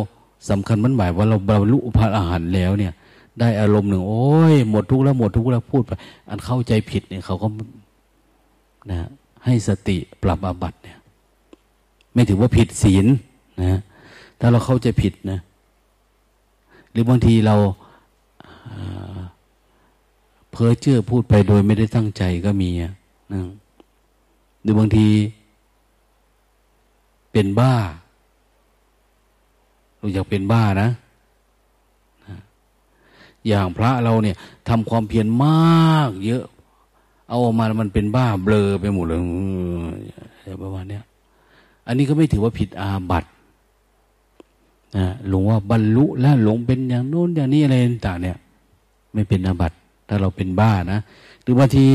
[0.50, 2.92] สำคัญมันหมายว่าเราบรรลุพระอาหารแล้วเนี่ย
[3.40, 5.90] ได้อารมณ์หนึ่ง โอ้ยหมดทุกข์แล้วหมดทุกข์แล้วพูดไป
[6.30, 7.46] อันเข้าใจผิดเนี่ยเขาก็
[8.90, 9.08] นะ
[9.44, 10.98] ให้สติปรับอาบัติเนี่ย
[12.14, 13.06] ไม่ถือว่าผิดศีล
[13.62, 13.80] นะ
[14.40, 15.38] ถ้าเราเข้าใจผิดนะ
[16.90, 17.56] หรือบางทีเรา
[20.50, 22.70] เพ้อเจ้อพูดไปโดยไม่ได้ตั้งใจก็มี
[23.32, 23.40] นะ
[24.62, 25.08] หรือบางที
[27.32, 27.74] เป็นบ้า
[29.96, 30.90] เราอยากเป็นบ้านะ
[33.46, 34.36] อย่างพระเราเนี่ย
[34.68, 36.44] ทำความเพียรมาก เยอะ
[37.28, 39.20] เอาออกมามันเป็นบ้าเบลอไปหมดเลย
[40.62, 41.00] ประมาณนี้
[41.86, 43.28] อันนี้ก็ไม่ถือว่าผิดอาบัติ
[44.96, 47.74] นะหลงว่าบรรลุแล้วหลงเป็นอย่างโน้นอย่างนี้อะไร
[48.06, 48.36] ต่างเนี่ย
[49.12, 49.76] ไม่เป็นอาบัติ
[50.08, 51.00] ถ้าเราเป็นบ้านะ
[51.42, 51.86] หรือบางที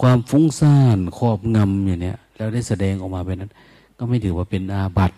[0.00, 3.52] ความฟุ้งซ่านครอบงำอย่างเนี้ยแล้วได้แสดงออกมาเป็นนั้น
[3.98, 5.16] ก็ไม่ถือว่าเป็นอาบัติ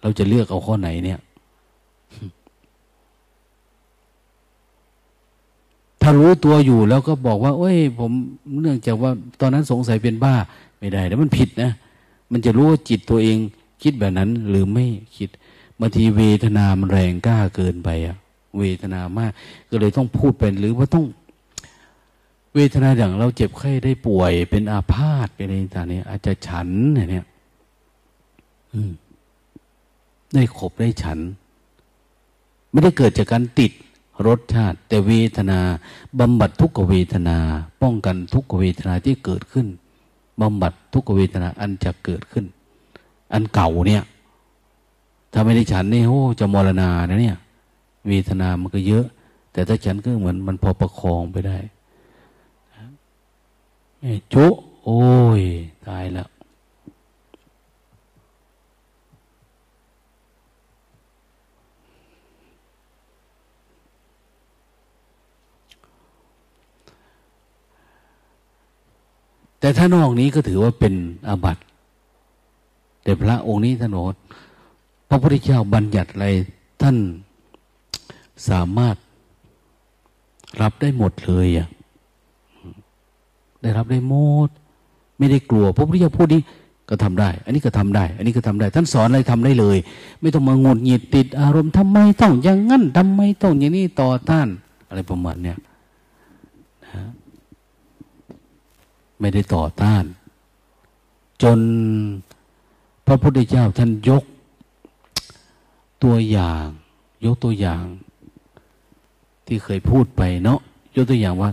[0.00, 1.20] เราจะเลือกเอาข้อไหนเนี่ย
[6.02, 8.10] ถ้ารู้ตัวอยู่แล้วก็บอกว่า โอ้ย ผม
[8.62, 9.10] เนื่องจากว่า
[9.40, 10.34] ตอนนั้นสงสัยเป็นบ้า
[10.78, 11.70] ไม่ได้แล้วมันผิดนะ
[12.32, 13.38] มันจะรู้ว่าจิตตัวเอง
[13.82, 15.28] คิดแบบนั้น หรือไม่คิด
[15.80, 18.16] บางทีเวทนามันแรงกล้าเกินไปอะ
[18.58, 19.32] เวทนามาก
[19.70, 21.04] ก็เลยต้องพูดเป็นหรือว่าต้อง
[22.54, 27.26] เวทนาอย่างเราเจ็บไข้ได้ป่วย เป็นอาพาธเป็นอะไรต่างๆนี้อาจจะฉันเนี่ย
[30.34, 31.18] ได้ขบได้ฉัน
[32.70, 33.72] ไม่ได้เกิดจากการติด
[34.26, 35.60] รสชาติ แต่เวทนา
[36.20, 37.38] บำบัดทุกเวทนา
[37.82, 39.66] ป้องกันทุกเวทนาที่เกิดขึ้น
[40.40, 42.44] บำบัดทุกเวทนาอันจะเกิดขึ้น
[43.32, 44.04] อันเก่าเนี่ย
[45.32, 47.36] ถ้าไม่ได้ฉันนี่โอ้จะมรณานะเนี่ย
[48.08, 49.06] เวทนามันก็เยอะ
[49.52, 51.58] แต่ถ้าฉันก็เหมือนมันพอประคองไปได้
[54.32, 54.46] จุ
[54.84, 55.00] โอ้
[55.40, 55.42] ย
[55.86, 56.28] ตายแล้ว
[69.60, 70.94] แต่ถ้านอกนี้ก็ถือว่าเป็น
[71.28, 71.62] อาบัติ
[73.02, 74.04] แต่พระองค์นี้ท่านบอก
[75.08, 76.26] พระพุทธเจ้าบัญญัติอะไร
[76.82, 76.96] ท่าน
[78.48, 78.96] สามารถ
[80.60, 81.68] รับได้หมดเลยอะ
[83.62, 84.14] ได้รับได้หม
[84.46, 84.48] ด
[85.18, 86.42] ไม่ได้กลัวพระพุทธเจ้าพูดนี้
[86.88, 89.78] ก็ทำได้ อันนี้ก็ทำได้ อันนี้ก็ทำได้ ท่านสอนอะไรทำได้เลย
[90.20, 94.48] ไม่ต้องมางดหงิดติดอารมณ์ทำไมต้องอย่างนั้นทำไมต้องอย่างนี้ต่อต้าน
[94.88, 95.58] อะไรประมาณเนี้ย
[96.84, 97.02] นะ
[99.20, 100.04] ไม่ได้ต่อต้าน
[101.42, 101.58] จน
[103.06, 104.24] พระพุทธเจ้าท่านยก
[106.02, 106.66] ตัวอย่าง
[107.24, 107.84] ยกตัวอย่าง
[109.46, 110.60] ที่เคยพูดไปเนาะ
[110.96, 111.50] ยกตัวอย่างว่า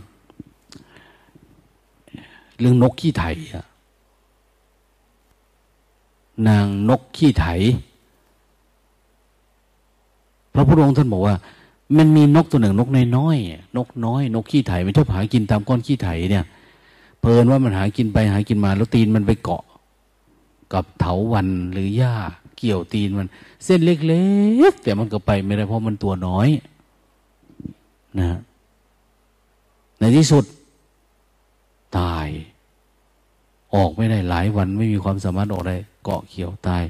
[2.60, 3.26] เรื่องนกขี้ไถ
[3.56, 3.66] อะ
[6.47, 7.45] นางนกขี้ไถ
[10.53, 11.36] พระพุทธองค์ท่านบอกว่า
[11.97, 16.45] มันมีนกตัวหนึ่งนกน้อยๆนกน้อย นกขี้ไถมันชอบหากินตามก้อนขี้ไถเนี่ย
[17.20, 19.64] เพลินว่ามันหากินไปหากินมา แล้วตีนมันไปเกาะ
[20.74, 22.16] กับเถาวันหรือหญ้า
[22.58, 23.28] เกี่ยวตีนมัน
[23.64, 24.24] เส้นเล็
[24.72, 26.47] กๆแต่มันก็ไปไม่ได้เพราะมันตัวน้อย
[28.20, 28.39] นะ
[29.99, 30.43] ในที่สุด
[31.97, 32.27] ตาย
[33.75, 36.83] ออกไม่ได้หลายวันไม่มีความสามารถออกได้ เกาะเกี่ยวตาย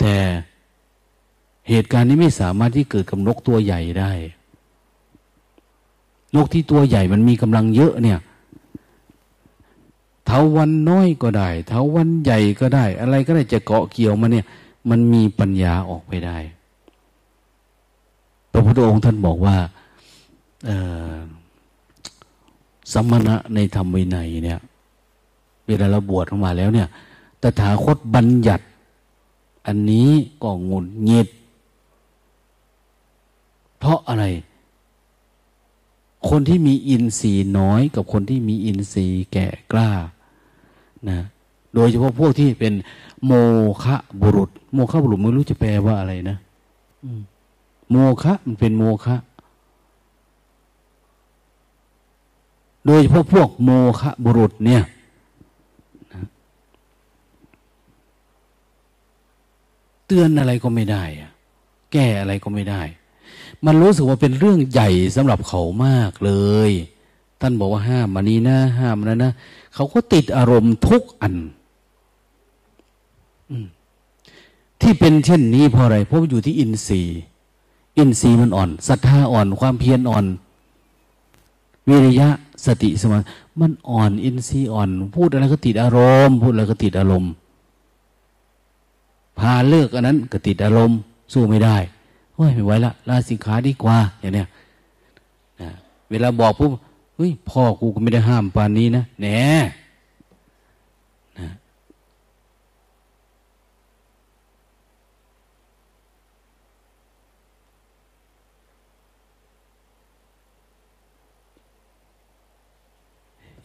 [0.00, 0.14] แต่
[1.68, 4.12] เหตุการณ์นี้ไม่สามารถที่เกิดกับนกตัวใหญ่ได้
[6.34, 8.18] นกที่ตัวใหญ่มันมีกำลังเยอะเนี่ย
[10.26, 14.46] เทาวันน้อยก็ได้เทาวันใหญ่ก็ได้ อะไรก็ได้จะเกาะเกี่ยวมาเนี่ย
[14.90, 16.38] มันมีปัญญาออกไปได้
[18.52, 19.56] พระพุทธองค์ท่านบอกว่า
[22.92, 24.60] สมณะในธรรมวินัยเนี่ย
[25.66, 26.88] เวลาเราบวชออกมาแล้วเนี่ย
[27.42, 28.64] ตถาคตบัญญัติ
[29.66, 30.10] อันนี้
[30.42, 31.28] ก็งุนเงียด
[33.78, 34.24] เพราะอะไร
[36.28, 39.90] คนที่มีอินทรีย์น้อยกับคนที่มีอินทรีย์แก่กล้า
[41.08, 41.18] นะ
[41.74, 42.74] โดยเฉพาะพวกที่เป็น
[43.26, 43.32] โม
[43.84, 46.36] คะบุรุษ โมคะบุรุษไม่รู้จะแปลว่าอะไรนะ
[47.90, 49.16] โมคะมันเป็นโมคะ
[52.86, 53.70] โดยเฉพาะพวกโม
[54.00, 54.82] คะบุรุษเนี่ย
[56.12, 56.22] นะ
[60.06, 61.30] เตือนอะไรก็ไม่ได้อะ
[61.92, 62.82] แก้อะไรก็ไม่ได้
[63.66, 66.32] มันรู้สึกว่าเป็นเรื่องใหญ่สำหรับเขามากเล
[66.68, 66.70] ย
[67.40, 69.32] ท่านบอกว่าห้ามมานี้นะห้ามนะนะ
[69.74, 71.34] เขาก็ติดอารมณ์ทุกอัน
[74.80, 77.20] ที่เป็นเช่นนี้เพราะอะไรเพราะอยู่ที่อินทรีย์
[77.98, 80.24] อินทรีย์มันอ่อนศรัทธาอ่อน ความเพียรอ่อน
[81.88, 82.28] วิริยะ
[82.64, 83.18] สติสมา
[83.60, 87.30] มันอ่อนอินทรีย์อ่อน พูดอะไรก็ติดอารมณ์พูดอะไรก็ติดอารมณ์
[89.38, 90.98] พาเลิกอันนั้นก็ติดอารมณ์
[91.32, 91.76] สู้ไม่ได้
[92.34, 94.46] โอ้ยไม่ไหวละลาสิกขาดีกว่า อย่างเนี้ย
[96.10, 96.70] เวลาบอกปุ๊บ
[97.16, 99.26] เฮ้ยพ่อกูก็ไม่ได้ห้ามปานนี้นะแหน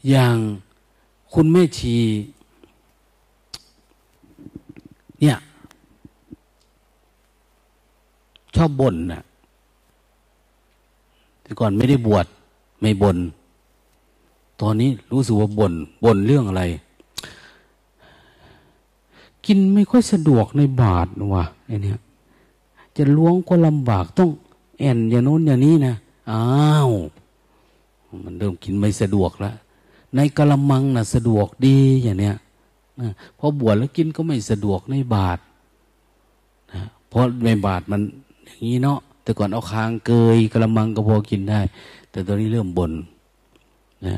[0.09, 0.35] อย่าง
[1.33, 1.95] คุณแม่ชี
[5.21, 5.37] เนี่ย
[8.55, 9.21] ชอบบ่นนะ่ะ
[11.41, 12.25] แต่ก่อนไม่ได้บวช
[12.81, 13.17] ไม่บน่น
[14.61, 15.73] ตอนนี้รู้สึกว่าบน่น
[16.03, 16.63] บ่นเรื่องอะไร
[19.45, 21.99] กินไม่ค่อยสะดวกในบาทว่ะไอเนี้ย
[22.97, 24.29] จะล้วงก็ลำบากต้อง
[24.79, 25.93] แอนอย่างโน้นอย่างนี้นะ
[26.31, 26.45] อ้า
[26.87, 26.91] ว
[28.25, 29.55] มันเริ่มกินไม่สะดวกแล้ว
[30.15, 32.35] ในกระมังนะ่ะสะดวกดีอย่างเนี้ย
[33.39, 35.39] พอบวชแล้วกินก็ไม่สะดวกในบาท
[36.73, 38.01] นะเพราะในบาทมัน
[38.45, 41.59] อย่างนี้เนาะแต่ก่อนเอาคางเกยกระมังก็พอกินได้
[42.11, 42.91] แต่ตอนนี้เริ่มบน่น
[44.05, 44.17] นะ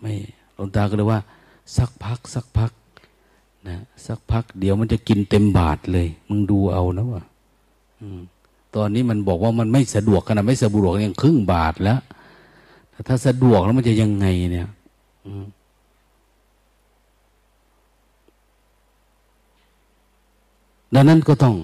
[0.00, 0.12] ไม่
[0.54, 1.20] หลวงตาก็เลยว่า
[1.76, 2.72] สักพัก สักพัก
[3.68, 3.76] นะ
[4.06, 7.22] สักพัก เดี๋ยวมันจะกินเต็มบาทเลย มึงดูเอานะว่า
[8.76, 12.00] ตอนนี้มันบอกว่ามันไม่สะดวกขนาดไม่สะดวกยังครึ่งบาทแล้ว
[13.08, 14.68] ถ้าสะดวกแล้วมันจะยังไงเนี่ย
[20.94, 21.56] ดังนั้นก็ต้อง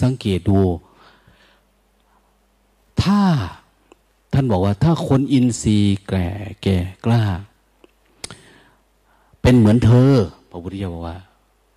[0.00, 0.60] สังเกตดู
[3.02, 3.20] ถ้า
[4.32, 6.28] ท่านบอกว่า ถ้าคนอินทรีย์แก่
[6.62, 7.22] แก่กล้า
[9.42, 10.12] เป็นเหมือนเธอ
[10.50, 11.18] พระพุทธเจ้าบอกว่า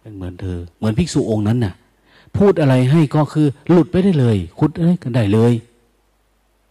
[0.01, 1.73] เป็นเหมือนเธอ เหมือนภิกษุองค์นั้นน่ะ
[2.37, 5.53] พูดอะไรให้ก็คือหลุดไปได้เลย คุดอะไรกันได้เลย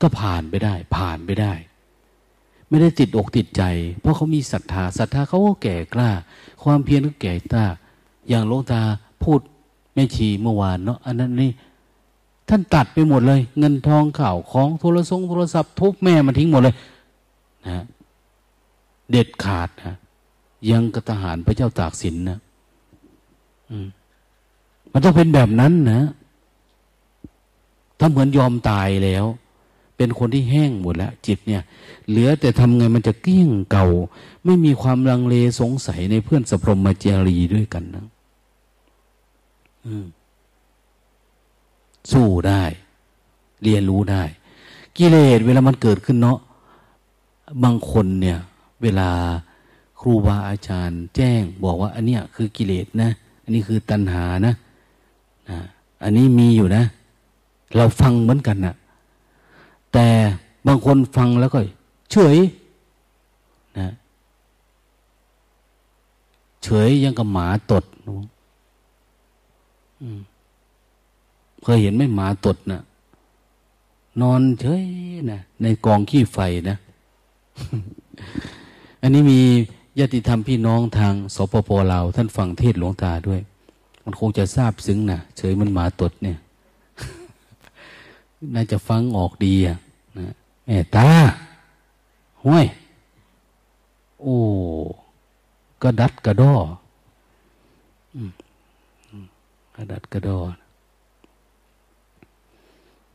[0.01, 1.53] ก็ผ่านไปได้ ผ่านไปได้
[2.72, 3.62] ไม่ได้ติดอกติดใจ
[4.00, 6.10] เพราะเขามีศรัทธาศรัทธาเขาก็แก่กล้า
[6.62, 7.66] ความเพียรก็แก่กล้า
[8.28, 8.80] อย่างลงตา
[9.22, 9.40] พูด
[9.94, 11.50] ไม่ชีเมื่อวานเนาะอันนั้นนี่
[12.48, 16.74] ท่านตัดไปหมดเลย เงินทองข่าวของโทรศัพท์โทรศัพท์ทุบแม่มันทิ้งหมดเลย
[17.68, 17.84] นะ
[19.10, 19.94] เด็ดขาดนะ
[20.70, 22.38] ยังกระทหารพระเจ้าตากสินนะ
[24.92, 26.02] มันต้องเป็นแบบนั้นนะ
[27.98, 29.24] ถ้าเหมือนยอมตายแล้ว
[30.03, 31.62] เป็นคนที่แห้งหมดแล้วจิตเนี่ย
[32.09, 33.86] เหลือแต่ทำไงมันจะเกลี้ยงเก่า
[34.44, 38.07] ไม่มีความลังเลสงสัยในเพื่อนสพรมมาเจรีด้วยกันนะ
[42.12, 42.62] สู้ได้
[43.62, 44.22] เรียนรู้ได้
[44.96, 46.38] กิเลสเวลามันเกิดขึ้นเนาะ
[47.62, 48.38] บางคนเนี่ย
[48.82, 49.11] เวลา
[50.00, 53.11] ครูบาอาจารย์ แจ้ง บอกว่า อันเนี้ยคือกิเลสนะ
[53.42, 54.55] อันนี้คือตัณหานะ
[55.50, 55.59] นะ
[56.03, 56.84] อันนี้มีอยู่นะ
[57.76, 58.74] เราฟังเหมือนกันนะ
[59.93, 60.07] แต่
[60.66, 61.59] บางคนฟังแล้วก็
[62.11, 62.36] เฉย
[63.78, 63.88] นะ
[66.64, 67.84] เฉยยังกับหมาตด
[71.62, 72.82] เคยเห็นไหมหมาตดนะ่ะ
[74.20, 74.84] นอนเฉย
[75.30, 76.38] นะในกองขี้ไฟ
[76.70, 76.76] นะ
[79.03, 79.40] อันนี้มี
[79.99, 83.40] ญาติธรรมพี่น้องทางสปปลาวท่านฟังเทศหลวงตาด้วย
[84.05, 86.38] มันคงจะทราบซึ้งนะเฉยมันหมาตดเนี่ย
[88.55, 89.76] น่าจะฟังออกดีอะ
[90.18, 90.34] นะ
[90.64, 91.09] แม่ตา
[92.45, 92.66] ห้วย
[94.20, 94.36] โอ้
[95.82, 96.55] กระดัดกระดอ
[99.76, 100.38] กระดัดกระดอ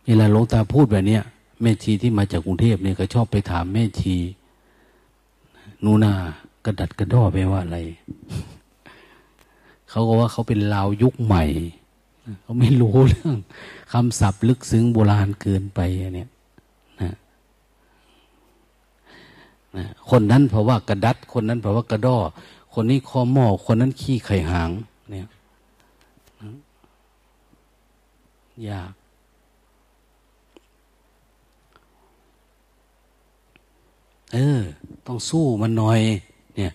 [0.05, 1.23] เวลาหลวงตาพูดแบบเนี้ย
[1.61, 4.15] แม่ชีที่มาจากกรุงเทพเนี่ยก็ชอบไปถามแม่ชี
[5.84, 6.13] นูนา
[6.65, 7.78] กระดัดกระดอไปว่าอะไร
[9.89, 11.43] เขาก็ว่าเขาเป็นลาวยุคใหม่
[12.41, 13.36] เขาไม่รู้เรื่อง
[13.91, 15.80] คำศัพท์ลึกซึ้งโบราณเกินไป
[16.15, 16.30] เนี่ย
[17.01, 17.13] นะ
[19.78, 22.17] นะคนนั้นเพราะว่ากระดัด คนนั้นเพราะว่ากระดอ
[22.73, 24.69] คนนี้คอหมอคนนั้นขี้ไข่หาง
[25.11, 25.28] เนี่ย
[28.69, 28.91] ยาก
[34.34, 34.61] เออ
[35.05, 35.99] ต้องสู้มันหน่อย
[36.55, 36.71] เนี่ย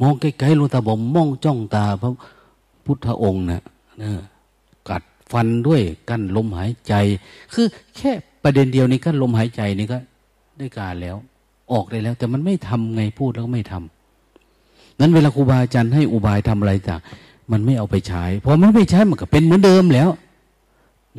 [0.00, 2.08] มองไกลๆลูตาบอกมองจ้องตาพระ
[2.92, 4.22] พุทธองค์นะ่ะ
[4.88, 5.80] กัดฟันด้วย
[6.10, 6.94] กั้นลมหายใจ
[7.54, 7.66] คือ
[7.96, 8.12] แค่
[8.44, 9.98] ประเด็นเดียวนี้กั้นลมหายใจนี่ก็
[10.58, 11.16] ได้การแล้ว
[11.72, 17.00] ออกได้แล้ว แต่มันไม่ทำไงพูดแล้วก็ไม่ทำนั้นเวลาครูบาอาจารย์ให้อุบายทำอะไรต่าง
[17.52, 20.10] มันไม่เอาไปใช้พอมันไม่ใช้มันก็เป็นเหมือนเดิมแล้ว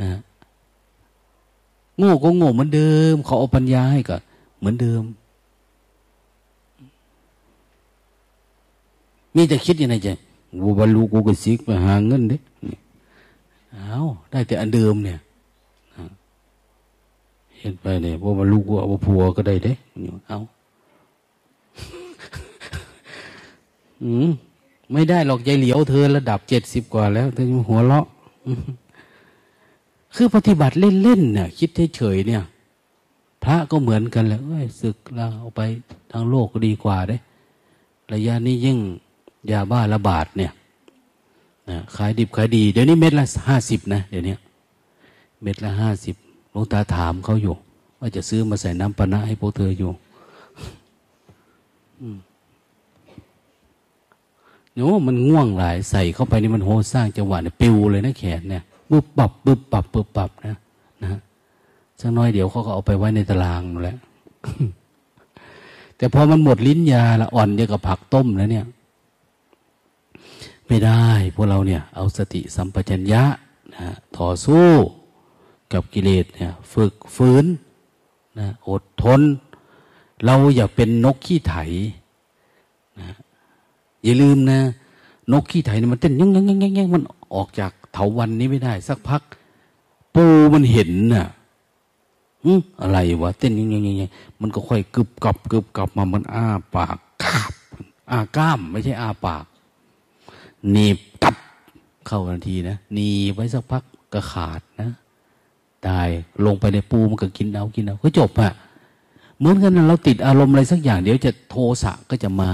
[0.01, 0.19] นะ
[1.97, 4.17] โง่ก็โง่เหมือนเดิม เขาเอาปัญญาให้ก็
[4.59, 5.03] เหมือนเดิม
[9.35, 10.07] มีแต่คิดยังไงใจ
[10.61, 12.37] กูบรรลุกูก็สิกไปหาเงินเด้
[13.73, 13.99] เอา
[14.31, 15.19] ได้แต่อันเดิมเนี่ย
[17.57, 19.73] เห็นไปเนี่ยว่าบรรลุกูเอาผัวก็ได้เด้
[20.27, 20.39] เอา
[24.03, 24.29] อืม
[24.91, 28.05] ไม่ได้หรอกยายเหลียวเธอระดับเจ็ดสิบกว่าแล้วเธอหัวเราะ
[30.15, 32.43] คือปฏิบัติเล่นๆเนี่ยคิดเฉยๆเนี่ย
[33.43, 35.61] พระก็เหมือนกันแหละเอ้ยศึกลาเอาไป
[36.11, 37.17] ทางโลกก็ดีกว่าเด้
[38.13, 38.77] ระยะนี้ยิ่ง
[39.51, 40.51] ยาบ้าระบาดเนี่ย
[41.69, 44.35] นะขายดิบขายดี เดี๋ยวนี้เม็ดละห้าสิบนะเดี๋ยวนี้
[45.41, 46.15] เม็ดละห้าสิบ
[46.51, 47.55] หลวงตาถามเขาอยู่
[47.99, 49.91] ว่าจะซื้อมาใส่น้ำปนะให้พวกเธออยู่
[54.75, 60.57] โน้มันง่วงหลาย ใส่เข้าไปนี่มันโหสร้างจังหวะเนี่ยปิวเลยนะแขนเนี่ยบึบปับบึบปับบึบปับนะ
[61.01, 61.19] นะ
[61.99, 63.97] สักน้อยเดี๋ยวเขาก็เอาไปไว้ในตารางแล้ว
[65.97, 68.65] แต่พอมันหมดลิ้นยาละอ่อนเยอะกับผักต้มแล้วเนี่ย
[70.67, 71.03] ไม่ได้
[71.35, 73.23] พวกเราเนี่ยเอาสติสัมปชัญญะ
[73.75, 74.67] นะต่อสู้
[75.73, 77.45] กับกิเลสเนี่ย ฝึกฝืน
[78.39, 79.21] นะอดทน
[80.25, 81.55] เราอย่าเป็นนกขี้ไถ
[82.99, 83.09] นะ
[84.03, 84.59] อย่าลืมนะ
[85.31, 87.03] นกขี้ไถเนี่ยมันเต้นยังยังยังยังมัน
[87.35, 89.21] ออกจากเถาวันนี้ไม่ได้ สักพัก
[90.15, 91.27] ปูมันเห็นน่ะ
[92.81, 94.11] อะไรวะเต้นยังยังยัง
[94.41, 96.45] มันก็ค่อยกึบกับกึบกับมามันอ้า
[96.75, 97.51] ปากคาบ
[98.11, 99.45] อ้าก้าม ไม่ใช่อ้าปาก
[100.71, 101.35] หนีบตับ
[102.07, 103.83] เข้าทันทีนะหนีไว้สักพัก
[104.13, 104.89] ก็ขาดนะ
[105.87, 106.07] ตาย
[106.45, 108.51] ลงไปในปูมันก็กินเอากินเอาก็จบอะ
[109.37, 112.51] เหมือนกันนะเราติดอารมณ์อะไรสักอย่าง เดี๋ยวจะโทสะก็จะมา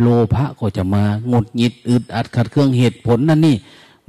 [0.00, 3.56] โลภะก็จะมางดหงิดอึดอัดขัดเครื่องเหตุผลนั่นนี่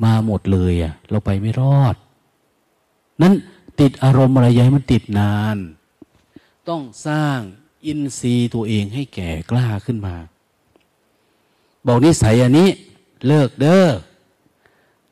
[0.04, 1.96] มาหมดเลยอะเราไปไม่รอด
[3.22, 3.34] นั้น
[3.80, 5.58] ติดอารมณ์อะไรใหญ่มันติดนาน
[6.70, 7.40] ต้องสร้าง
[7.86, 10.16] อินทรีย์ตัวเองให้แก่กล้าขึ้นมา
[11.88, 12.70] บอกนิสัยอันนี้
[13.28, 13.88] เลิกเด้อ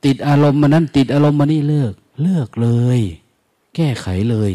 [0.05, 1.93] ติดอารมณ์มันนั้น ติดอารมณ์มันนี่เลิก
[2.23, 3.01] เลิกเลย
[3.75, 4.51] แก้ไขเลย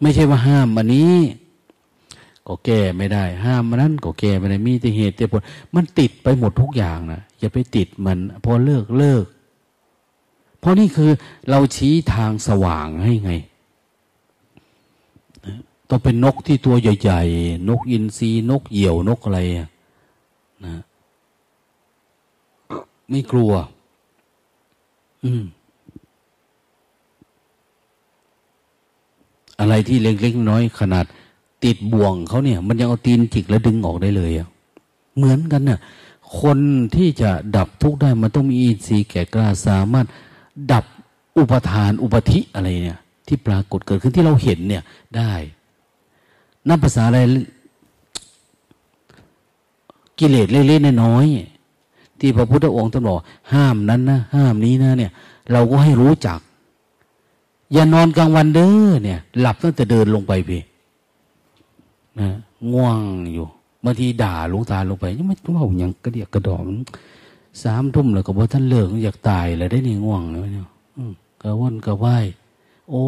[0.00, 1.16] ไม่ใช่ว่าห้ามอันนี้
[2.46, 5.40] ก็แก้ไม่ได้ ห้ามมันนั้น ก็แก้ไม่ได้มีแต่เหตุแต่ผล
[5.74, 9.24] มันติดไปหมดทุกอย่างนะอย่าไปติดมันพอเลิกเลิก
[10.58, 11.10] เพราะนี่คือ
[11.50, 13.32] เราชี้ทางสว่างให้ไง
[15.88, 19.40] ต้องเป็นนกที่ตัวใหญ่ๆ นกอินทรีนกเหยี่ยวนกอะไร
[20.64, 20.80] นะ
[23.10, 23.52] ไม่กลัว
[25.24, 25.44] อืม
[29.58, 31.06] อะไรที่เล็กๆน้อยขนาด
[31.64, 34.48] ติดบ่วงเขาเนี่ย มันยังเอาตีนจิกแล้วดึงออกได้เลยอะ
[35.16, 35.80] เหมือนกันเนี่ย
[36.40, 36.58] คน
[36.94, 40.06] ที่จะดับทุกข์ได้ มันต้องมีอินทรีย์แก่กล้าสามารถ
[40.72, 40.84] ดับ
[41.38, 44.82] อุปทานอุปธิอะไรเนี่ย ที่ปรากฏเกิดขึ้นที่เราเห็นเนี่ย
[45.16, 45.32] ได้
[46.68, 47.18] นับภาษาอะไร
[50.18, 53.18] กิเลสเล็กๆน้อยๆที่พระพุทธองค์ตรัสบอก
[53.52, 55.12] ห้ามนั้นนะห้ามนี้นะ เนี่ย
[55.52, 56.38] เราก็ให้รู้จัก
[57.72, 60.62] อย่านอนกลางวันเด้อเนี่ย หลับตั้งแต่เดินลงไปพี่
[62.20, 62.30] นะ
[62.72, 62.98] ง่วง
[63.34, 63.46] อยู่
[63.84, 66.66] บางทีด่าลุงตาลงไปยังไม่ว่าอย่างกระเดียกกระดอม
[67.62, 70.66] สามทุ่มแล้วก็บอกท่านเลิกอยากตายเลยได้นี่ง่วงเลยเนี่ย
[71.42, 72.26] กระวนกระว่าย
[72.90, 73.06] โอ้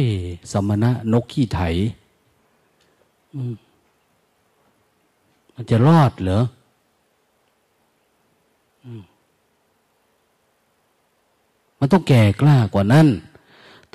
[0.00, 0.02] ย
[0.52, 1.60] สมณะนกขี้ไถ
[5.54, 6.40] มันจะรอดเหรอ
[11.78, 13.06] มันต้องแก่กล้ากว่านั้น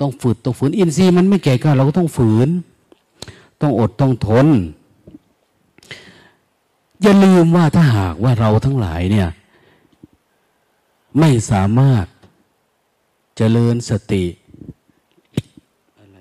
[0.00, 2.48] ต้องฝึกต้องฝืน อินทรีย์มันไม่แก่กล้าเราก็ต้องฝืน
[3.60, 4.46] ต้องอดต้องทน
[7.02, 9.28] อย่าลืมว่าถ้าหากว่าเราทั้งหลายเนี่ย
[11.18, 12.06] ไม่สามารถ
[13.36, 14.24] เจริญสติ
[15.98, 16.18] อะไร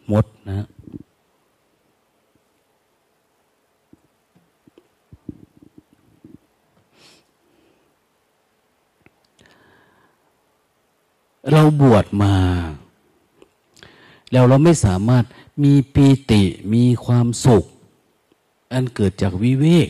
[0.11, 0.67] มดนะ
[11.51, 12.35] เราบวชมา
[14.31, 15.23] แล้วเราไม่สามารถ
[15.63, 16.43] มีปีติ
[16.73, 17.63] มีความสุข
[18.71, 19.89] อันเกิดจากวิเวก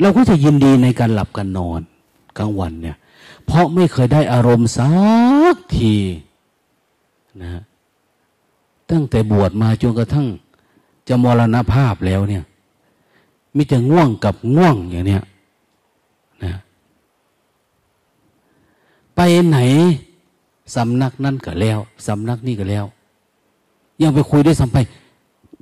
[0.00, 1.80] เราก็จะยินดีในการหลับกันนอน
[2.38, 2.96] กลางวันเนี่ย
[3.46, 4.90] เพราะไม่เคยได้อารมณ์สั
[5.54, 5.94] กที
[7.42, 7.62] นะ
[8.90, 10.26] ตั้งแต่บวชมาจนกระทั่ง
[11.08, 12.44] จะมรณภาพแล้วเนี่ย
[13.56, 15.22] มิจะง่วงกับง่วงอย่างเนี้ย
[16.44, 16.54] นะ
[19.16, 19.58] ไปไหน
[20.74, 22.84] สำนักนั่นก็แล้วสำนักนี่ก็แล้ว
[24.02, 24.78] ยังไปคุยได้สัมไป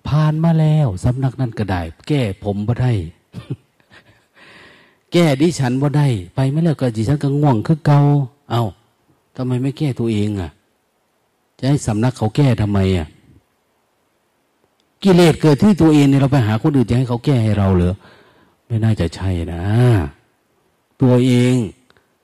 [0.09, 2.93] ผ่านมาแล้วสำนักนั่นก็ได้ แก้ผมบ่ได้
[5.13, 8.01] แก้ดิฉันบ่ได้ ไปไม่แล้วก็ดิฉันก็ง่วงคือเกา
[8.51, 8.63] เอา
[9.37, 10.51] ทำไมไม่แก้ตัวเองอะ
[11.59, 13.07] จะให้สำนักเขาแก้ทำไมอะ
[15.03, 17.95] กิเลสเกิดที่ตัวเองเนี่ยเราไปหาคนอื่นจะให้เขาแก้ให้เราเหรอ
[18.67, 19.65] ไม่น่าจะใช่นะ
[21.03, 21.55] ตัวเอง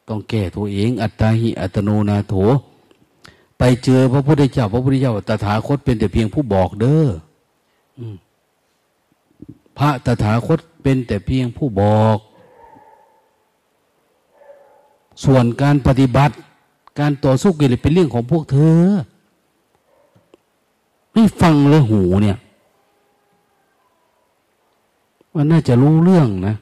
[0.09, 2.35] ต้องแก้ตัวเอง อัตตาหิอัตโนนาโถ
[3.59, 7.07] ไปเจอพระพุทธเจ้า พระพุทธเจ้าตถาคตเป็นแต่เพียงผู้บอกเด้อ
[9.79, 12.19] พระตถาคตเป็นแต่เพียงผู้บอก
[15.25, 16.35] ส่วนการปฏิบัติ
[16.99, 18.85] การต่อสู้กิเลสเป็นเรื่องของพวกเธอ
[21.13, 22.39] ไม่ฟังเลยหูเนี่ย
[25.35, 26.55] มันน่าจะรู้เรื่องนะ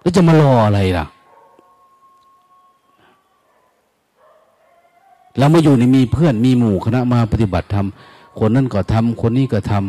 [0.00, 1.06] แล้วจะมารออะไรล่ะ
[5.38, 7.86] เรามาอยู่ในมีเพื่อนมีหมู่คณะมาปฏิบัติธรรม
[8.38, 9.82] คนนั้นก็ทำคนนี้ก็ทำ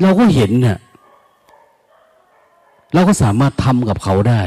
[0.00, 0.78] เราก็เห็นเนี่ย
[2.94, 4.42] เราก็สามารถทำกับเขาได้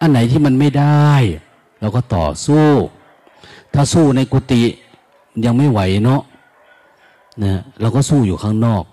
[0.00, 1.12] อันไหนที่มันไม่ได้
[1.84, 2.66] เราก็ต่อสู้
[3.74, 4.62] ถ้าสู้ในกุฏิ
[5.44, 6.22] ยังไม่ไหวเนาะ
[7.44, 8.84] นะเราก็สู้อยู่ข้างนอก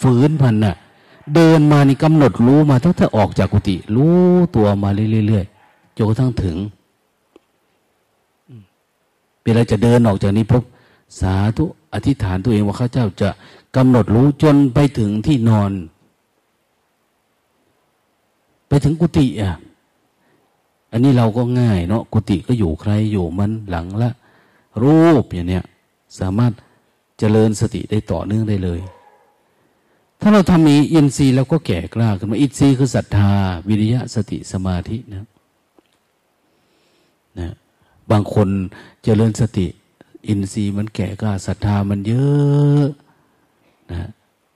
[0.00, 0.76] ฝืนพันนะ่ะ
[1.34, 4.16] เดินมานี่กำหนดรู้มาตั้งแต่ออกจากกุฏิรู้
[4.56, 4.88] ตัวมา
[5.26, 6.56] เรื่อยๆจนกระทั่งถึง
[9.42, 10.62] เวลาจะเดินออกจากนี้พบ
[11.20, 11.64] สาธุ
[11.94, 13.28] อธิษฐานตัวเองว่าข้าเจ้าจะ
[13.76, 15.72] กำหนดรู้จนไปถึงที่นอน
[18.68, 19.52] ไปถึงกุฏิอะ
[20.92, 24.10] อันนี้เราก็ง่ายเนาะกุฏิก็อยู่ใครอยู่มันหลังละ
[24.82, 25.64] รูปอย่างเนี้ย
[26.18, 26.52] สามารถ
[27.18, 28.80] เจริญสติได้ต่อเนื่องได้เลย
[30.20, 33.32] ถ้าเราทำมีอินทรีย์เราก็แก่กล้าขึ้นมาอินทรีย์คือศรัทธา
[33.68, 35.26] วิริยะสติสมาธินะ
[37.38, 37.52] นะ
[38.10, 38.48] บางคน
[39.02, 39.66] เจริญสติ
[40.28, 42.86] อินทรีย์มันแก่กล้าศรัทธามันเยอะ
[43.90, 44.08] นะ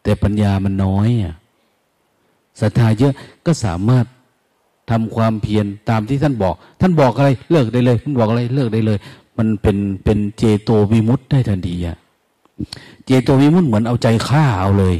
[0.02, 1.34] แต่ปัญญามันน้อยอะ
[2.60, 3.12] ศรัทธาเยอะ
[3.46, 4.06] ก็สามารถ
[4.90, 8.98] ทำความเพียรตามที่ท่านบอก ท่านบอกอะไรเลิกได้เลยท่านบอกอะไรเลิกได้เลย
[9.38, 11.96] มันเป็นเป็นเจโตวิมุตต์ได้ทันทีอะ
[13.04, 14.96] เจโตวิมุตต์เหมือนเอาใจฆ่าเอาเลย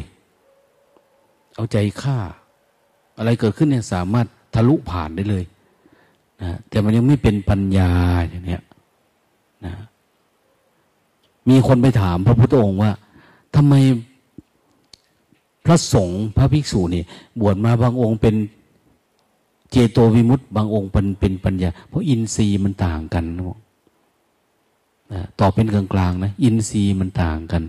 [1.57, 2.17] เอาใจฆ่า
[3.19, 5.45] อะไรเกิดขึ้นเนี่ยสามารถทะลุผ่านได้เลย
[6.43, 7.93] นะแต่มันยังไม่เป็นปัญญา
[8.29, 8.63] อย่างเนี้ย
[9.65, 9.73] นะ
[11.49, 12.93] มีคนไปถามพระพุทธองค์ว่า
[13.57, 13.75] ทำไม
[15.67, 17.03] พระสงฆ์พระภิกษุนี่
[17.41, 18.35] บวชมาบางองค์เป็น
[19.77, 23.59] จโตวิมุตต์บางองค์เป็นเป็นปัญญา เพราะอินทรีย์มันต่างกันนะ
[25.13, 27.63] นะตอเป็นกลางๆนะ อินทรีย์มันต่างกัน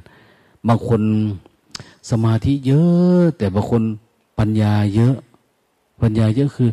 [0.68, 1.02] บางคน
[2.10, 3.82] สมาธิเยอะ แต่บางคน
[4.40, 5.16] ปัญญาเยอะ
[6.02, 6.70] ปัญญาเยอะคือ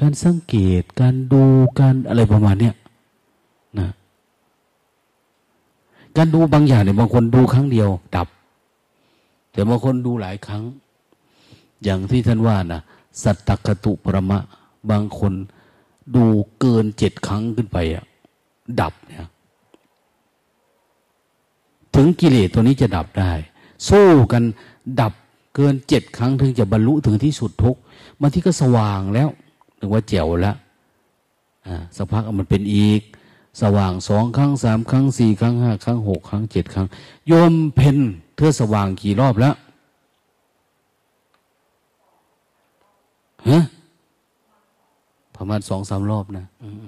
[0.00, 1.42] การสังเกต การดู
[1.80, 2.74] การอะไรประมาณเนี้ย
[3.78, 3.88] นะ
[6.16, 8.28] การดูบางอย่างเนี่ยบางคนดูครั้งเดียว ดับ
[9.52, 10.62] แต่บางคนดูหลายครั้ง
[11.84, 12.80] อย่างที่ท่านว่านะ
[13.22, 14.38] สัตตกตุประมะ
[14.90, 15.32] บางคน
[16.16, 16.24] ดู
[16.60, 18.04] เกินเจ็ดครั้งขึ้นไปอะ
[18.80, 19.20] ดับเนี่ย
[21.94, 23.32] ถึงกิเลสตัวนี้จะดับได้
[23.88, 24.42] สู้กัน
[25.00, 25.12] ดับ
[25.54, 27.76] เกินเจ็ดครั้งถึงจะบรรลุถึงที่สุดทุก
[28.20, 29.28] บางที่ก็สว่างแล้ว
[29.78, 30.56] ถึงว่าเจ๋วแล้ว
[31.96, 33.00] สักพักมันเป็นอีก
[33.62, 36.86] สว่างสองครั้งสามครั้งสี่ครั้งห้าครั้งหกครั้งเจ็ดครั้ง
[37.26, 37.98] โยมเพน
[38.36, 39.54] เธอสว่างกี่รอบแล้ว
[43.48, 43.62] ฮะ
[45.36, 46.86] ประมาณสองสามรอบนะอืม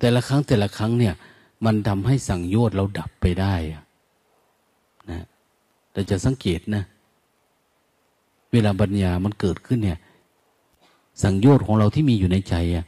[0.00, 1.14] แต่ละครั้งแต่ละครั้งเนี่ย
[1.64, 3.54] มันทำให้สังโยชน์เราดับไปได้
[5.10, 5.24] นะ
[5.92, 6.82] เราจะสังเกตนะ
[8.52, 9.98] เวลาปัญญามันเกิดขึ้นเนี่ย
[11.22, 12.86] สังโยชน์ของเราที่มีอยู่ในใจอะ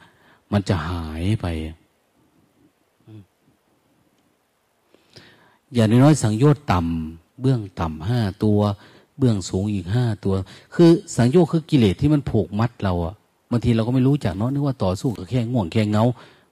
[0.53, 1.47] มันจะหายไป
[5.75, 8.61] อย่างน้อยสังโยชน์ต่ำเบื้องต่ำห้าตัว
[9.19, 10.35] เบื้องสูงอีกห้าตัว
[10.75, 13.15] คือสังโยชน์คือกิเลสที่มันผูกมัดเราอะ
[13.51, 16.05] บางทีเราก็ไม่รู้จักเนาะนึกว่าต่อสู้กับแค่ง่วงแค่เงา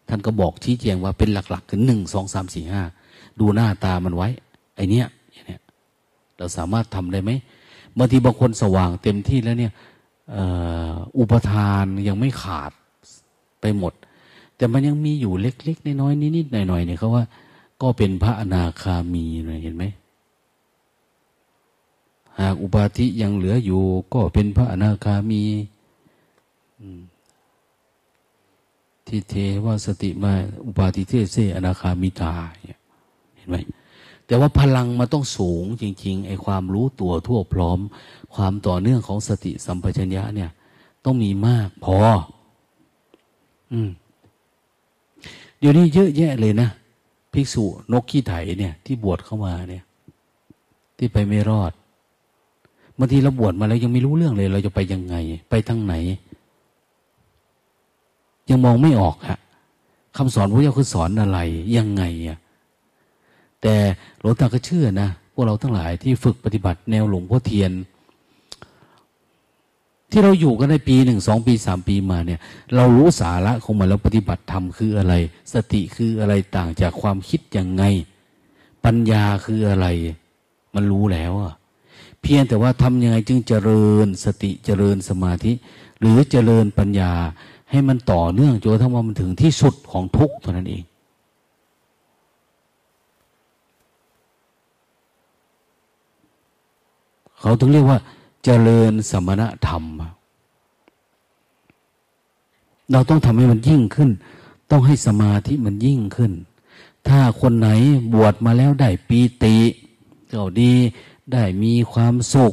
[0.09, 2.83] ท่านก็บอกชี้แจงว่าเป็นหลักๆคือหนึ่งสองสามสี่ห้า
[3.41, 4.29] ดูหน้าตามันไว้
[4.77, 5.61] ไอเนี้ยอย่างเนี้ย
[6.39, 7.31] เราสามารถทำได้ไหม
[7.99, 9.73] บางทีบางคนสว่างเต็มที่แล้วเนี่ย
[11.19, 12.73] อุปทานยังไม่ขาด
[13.61, 13.93] ไปหมด
[14.57, 17.25] แต่มันยังมีอยู่เล็กๆน้อยๆนิดๆหน่อยๆเนี่ยเขาว่า
[17.83, 19.25] ก็เป็นพระอนาคามี
[19.63, 19.85] เห็นไหม
[22.41, 23.83] หากอุปาทิยังเหลืออยู่
[24.15, 25.43] ก็เป็นพระอนาคามี
[29.07, 30.33] ทิเทวสติมา
[30.67, 32.33] อุปาทิเทเสอนาคามิตา
[33.37, 33.57] เห็นไหม
[34.27, 37.79] แต่ว่าพลังมันต้องสูงจริง ๆ ไอ้ความรู้ตัวทั่วพร้อม
[38.35, 40.51] ความต่อเนื่องของสติสัมปชัญญะเนี่ย
[41.05, 41.97] ต้องมีมากพอ
[43.73, 43.91] อืม
[45.59, 46.69] เดี๋ยวนี้เยอะแยะเลยนะ
[47.33, 49.85] ภิกษุนกขี้ไถเนี่ย ที่บวชเข้ามาเนี่ย
[50.97, 51.73] ที่ไปไม่รอด
[52.99, 55.15] บางทีเราบวชมาแล้วยังไม่รู้เรื่องเลย เราจะไปยังไง
[55.51, 55.95] ไปทางไหน
[58.51, 59.39] ยังมองไม่ออกฮะ
[60.17, 61.39] คำสอนพระเจ้าคือสอนอะไร
[61.77, 62.39] ยังไงอะ
[63.63, 63.75] แต่
[64.21, 67.73] หลวงตาก็เชื่อนะพวกเราทั้งหลายที่ฝึกปฏิบัติแนวหลวงพ่อเทียน
[70.11, 72.41] ที่เราอยู่กันในปีหนึ่งสองปีสามปีมาเนี่ย
[72.77, 75.15] เรารู้สาระของมันแล้วปฏิบัติธรรมคืออะไร
[75.53, 77.85] สติคืออะไรต่างจากความคิดยังไง
[78.85, 79.87] ปัญญาคืออะไร
[80.75, 81.55] มันรู้แล้วอะ
[82.23, 85.53] เพียงแต่ว่าทำยังไงจึงเจริญสติเจริญสมาธิ
[86.01, 87.13] หรือเจริญปัญญา
[87.71, 90.83] ให้มันต่อเนื่องจนทั้งว่ามันถึงที่สุดของทุกเท่านั้นเอง
[97.41, 97.99] เขาต้องเรียกว่า
[98.45, 99.85] เจริญสมณธรรม
[102.93, 104.11] เราต้องทำให้มันยิ่งขึ้น
[104.71, 106.33] ต้องให้สมาธิมันยิ่งขึ้น
[107.09, 107.69] ถ้าคนไหน
[108.13, 109.57] บวชมาแล้วได้ปีติ
[110.33, 110.73] ก็ดี
[111.33, 112.53] ได้มีความสุข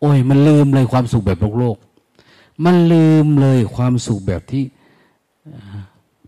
[0.00, 1.76] โอ้ย มันลืมเลยความสุขแบบโลกโลก
[2.64, 4.64] มันลืมเลยความสุขแบบที่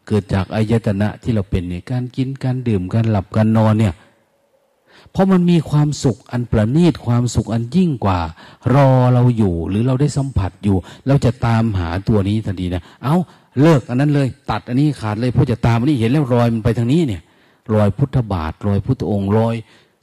[0.06, 3.94] เกิดจากอายตนะที่เราเป็นเนี่ยการกินการดื่มการหลับการนอนเนี่ย
[5.10, 8.20] เพราะมันมีความสุขอันประณีตความสุขอันยิ่งกว่า
[8.74, 13.16] รอเราอยู่หรือเราได้สัมผัสอยู่ เราจะตามหาตัวนี้ทันทีนะเอา
[13.60, 17.22] เลิกอันนั้นเลย ตัดอันนี้ขาดเลยเพราะจะตามอันนี้เห็นแล้วรอยมันไปทางนี้เนี่ย
[17.74, 19.55] รอยพุทธบาทรอยพุทธองค์รอย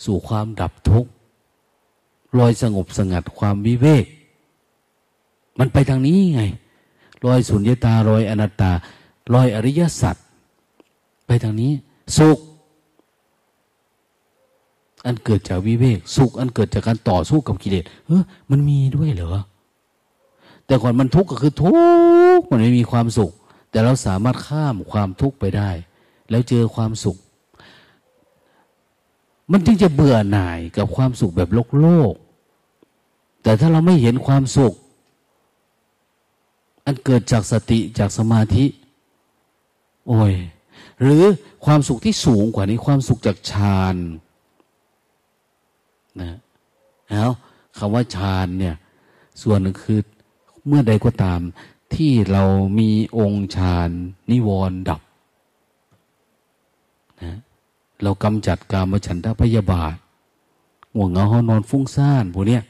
[0.05, 1.09] สู่ความดับทุกข์
[2.37, 4.05] รอยสงบสงัดความวิเวก
[5.59, 6.43] มันไปทางนี้ไง
[7.25, 8.71] รอยสุญญตารอยอนัตตา
[9.33, 10.15] รอยอริยสัจ
[11.27, 11.71] ไปทางนี้
[12.17, 12.39] สุข
[15.05, 19.33] อันเกิดจากวิเวก สุข อันเกิดจากการต่อสู้กับกิเลสเออมันมีด้วยเหรอ
[20.65, 21.71] แต่ก่อนมันทุกข์ก็คือทุ
[22.37, 23.31] กข์มันไม่มีความสุข
[23.71, 25.69] แต่เราสามารถข้ามความทุกข์ไปได้
[26.29, 27.17] แล้วเจอความสุข
[29.51, 32.13] มันจึงจะเบื่อหน่ายกับความสุขแบบโลกโลก
[33.43, 34.73] แต่ถ้าเราไม่เห็นความสุข
[36.85, 38.65] อันเกิดจากสติจากสมาธิ
[40.07, 40.33] โอ้ย
[41.01, 41.23] หรือ
[41.65, 43.95] ความสุขที่สูงกว่านี้ความสุขจากฌาน
[46.21, 46.37] นะ
[47.09, 47.25] เอา
[47.77, 48.75] คำว่าฌานเนี่ย
[49.41, 49.99] ส่วนหนึ่งคือ
[50.67, 51.41] เมื่อใดก็ตาม
[51.95, 52.43] ที่เรา
[52.79, 53.89] มีองค์ฌาน
[54.31, 55.01] นิวรณ์ดับ
[58.01, 59.95] เรากำจัดกามฉันทะพยาบาท
[60.93, 62.63] ห่วงเงาห้อนอนฟุ้งซ่านพวกเนี้ย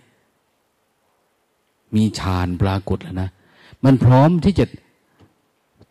[1.96, 3.30] มีฌานปรากฏแล้วนะ
[3.84, 4.66] มันพร้อมที่จะ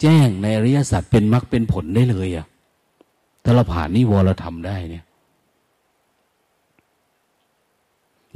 [0.00, 2.46] แจ้งในอริยสัจเป็นมรรคเป็นผลได้เลยอะ่ะ
[3.44, 5.04] ถ้าเราผ่านนิวรธรรมได้เนี่ย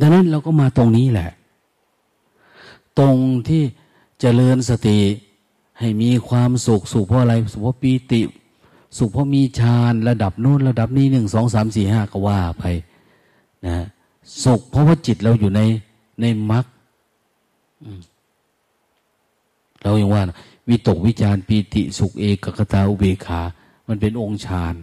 [0.00, 1.30] ดังนั้นเราก็มาตรงนี้แหละ
[2.98, 3.16] ตรง
[3.48, 3.62] ที่
[4.20, 4.98] เจริญสติ
[5.78, 8.20] ให้มีความสุขสุขเพราะอะไรสุขเพราะปีติ
[8.98, 12.64] สุขเพราะมีฌานระดับโน้นระดับนี้หนึ่งสองสามสี่ห้าก็ว่าไป
[13.66, 13.86] นะ
[14.44, 15.60] สุขเพราะว่าจิตเราอยู่ใน
[16.20, 16.64] ในมรรค
[19.82, 20.22] เราอย่างว่า
[20.68, 23.40] วิตกวิจารปีติสุขเอกกตาอุเบขา
[23.88, 24.74] มันเป็นองค์ฌาน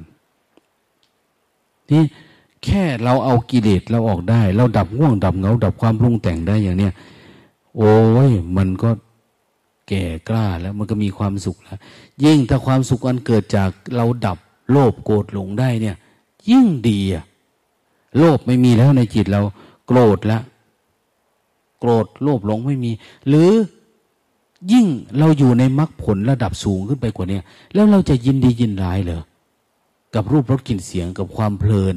[1.91, 2.03] นี่
[2.65, 6.93] แค่เราเอากิเลสเราออกได้ เราดับง่วงดับเงา ดับความปรุงแต่งได้อย่างเนี้ย
[7.77, 7.93] โอ้
[8.29, 8.89] ยมันก็
[9.87, 11.79] แก่กล้าแล้วมันก็มีความสุขแล้ว
[12.23, 14.37] ยิ่งถ้าความสุขอันเกิดจากเราดับ
[14.71, 15.95] โลภโกรธหลงได้เนี่ย
[16.49, 17.23] ยิ่งดีอะ
[18.17, 19.41] โลภไม่มีแล้วในจิตเรา
[19.87, 20.41] โกรธแล้ว
[21.79, 22.91] โกรธโลภหลงไม่มี
[23.27, 23.51] หรือ
[24.71, 24.87] ยิ่ง
[25.17, 27.39] เราอยู่ในมรรคผลระดับสูงขึ้นไปกว่านี้
[27.73, 29.21] แล้วเราจะยินดียินร้ายเหรอ
[30.15, 31.95] กับรูปรสกลิ่นเสียงกับความเพลิน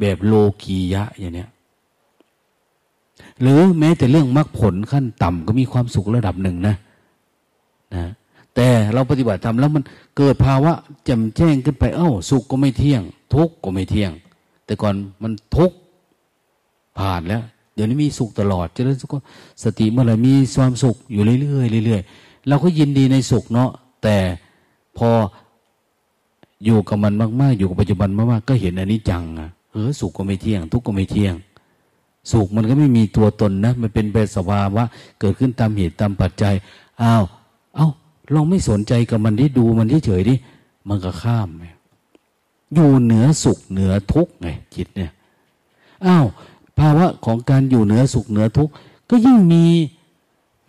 [0.00, 1.50] แบบโลกียะอย่างเนี้ย
[3.40, 6.74] หรือแม้แต่เรื่องมรรคผลขั้นต่ำก็มีความสุขระดับหนึ่งนะ
[7.94, 8.10] นะ
[8.56, 9.84] แต่เราปฏิบัติทำแล้วมัน
[10.16, 10.72] เกิดภาวะ
[11.08, 13.02] จำแจ้งขึ้นไป เอ้า สุขก็ไม่เที่ยง
[13.34, 14.12] ทุกข์ก็ไม่เที่ยง
[14.66, 15.76] แต่ก่อนมันทุกข์
[16.98, 17.42] ผ่านแล้ว
[17.74, 19.14] เดี๋ยวนี้มีสุขตลอดเจริญสุข
[19.64, 23.70] สติเมื่อไหร่มีความสุขอยู่เรื่อยๆเรื่อยๆเราก็ยินดีในสุขเนาะ
[24.02, 24.16] แต่
[24.98, 25.08] พอ
[26.64, 31.34] อยู่กับมันมาก ๆ อยู่กับปัจจุบันมากๆก็เห็นอันนี้จังอะเออสุขก็ไม่เที่ยง ทุกข์ก็ไม่เที่ยง
[32.32, 34.84] สุขมันก็ไม่มีตัวตนนะ มันเป็นเปสภาวะ
[35.20, 36.54] เกิดขึ้นตามเหตุตามปัจจัย
[37.02, 37.24] อ้าว
[37.76, 37.86] เอา้
[38.32, 40.34] ลองไม่สนใจกับมันที่ดูมันที่เฉยดิ
[40.88, 41.66] มันก็ข้ามไง
[42.74, 45.10] อยู่เหนือสุขเหนือทุกข์ไงจิตเนี่ย
[46.06, 46.26] อ้าว
[46.78, 48.72] ภาวะของการอยู่เหนือสุขเหนือทุกข์
[49.10, 49.64] ก็ยิ่งมี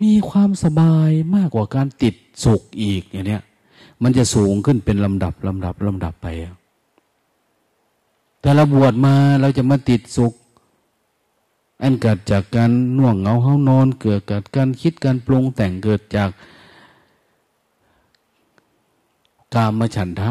[0.02, 2.14] มีความสบายมากกว่าการติด
[2.44, 3.42] สุขอีกอย่างเนี้ย
[4.02, 6.26] มันจะสูงขึ้นเป็นลำดับลำดับลำดับไป
[8.40, 10.32] แต่เราบวชมาเราจะมาติดสุข
[11.82, 16.30] อันเกิดจากการน่วงเหงาเฮานอน เกิดจากการคิดการปรุงแต่งเกิดจาก
[19.56, 20.30] กามฉันทะ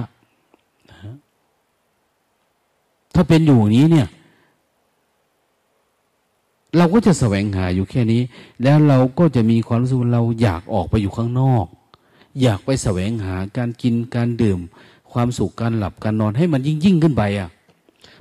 [3.13, 4.07] ถ้าเป็นอยู่นี้เนี่ย
[6.77, 8.21] เราก็จะแสวงหาอยู่แค่นี้
[8.63, 11.65] แล้วเราก็จะมีความรู้สึกเราอยากออกไปอยู่ข้างนอก
[12.41, 14.59] อยากไปแสวงหาการกินการดื่ม
[15.11, 17.49] ความสุขการหลับการนอนให้มันยิ่งยิ่งขึ้นไปอะ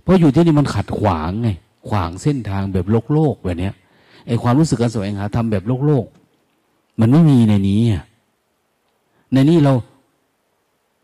[0.02, 1.48] เพราะอยู่ที่นี่มันขัดขวางไง
[1.88, 3.74] ขวางเส้นทางแบบโลกโลกแบบเนี้ย
[4.26, 6.04] ไอความรู้สึกการแสวงหาทำแบบโลกโลก
[7.00, 8.04] มันไม่มีในนี้อะ
[9.32, 9.72] ในนี้เรา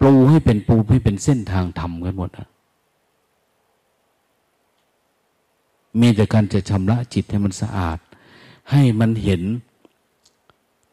[0.01, 2.49] ปูให้เป็นปูให้เป็นเส้นทางธรรมกันหมดอะ
[6.01, 7.99] มีแต่การจะชำระจิตให้มันสะอาด
[8.71, 9.43] ให้มันเห็น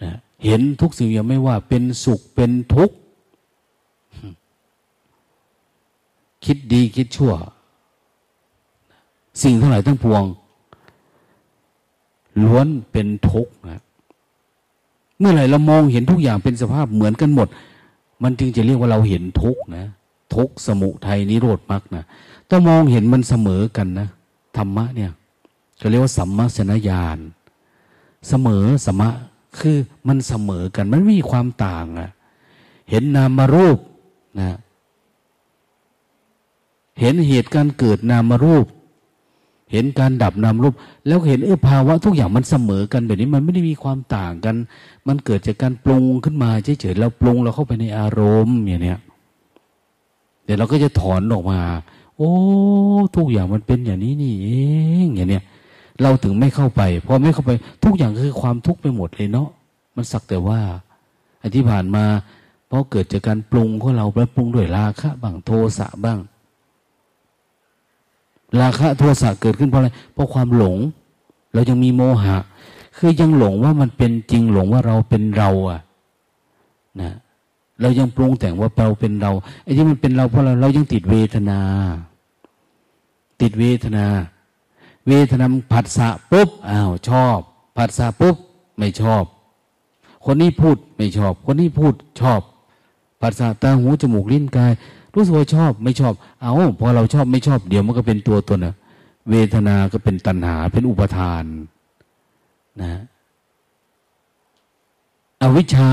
[0.04, 0.12] นะ
[0.46, 2.96] เห็นทุกสิ่งอย่างไม่ว่า เป็นสุขเป็นทุกข์
[6.46, 7.34] คิดดีคิดชั่ว
[9.44, 10.24] สิ่งทั้งหลายทั้งปวง
[12.44, 13.82] ล้วนเป็นทุกข์นะ
[15.20, 17.48] เมื่อไหร่เรามองเห็นทุกอย่างเป็นสภาพเหมือนกันหมด
[18.24, 19.86] มันจึงจะเรียกว่าเราเห็นทุกนะ
[20.36, 22.04] ทุกสมุทัยนิโรธมรรคนะ
[22.50, 24.08] ต้องมองเห็นมันเสมอกันนะ
[24.58, 25.12] ธรรมะเนี่ย
[25.78, 27.18] เขาเรียกว่าสัมมาสนญาณ
[28.28, 29.10] เสมอสมะ
[29.60, 29.78] คือ
[30.08, 32.12] มันเสมอกัน มันไม่มีความต่างอะ
[32.90, 33.80] เห็นนามารูป
[34.40, 34.58] นะ
[37.00, 38.66] เห็นเหตุการเกิดนามารูป
[39.72, 40.74] เห็นการดับนามรูป
[41.08, 44.56] แล้วเห็นเออภาวะทุกอย่างมันเสมอกันแบบนี้มันไม่ได้มีความต่างกัน
[45.08, 46.50] มันเกิดจากการปรุงขึ้นมา
[46.82, 49.00] เฉยๆเราปรุงเราเข้าไปในอารมณ์อย่างเนี้ย
[50.44, 51.60] เดี๋ยวเราก็จะถอนออกมา
[52.18, 52.32] โอ้
[53.16, 54.48] ทุกอย่างมันเป็นอย่างนี้นี่เอ
[55.06, 55.44] งอย่างเนี้ย
[56.02, 57.52] เราถึงไม่เข้าไปพอไม่เข้าไป
[57.84, 59.50] ทุกอย่างคือความทุกข์ไปหมดเลยเนาะ
[59.96, 60.60] มันสักแต่ว่า
[61.42, 62.06] อที่ผ่านมา
[62.68, 66.20] เพราะเกิดจากการปรุงของเราแล้วปรุงด้วยราคะบ้างโทสะบ้าง
[68.62, 70.78] ราคะโทสะเกิดขึ้นเพราะอะไร เพราะความหลง
[71.54, 72.38] เรายังมีโมหะ
[72.98, 75.82] คือยังหลงว่ามันเป็นจริงหลงว่าเราเป็นเราอะ
[77.02, 77.16] นะ
[77.82, 79.32] เรายังปรุงแต่งว่าเราเป็นเรา
[79.64, 81.60] ไอ้ที่มันเป็นเราเพราะเราเรายังติดเวทนา
[83.42, 84.06] ติดเวทนา
[85.08, 87.40] เวทนาผัสสะปุ๊บอ้าวชอบ
[87.78, 88.36] ผัสสะปุ๊บ
[88.78, 89.24] ไม่ชอบ
[90.26, 92.42] คนนี้พูดไม่ชอบ คนนี้พูดชอบ
[93.22, 94.74] ผัสสะตาหูจมูกลิ้นกาย
[95.18, 98.76] รู้สึกว่าชอบไม่ชอบ เอาพอเราชอบไม่ชอบเดี๋ยวมันก็เป็นตัวตนนะ
[99.30, 101.44] เวทนาก็เป็นตัณหาเป็นอุปทาน
[102.82, 103.02] นะ
[105.42, 105.90] อวิชชา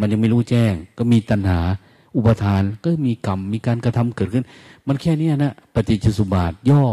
[0.00, 1.60] มันยังไม่รู้แจ้ง ก็มีตัณหา
[2.16, 4.44] อุปทานก็มีกรรมมีการกระทำเกิดขึ้น
[4.86, 6.84] มันแค่นี้นะปฏิจจสุบาทย่อ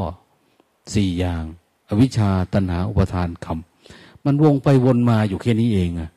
[0.93, 1.43] สี่อย่าง
[1.89, 3.57] อวิชชาตัณหาอุปทานกรรม
[4.25, 6.09] มันวงไปวนมาอยู่แค่นี้เองอะ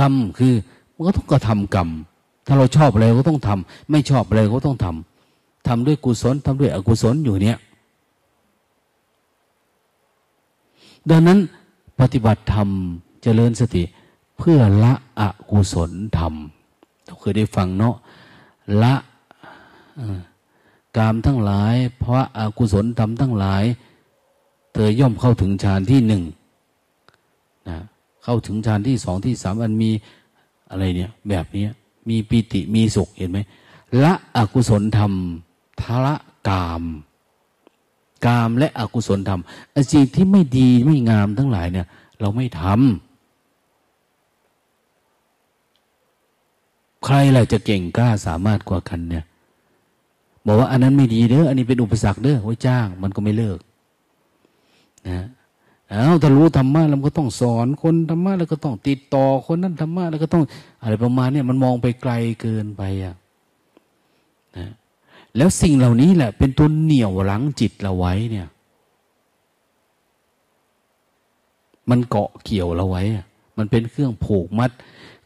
[0.00, 0.52] กรรมคือ
[0.94, 1.88] มันก็ต้องกระทำกรรม
[2.46, 7.58] ถ้าเราชอบอะไรก็ต้องทำไม่ชอบอะไรก็ต้องทำทำด้วยกุศลทำด้วยอกุศลอยู่เนี้ย
[11.10, 11.38] ดังนั้น
[12.00, 12.68] ปฏิบัติธรรม
[13.22, 13.82] เจริญสติ
[14.38, 16.34] เพื่อละอกุศลธรรม
[17.04, 17.94] เราเคยได้ฟังเนาะ
[18.82, 18.94] ละ
[20.96, 23.64] กามทั้งหลาย เพราะอากุศลธรรมทั้งหลาย
[24.72, 26.22] เธอย่อมเข้าถึงฌานที่หนึ่ง
[27.68, 27.78] นะ
[28.24, 29.90] เข้าถึงฌานที่สองที่สามอันมี
[30.70, 31.66] อะไรเนี่ย แบบนี้
[32.08, 33.38] มีปิติมีสุขเห็นไหม
[34.02, 35.12] ละอกุศลธรรม
[35.80, 36.14] ทละ
[36.48, 36.82] กาม
[38.26, 39.40] กามและอกุศลธรรม
[39.90, 41.86] สิ่งที่ไม่ดีไม่งามทั้งหลายเนี่ย
[42.20, 42.76] เราไม่ทำ
[47.04, 49.24] ใครล่ะจะเก่งกล้าสามารถกว่ากันเนี่ย
[50.46, 53.58] บอกว่าอันนั้นไม่ดีเด้ออันนี้เป็นอุปสรรคเด้อไว้จ้าง มันก็ไม่เลิก
[55.08, 55.26] นะ
[55.92, 60.42] อาถ้ารู้ธรรมะเราก็ต้องสอนคนธรรมะแล้วก็ต้องติดต่อคนนั้นธรรมะแล้วก็ต้อง
[60.82, 63.14] อะไรประมาณนี้มันมองไปไกลเกินไปอะ
[64.56, 64.70] นะ
[65.36, 68.48] แล้วสิ่งเหล่านี้แหละ เป็นตัวเหนี่ยวรั้งจิตเราไว้เนี่ย
[71.90, 73.02] มันเกาะเกี่ยวเราไว้
[73.58, 74.70] มันเป็นเครื่องผูกมัด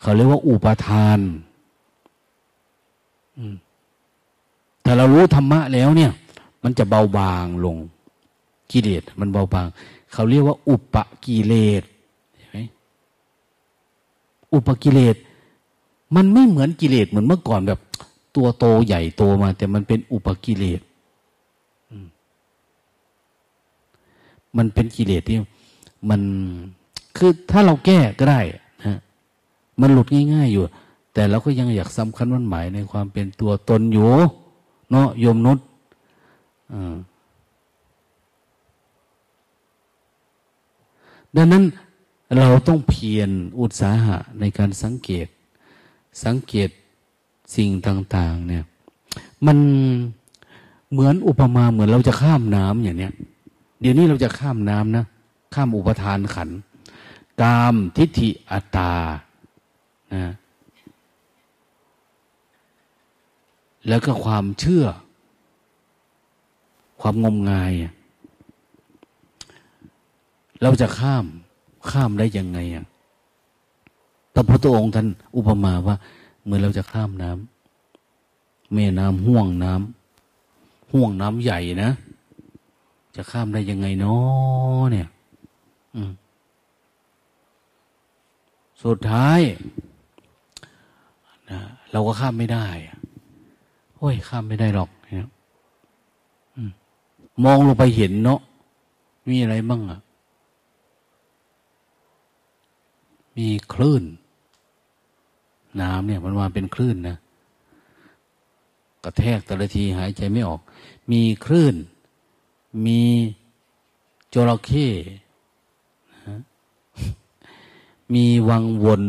[0.00, 1.18] เขาเรียกว่าอุปทาน
[4.82, 6.12] แต่เรารู้ธรรมะแล้วเนี่ย
[6.64, 7.76] มันจะเบาบางลง
[8.70, 9.66] กิเลสมันเบาบาง
[10.12, 11.82] เขาเรียกว่า อุปกิเลส
[12.36, 12.58] ใช่ไหม
[14.52, 15.16] อุปกิเลส
[16.16, 17.80] มันไม่เหมือนกิเลสเหมือนเมื่อก่อนแบบ
[18.36, 20.80] ตัวโตใหญ่โตมา แต่มันเป็นอุปกิเลส
[24.56, 25.38] มันเป็นกิเลสที่
[26.10, 26.20] มัน
[27.16, 28.40] คือถ้าเราแก้ก็ได้
[28.86, 28.98] นะ
[29.80, 30.62] มันหลุดง่าย ๆอยู่
[31.14, 34.08] แต่เราก็ยังอยากสำคัญมันหมายในความเป็นตัวตนอยู่
[34.90, 35.66] เนาะโยมนุษย์
[41.36, 41.64] ดังนั้น
[42.36, 43.30] เราต้องเพียร
[43.60, 45.26] อุตสาหะในการสังเกต
[46.24, 46.70] สังเกต
[47.56, 48.64] สิ่งต่าง ๆ เนี่ย
[49.46, 49.58] มัน
[50.90, 53.12] เหมือนอุปมาเหมือนเราจะข้ามน้ำอย่างเนี้ย
[53.80, 55.04] เดี๋ยวนี้เราจะข้ามน้ำนะ
[55.54, 56.48] ข้ามอุปทานขัน
[57.42, 58.94] กามทิฏฐิอัตตา
[60.14, 60.32] นะ
[63.88, 64.84] แล้วก็ความเชื่อ
[67.00, 67.72] ความงมงาย
[70.62, 71.24] เราจะข้าม
[71.90, 72.84] ข้ามได้ยังไงอะ
[74.34, 75.06] พระพุทธองค์ท่าน
[75.36, 75.96] อุปมาว่า
[76.42, 81.90] เหมือนเราจะข้ามน้ำแม่น้ำห่วงน้ำห่วงน้ำใหญ่นะ
[83.16, 85.08] จะข้ามได้ยังไงเนาะเนี่ย
[88.82, 89.40] สุดท้าย
[91.50, 91.60] นะ
[91.92, 92.66] เราก็ข้ามไม่ได้
[93.96, 95.28] โอ้ย ข้ามไม่ได้หรอกนี่ย
[97.44, 98.40] มองลงไปเห็นเนาะ
[99.28, 100.00] มีอะไรบ้างอะ
[103.40, 104.04] มีคลื่น
[105.80, 107.16] น้ำเนี่ยมันมาเป็นคลื่นนะ
[109.04, 110.60] กระแทกแต่ละทีหายใจไม่ออก
[111.12, 111.74] มีคลื่น
[112.86, 113.02] มี
[114.34, 114.88] จระเข้
[118.14, 119.02] มีวังวน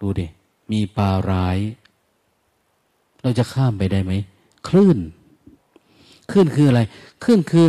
[0.00, 0.26] ดูดิ
[0.72, 1.58] มีปลาร้าย
[3.22, 4.12] เราจะข้ามไปได้ไหม
[4.68, 4.98] คลื่น
[6.30, 6.80] คลื่นคืออะไร
[7.24, 7.66] คลื่นคือ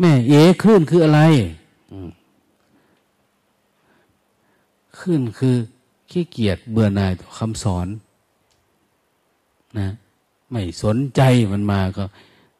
[0.00, 1.20] แม่เอ๋คลื่นคืออะไร
[1.92, 2.17] ค
[5.08, 5.56] ลื่นคือ
[6.10, 7.88] ขี้เกียจเบื่อหน่ายต่อคำสอน
[9.78, 9.88] นะ
[10.50, 11.20] ไม่สนใจ
[11.52, 12.04] มันมาก็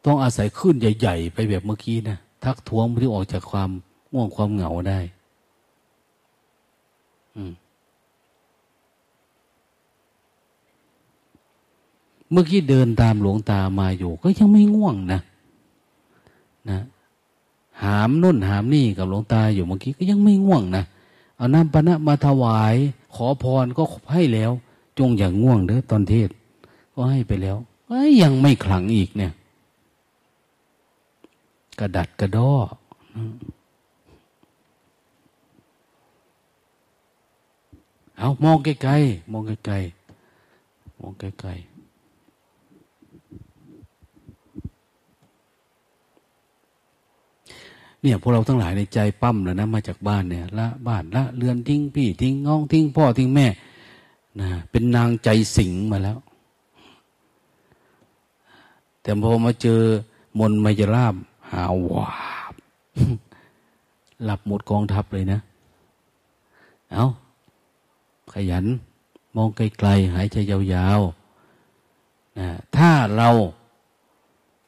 [0.05, 3.69] ต้องอาศัยขึ้นใหญ่ ๆ ไปแบบเมื่อกี้นะทักท้วงที่ออกจากความ
[4.13, 4.99] ง่วงความเหงาได้
[12.31, 15.19] เมื่อกี้เดินตามหลวงตามาอยู่ ก็ยังไม่ง่วงนะ
[16.69, 16.79] นะ
[17.83, 20.83] หามนุ่นหามนี่กับหลวงตาอยู่เมื่อกี้ก็ยังไม่ง่วงนะ
[21.39, 22.75] เอาน้ำปณะมาถวาย
[23.15, 24.51] ขอพรก็ให้แล้ว
[24.97, 26.29] จงอย่างง่วงเด้อตอนเทศ
[26.93, 27.57] ก็ให้ไปแล้ว
[28.21, 29.31] ยังไม่ขลังอีกเนี่ย
[31.79, 32.51] กระดัดกระดอ
[38.17, 41.68] เอามองไกลๆมองไกลๆมองไกลๆ
[48.01, 53.47] เนี่ยพวกเราทั้งหลายในใจปั้มแล้วนะมาจากบ้านเนี่ยละบ้านละเรือนทิ้งพี่ทิ้งน้องทิ้งพ่อทิ้งแม่
[54.39, 56.17] นะเป็นนางใจสิงมาแล้ว
[59.01, 59.81] แต่พอมาเจอ
[60.39, 61.15] มนมายราบ
[61.51, 62.09] หาวา
[62.51, 62.53] บ
[64.23, 65.39] หลับหมดกองทัพเลยนะ
[66.91, 67.05] เอา
[68.33, 68.65] ขยัน
[69.35, 73.29] มองไกลๆหายใจยาวๆนะถ้าเรา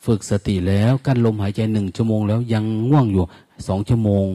[0.06, 3.24] ฝึกสติแล้วกั้นลมหายใจหนึ่งชั่วโมงแล้วยังง่วงอยู่
[3.68, 4.28] สองชั่วโมง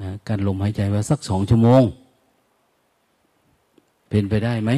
[0.00, 1.82] นะกั้นลมหายใจไว้สักสองชั่วโมง
[4.08, 4.70] เป็นไปได้ไหม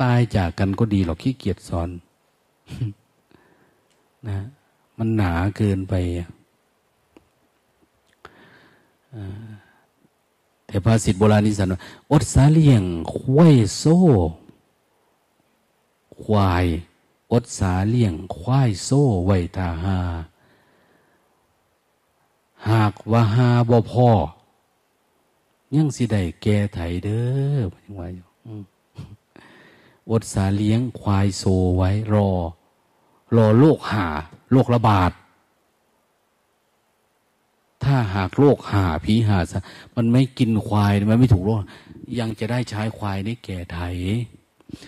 [0.00, 1.88] ตายจากกันก็ดีหรอกขี้เกียจสอน
[4.28, 4.38] นะ
[4.98, 5.94] มันหนาเกินไป
[10.66, 11.80] แต่ภาษิตโบราณนิสันว่า
[12.10, 12.82] อดสาเลียง
[13.14, 13.98] ควยโซ่
[16.22, 16.66] ควาย
[17.32, 19.98] อดสาเลียงควายโซ่ไวตาหา
[22.70, 24.10] หากว่าหาบ่พ่อ
[25.76, 27.22] ยังสิได้แก่ไถเด้
[27.56, 28.28] อยังไงอยู่
[30.10, 31.44] อดสาเลี้ยงควายโซ
[31.76, 32.28] ไว้ รอ
[33.36, 34.06] รอโลกหา
[34.52, 35.12] โรคระบาด
[37.84, 39.62] ถ้าหากโรคหาผีหาซะ
[39.96, 41.58] มันไม่กินควายมันไม่ถูกโรค
[42.18, 43.96] ยังจะได้ใช้ควายในแก่ไทย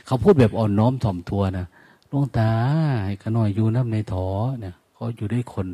[0.06, 1.66] เขาพูดแบบอ่อนน้อมถ่อมตัวนะ
[2.10, 2.52] ลวงตา
[3.04, 4.28] ให้ขน่อยอยู่น้ำในถอ
[4.60, 5.68] เนี่ยขาอยู่ได้คน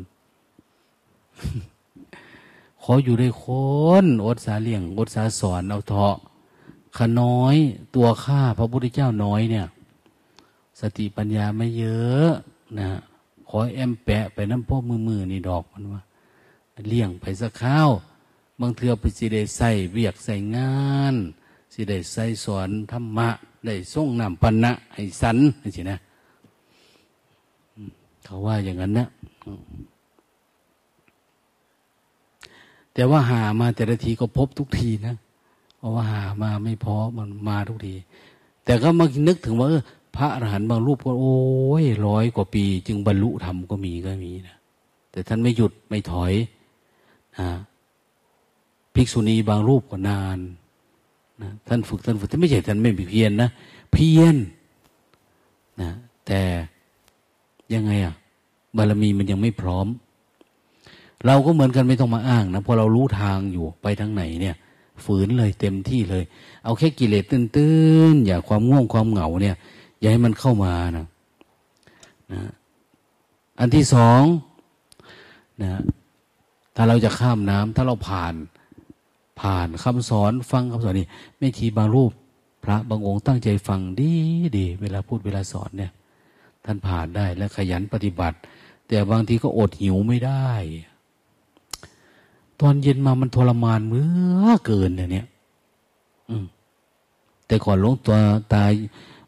[2.81, 3.45] ขออยู่ได้ค
[4.03, 6.15] นอดสาเลี่ยงอดสาสอนเอาเถาะ
[6.97, 7.55] ขน้อย
[7.95, 9.65] ตัวข้าพระพุทธเจ้าน้อยเนี่ย
[10.79, 12.31] สติปัญญาไม่เยอะ
[12.79, 12.89] นะ
[13.49, 16.01] ขอแอมแปะไปน้ำพ่อมือมือนี่ดอกมันว่า
[16.89, 17.89] เลี้ยงไปสักข้าว
[18.59, 20.75] บางเทือไปสิได้ใส่เวียกใส่งา
[21.13, 21.15] น
[21.73, 23.29] สิได้ใส่สอนธรรมะ
[23.65, 25.97] ได้ส่งนำปัญนะให้สันนี่สินะ
[28.29, 29.07] เขาว่าอย่างนั้นนะ
[32.93, 35.15] แต่ว่าหามาแต่ละทีก็พบทุกทีนะ
[35.77, 37.95] เพราะว่าหามาไม่พอมันมาทุกที
[38.65, 39.67] แต่ก็มานึกถึงว่า
[40.15, 41.37] พระอรหันต์บางรูปก็โอ้
[41.83, 44.55] ยร้อยกว่าปี จึงบรรลุธรรมก็มีก็มีนะ
[45.11, 46.33] แต่ท่านไม่หยุดไม่ถอย
[47.39, 47.47] นะ
[48.93, 50.39] ภิกษุณีบางรูปก็นาน
[51.41, 53.49] นะท่านฝึกท่านฝึกท่านไม่ใช่ท่านไม่เพียรนนะ
[53.93, 54.35] เพียร
[55.81, 55.89] นะ
[56.27, 56.41] แต่
[57.73, 58.13] ยังไงอะ
[58.77, 59.87] บารมีมันยังไม่พร้อม
[61.25, 64.55] เราก็เหมือนกันไม่ต้องมาอ้างนะพอเรารู้ทางอยู่ไปทางไหนเนี่ย
[65.03, 66.23] ฝืนเลยเต็มที่เลย
[66.63, 67.77] เอาแค่กิเลสตื้
[68.13, 69.55] นๆอย่าความง่วงความเหงาเนี่ย
[69.99, 71.05] อย่าให้มันเข้ามานะ
[72.33, 72.41] นะ
[73.59, 74.23] อันที่สอง
[75.63, 75.81] นะ
[76.75, 78.33] ถ้าเราจะข้ามน้ำถ้าเราผ่าน
[79.41, 81.07] ผ่านคำสอนฟังคำสอนนี่
[81.37, 82.11] ไม่ทีบางรูป
[82.63, 84.13] พระบางองค์ตั้งใจฟังดี
[84.57, 85.91] ดีเวลาพูดเวลาสอนเนี่ย
[86.67, 88.37] ท่านผ่านได้และขยันปฏิบัติ
[88.87, 90.49] แต่บางทีก็อดหิวไม่ได้
[92.61, 94.05] ตอนเย็นมามันทรมานเมื่
[94.45, 95.27] อเกินเนี่ย
[96.29, 96.45] อืม
[97.47, 98.15] แต่ก่อนลงตัว
[98.53, 98.71] ตาย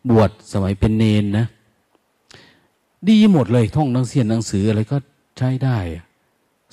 [0.10, 1.46] บวชสมัยเป็นเนนนะ
[3.10, 4.98] ดีหมดเลยท่องหนังเสียนหนังสืออะไรก็
[5.38, 5.78] ใช้ได้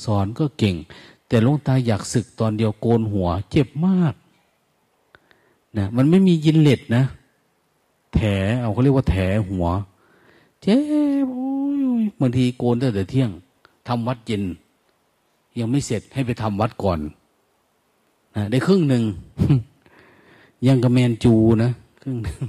[0.04, 0.76] สอนก็เก่ง
[1.28, 4.14] แต่ลงตาอยากศึกตอนเดียวโกนหัว เจ็บมาก
[5.76, 7.04] นะมันไม่มียินเล็ดนะ
[8.14, 8.20] แถ
[8.60, 9.16] เอาเขาเรียกว่าแถ
[9.48, 9.66] หัว
[10.66, 10.80] เจ็
[11.26, 11.28] บ
[12.20, 13.30] บางทีโกนตั้งแต่เที่ยง
[13.88, 14.42] ทำวัดเย็น
[15.58, 16.98] ยังไม่เสร็จให้ไปทำวัดก่อน
[18.36, 19.04] นะได้ครึ่งหนึ่ง
[20.66, 21.34] ยังกระแมนจู
[21.64, 21.70] นะ
[22.02, 22.40] ครึ่งหนึ่ง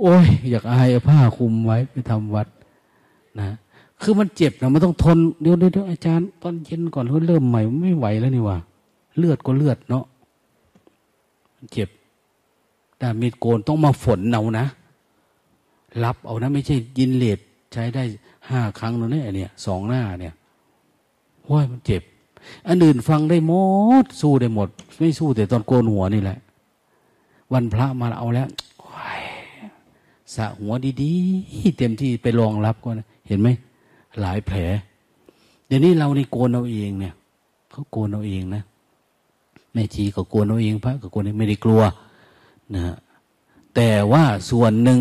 [0.00, 2.46] โอ้ย อยากอายเอาผ้าคุมไว้ไปทำวัด
[3.38, 3.48] นะ
[4.00, 8.58] คือมันเจ็บนะมันต้องทนเดี๋ยวเดี๋ยวอาจารย์ ตอนเย็นก่อนเขาเริ่มใหม่ไม่ไหวแล้วนี่ว่า
[9.18, 10.04] เลือดก็เลือดเนาะ
[11.72, 11.88] เจ็บ
[13.00, 14.66] ดามีดโกนต้องมาฝนเอานะ
[16.04, 17.38] รับเอานะไม่ใช่ยินเลด
[17.72, 18.02] ใช้ได้
[18.50, 20.34] ห้าครั้งแล้วเนี่ยเนี่ยสองหน้าเนี่ย
[21.48, 22.02] ห้ยมันเจ็บ
[22.68, 23.54] อันอื่นฟังได้หม
[24.02, 26.38] ด สู้ได้หมด ไม่สู้แต่ตอนโกนหัวนี่แหละ
[27.52, 28.48] วันพระมาเอาแล้ว
[30.34, 33.48] สะหัวดีๆเต็มที่ไปรองรับก็นะเห็นไหม
[34.20, 34.58] หลายแผล
[35.66, 37.14] เดี๋ยวนี้เราในโกนเอาเองเนี่ย
[37.70, 38.62] เขาโกนเอาเองนะ
[39.72, 41.82] แม่ชีก็โกนเอาเองพระก็โกนเองไม่ได้กลัว
[42.74, 42.82] นะ
[43.74, 45.00] แต่ว่าส่วนหนึ่ง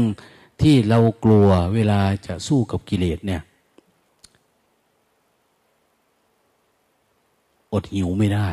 [0.61, 3.41] ที่เรากลัวเวลาจะสู้กับกิเลสเนี่ย
[7.73, 8.49] อดหิวไม่ได้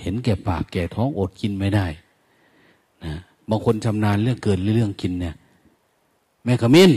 [0.00, 1.86] เห็นแก่ปากแก่ท้องอดกินไม่ได้
[3.04, 3.14] นะ
[3.48, 5.34] บางคนชำนาญเรื่องเกินเรื่องกินเนี่ย
[6.44, 6.92] แม่ขมิ้น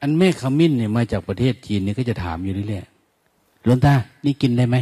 [0.00, 3.94] อันแม่ขมิ้นเนี่ยมาจากประเทศจีนเนี่ยก็จะถามอยู่เรื่อยๆหลวงตา
[4.24, 4.76] นี่กินได้ไหม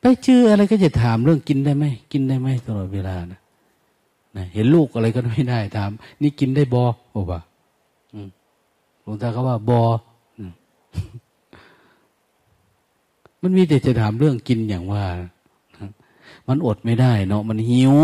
[0.00, 3.39] ไปเจออะไรก็จะถามเรื่องกินได้ไหมกินได้ไหมตลอดเวลานะ
[4.36, 5.90] นะเห็นลูกอะไรก็ไม่ได้ถาม
[6.22, 6.84] นี่กินได้บอ
[7.14, 7.40] บอกว่า
[9.02, 9.82] หลวงตาก็ว่าบอ
[13.42, 15.04] มันมีแต่จะถามเรื่องกินอย่างว่า
[16.48, 17.94] มันอดไม่ได้ เนาะมันหิว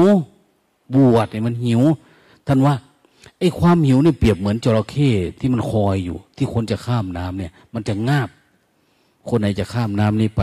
[0.95, 1.81] บวชเนี่ยมันหิว
[2.47, 2.75] ท่านว่า
[3.39, 8.29] ไอ้ความหิวเนี่ยเปรียบเหมือนจระเข้ที่มันคอยอยู่ ที่คนจะข้ามน้ำเนี่ย มันจะงาบ
[9.29, 10.43] คนไหนจะข้ามน้ำนี้ไป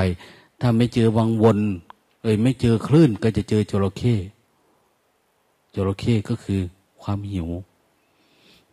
[0.62, 1.58] ถ้าไม่เจอวังวน
[2.22, 4.16] เอ้ยไม่เจอคลื่นก็จะเจอจระเข้
[5.74, 6.62] จระเข้ก็คือ
[7.02, 7.50] ความหิว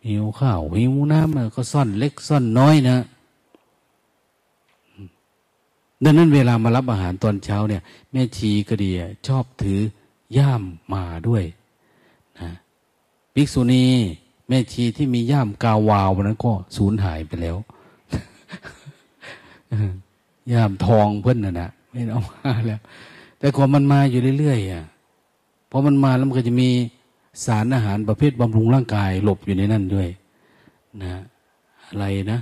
[0.07, 2.97] หิวข้าวหิวน้ำก็ซ่อนเล็กซ่อนน้อยนะ
[6.03, 8.89] ดังนั้นเวลามารับอาหารตอนเช้าเนี่ย แม่ชีก็ดี
[9.27, 9.79] ชอบถือ
[10.37, 10.63] ย่าม
[10.93, 11.43] มาด้วย
[13.33, 13.85] ภิกษุณี
[14.47, 17.57] แม่ชีที่มีย่ามกาวาวนั้นก็สูญหายไปแล้ว
[20.53, 22.81] ย่ามทองเพื่อนน่ะนะไม่เอามาแล้ว
[23.39, 24.83] แต่ก่อนมันมาอยู่เรื่อยๆอะ
[25.71, 26.69] พอมันมาแล้วมันก็จะมี
[27.45, 30.07] สารอาหารประเภทบำรุงร่างกายหลบอยู่ในนั่นด้วย
[31.01, 31.21] นะ
[31.87, 32.39] อะไรนะ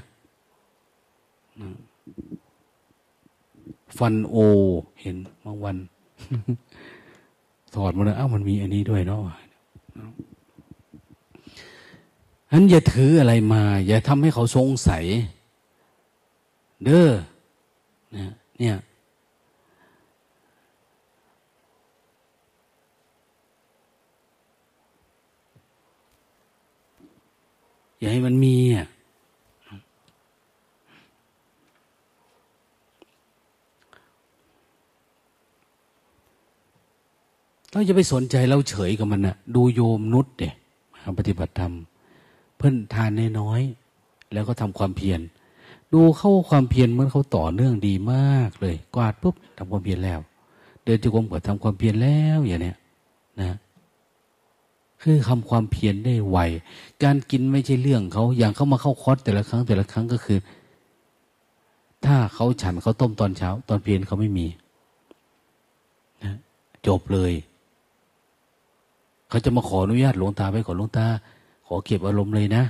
[3.98, 4.36] ฟันโอ
[5.02, 5.16] เห็น
[5.46, 5.78] บางวัน
[7.76, 9.22] ถอดมาเลยอ้าวมันมีอันนี้ด้วยเนาะ
[12.52, 15.04] นั้นอย่าถืออะไรมา อย่าทำให้เขาสงสัย
[16.84, 17.10] เด้อ
[18.16, 18.76] นะเนี่ย
[28.00, 28.88] อย่าให้มันมีอะ
[37.72, 40.50] เราจะไปสนใจเราเฉยกับมันนะดูโยมนุษย์เด็
[41.20, 41.74] ปฏิบัติธรรม
[42.58, 43.10] เพิ่นทาน
[43.40, 45.20] น้อยๆแล้วก็ทำความเพียร
[45.94, 50.20] ดูเข้าความเพียรเมื่อเขาต่อเนื่องดีมากเลย กวาดปุ๊บทำความเพียรแล้ว
[50.84, 52.78] เดินจุกรมก็ทำความเพียรแล้วอย่างเนี้ย
[53.40, 53.56] นะ
[55.02, 56.38] คือทำความเพียรได้ไว
[57.04, 60.40] การกินไม่ใช่เรื่องเขาอย่างเขามาเข้าคอร์สแต่ละครั้งแต่ละครั้งก็คือ
[62.06, 64.48] ถ้าเขาฉันเขาต้มตอนเช้า ตอนเพียรเขาไม่มี
[66.24, 66.34] นะ
[66.88, 67.34] จบเลย
[69.30, 71.06] เขาจะมาขออนุญาตหลวงตาไปขอหลวงตา
[71.68, 72.64] ขอเก็บอารมณ์เลยนะ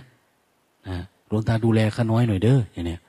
[0.88, 0.98] นะ
[1.28, 3.02] หลวงตาดูแลข้าน้อยหน่อยเด้ออย่างเนี้ย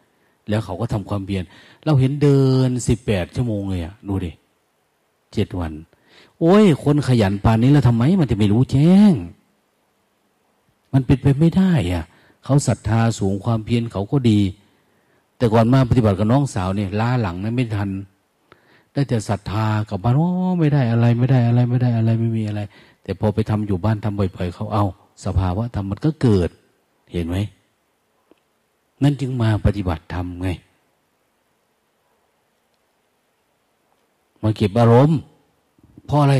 [0.49, 1.45] แล้วเขาก็ทำความเพียร
[1.85, 4.33] เราเห็นเดินสิบแปดชั่วโมงเลยอะดูดิ
[5.35, 5.73] เจ็ดวัน
[6.41, 9.13] โอ้ย คนขยันปานนี้แล้วทำไม มันจะไม่รู้แจ้ง
[10.93, 12.05] มันเป็นไปไม่ได้อะ
[12.45, 14.41] เขาศรัทธาสูงความเพียรเขาก็ดี
[15.37, 17.91] แต่ก่อนมาปฏิบัติกับน้องสาวเนี่ยล้าหลังนะไม่ทัน
[18.93, 22.61] ได้แต่ศรัทธากับบ้านโอ้ไม่ได้อะไรไม่ได้อะไรไม่ได้อะไรไม่มีอะไร
[23.03, 24.85] แต่พอไปทำอยู่บ้านทำบ่อย ๆเขาเอา
[25.25, 26.51] สภาวะธรรมมันก็เกิด
[27.13, 27.37] เห็นไหม
[29.03, 30.49] นั่นจึงมาปฏิบัติธรรมไง
[34.43, 35.21] มาเก็บอารมณ์
[36.11, 36.37] เพราะอะไร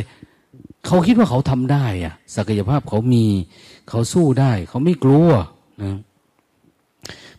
[0.87, 3.25] เขาคิดว่าเขาทำได้อะศักยภาพเขามี
[3.89, 5.31] เขาสู้ได้ เขาไม่กลัว
[5.83, 5.99] นะ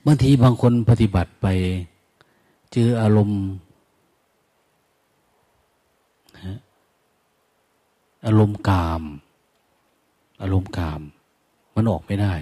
[0.05, 1.47] บางทีบางคนปฏิบัติไป
[2.73, 3.41] เจออารมณ์
[8.25, 9.03] อารมณ์กาม
[10.41, 11.01] อารมณ์กาม
[11.75, 12.33] มันออกไม่ได้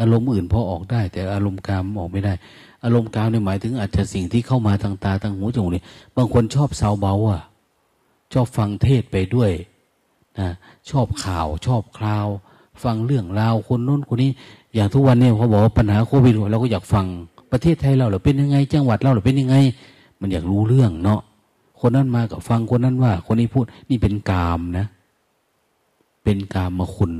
[0.00, 2.32] อารมณ์อื่นพอออกได้ แต่อารมณ์กามออกไม่ได้
[2.84, 5.82] อารมณ์กามเนี่ยหมายถึงอาจจะสิ่งที่เข้ามาทางตาทางหูจมูกนี่
[6.16, 7.42] บางคนชอบเซาเบาอะ
[8.34, 9.50] ชอบฟังเทศไปด้วย
[10.40, 10.50] นะ
[10.90, 12.26] ชอบข่าวชอบคราว
[12.84, 14.30] ฟังเรื่องราวคนนู้นคนนี้
[14.74, 17.06] อย่างทุกวันนี่ยเขาบอกว่าปัญหาโควิดเราก็อยากฟัง
[17.52, 19.56] ประเทศไทยเราหรือเป็นยังไง จังหวัดเราหรือเป็นยังไง
[20.20, 21.20] มันอยากรู้เรื่องเนาะ
[21.80, 24.86] คนนั้นมากับฟังคนนั้นว่า คนนี้พูดนี่เป็นกามนะ
[26.24, 27.12] เป็นกามมาคุณ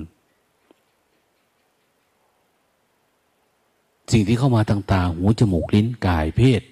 [4.12, 6.62] สิ่งที่เข้ามาต่างๆหูจมูกลิ้นกายเพศ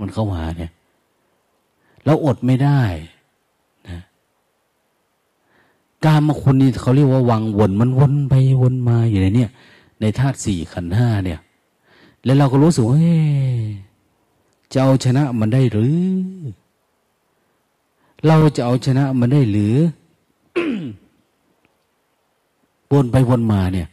[0.00, 0.70] มันเข้ามาเนี่ย
[2.04, 2.82] เราอดไม่ได้
[6.04, 9.50] การมาคุณนี่เขาเรียกว่าวังวนมันวนไปวนมาอยู่ในเนี่ย
[10.00, 11.40] ในธาตุสี่ขันห้าเนี่ย
[12.24, 12.96] แล้วเราก็รู้สึกว่า
[14.72, 15.96] จะเอาชนะมันได้หรือ
[18.26, 19.74] เราจะเอาชนะมันได้หรือ
[22.92, 23.88] วนไปวนมาเนี่ย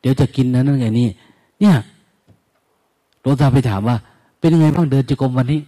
[0.00, 1.08] เดี๋ยวจะกินนั้นนั่นอย่างนี้
[1.60, 1.76] เนี่ย
[3.22, 3.96] ลวงตาไปถามว่า
[4.38, 5.60] เป็นยังไงบ้างเดินจงกรมวันนี้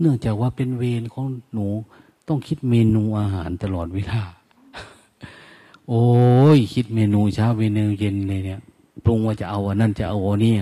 [0.00, 1.66] เนื่องจากว่าเป็นเวรของหนู
[2.30, 4.22] ต้องคิดเมนูอาหารตลอดเวลา
[5.88, 6.04] โอ้
[6.56, 8.60] ย คิดเมนูเช้าเมนูเย็นเลยเนี่ย
[9.04, 10.54] ปรุงว่าจะเอาอันนั้นจะเอาอันนี้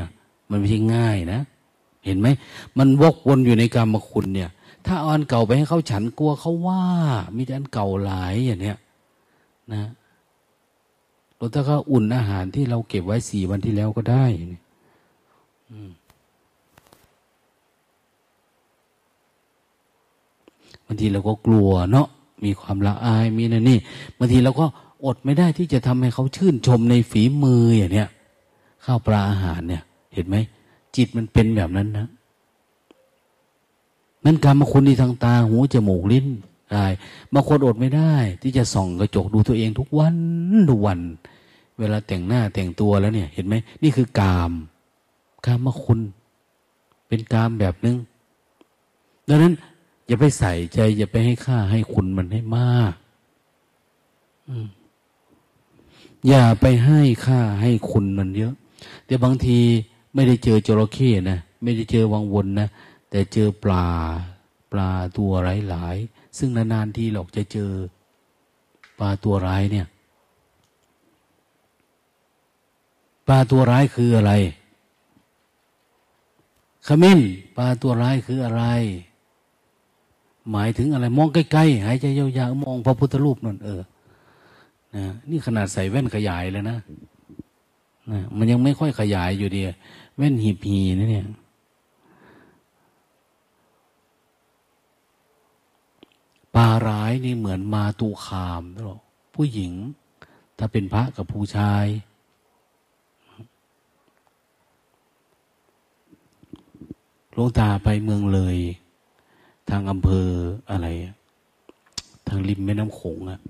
[0.51, 1.41] มันไม่ใช่ง่ายนะ
[2.05, 2.27] เห็นไหม
[2.79, 4.51] มันวกวนอยู่ในกรรมคุณเนี่ย
[4.87, 6.83] ถ้าเอาอันเก่าไปให้เขาฉันกลัวเขาว่า
[7.37, 8.79] มีแต่อันเก่าหลายอย่างเนี้ย
[9.73, 9.85] นะ
[11.39, 14.25] รถถ้าเขาอุ่นอาหารที่เราเก็บไว้สี่วันที่แล้วก็ได้
[20.89, 22.09] บางทีเราก็กลัวเนาะ
[22.45, 23.79] มีความละอายมีนั่นนี่
[24.19, 24.67] บางทีเราก็
[25.05, 28.09] อดไม่ได้ที่จะทำให้เขาชื่นชมในฝีมืออย่างเนี้ย
[28.85, 29.83] ข้าวปลาอาหารเนี่ย
[30.15, 30.37] เห็นไหม
[30.97, 32.09] จิตมันเป็นแบบนั้นนะ
[34.25, 36.27] นั่นการมาคุณที่ทางตาหูจมูกลิ้น
[36.75, 36.93] กาย
[37.33, 40.17] บางคนอดไม่ได้ ที่จะส่องกระจกดูตัวเองทุกวัน
[40.71, 41.01] ทุกวัน
[41.79, 44.53] เวลาแต่งหน้าแต่งตัวแล้วเนี่ย เห็นไหมนี่คือกาม
[45.47, 46.01] กามคุณ
[47.09, 47.97] เป็นกามแบบนึง
[49.29, 49.55] ดังนั้น
[50.09, 52.95] อย่าไปใส่ใจ อย่าไปให้ค่าให้คุณมันให้มาก
[56.29, 58.55] อย่าไปให้ค่าให้คุณมันเยอะ
[59.07, 59.59] แต่บางที
[60.15, 62.69] ไม่ได้เจอจระเข้นะไม่ได้เจอวังวนนะ
[63.11, 63.87] แต่เจอปลา
[64.73, 65.97] ปลาตัวหลายหลาย
[66.39, 67.71] ซึ่งนานๆทีหรอกจะเจอ
[68.99, 69.87] ปลาตัวร้ายเนี่ย
[73.27, 74.33] ปลาตัวร้ายคืออะไร
[76.87, 77.21] ขมิ้น
[77.57, 78.65] ปลาตัวร้ายคืออะไร
[80.53, 83.83] หมายถึงอะไร มองใกล้ๆหายใจยาวๆมองพระพุทธรูปนั่นเออ
[84.97, 86.79] นะนี่ขนาดใส่แว่นขยายเลยนะ
[88.11, 89.61] นะมันยังไม่ค่อยขยายอยู่ดี
[90.17, 91.27] แว่นหีบหีนะเนี่ย
[96.55, 99.01] ปลาร้ายนี่เหมือนมาตูคามตลอด
[99.35, 99.73] ผู้หญิง
[100.59, 101.87] ถ้าเป็นพระกับผู้ชาย
[107.37, 108.59] ลงตาไปเมืองเลย
[109.71, 110.27] ทางอำเภอ
[110.71, 110.87] อะไร
[112.29, 113.41] ทางริมแม่น้ำโขงอะ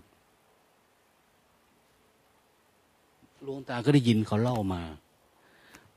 [3.42, 4.82] หลวงตาก็ได้ยินเขาเล่ามา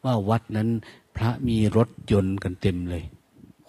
[0.03, 0.69] ว่าวัดนั้น
[1.15, 3.03] พระมีรถยนต์กันเต็มเลย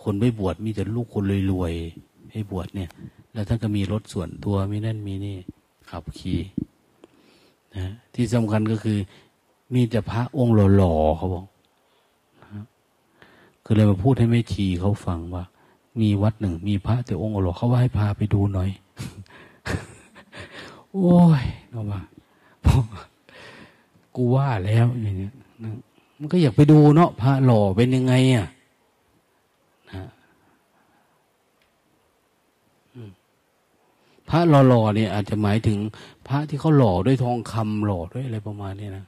[0.02, 2.90] คนไม่บวชมีแต่ลูกคนรวยๆให้บวชเนี่ย
[3.32, 5.36] แล้วท่านก็มีรถส่วนตัวมีนั่นมีนี่
[5.90, 6.40] ขับขี่
[7.76, 8.98] นะที่สำคัญก็คือ
[9.74, 11.46] มีแต่พระองค์หล่อๆเขาบอก
[13.64, 15.44] ก็เลยมาพูดให้แม่ชีเขาฟังว่า
[16.00, 18.70] มีวัดหนึ่ง มีพระแต่องค์หลวงเขาว่าให้พาไปดูหน่อย
[20.92, 22.00] โอ้ยก็ว่า
[24.16, 25.32] กูว่าแล้วอย่างเงี้ย
[26.18, 28.48] มันก็อยากไปดูเนาะพระหล่อเป็นยังไงอะ
[29.90, 30.06] นะ
[34.28, 34.38] พระ
[34.68, 35.78] หล่อๆเนี่ย อาจจะหมายถึง
[36.28, 39.04] พระที่เขาหล่อด้วยทองคำหล่อด้วยอะไรประมาณนี้นะ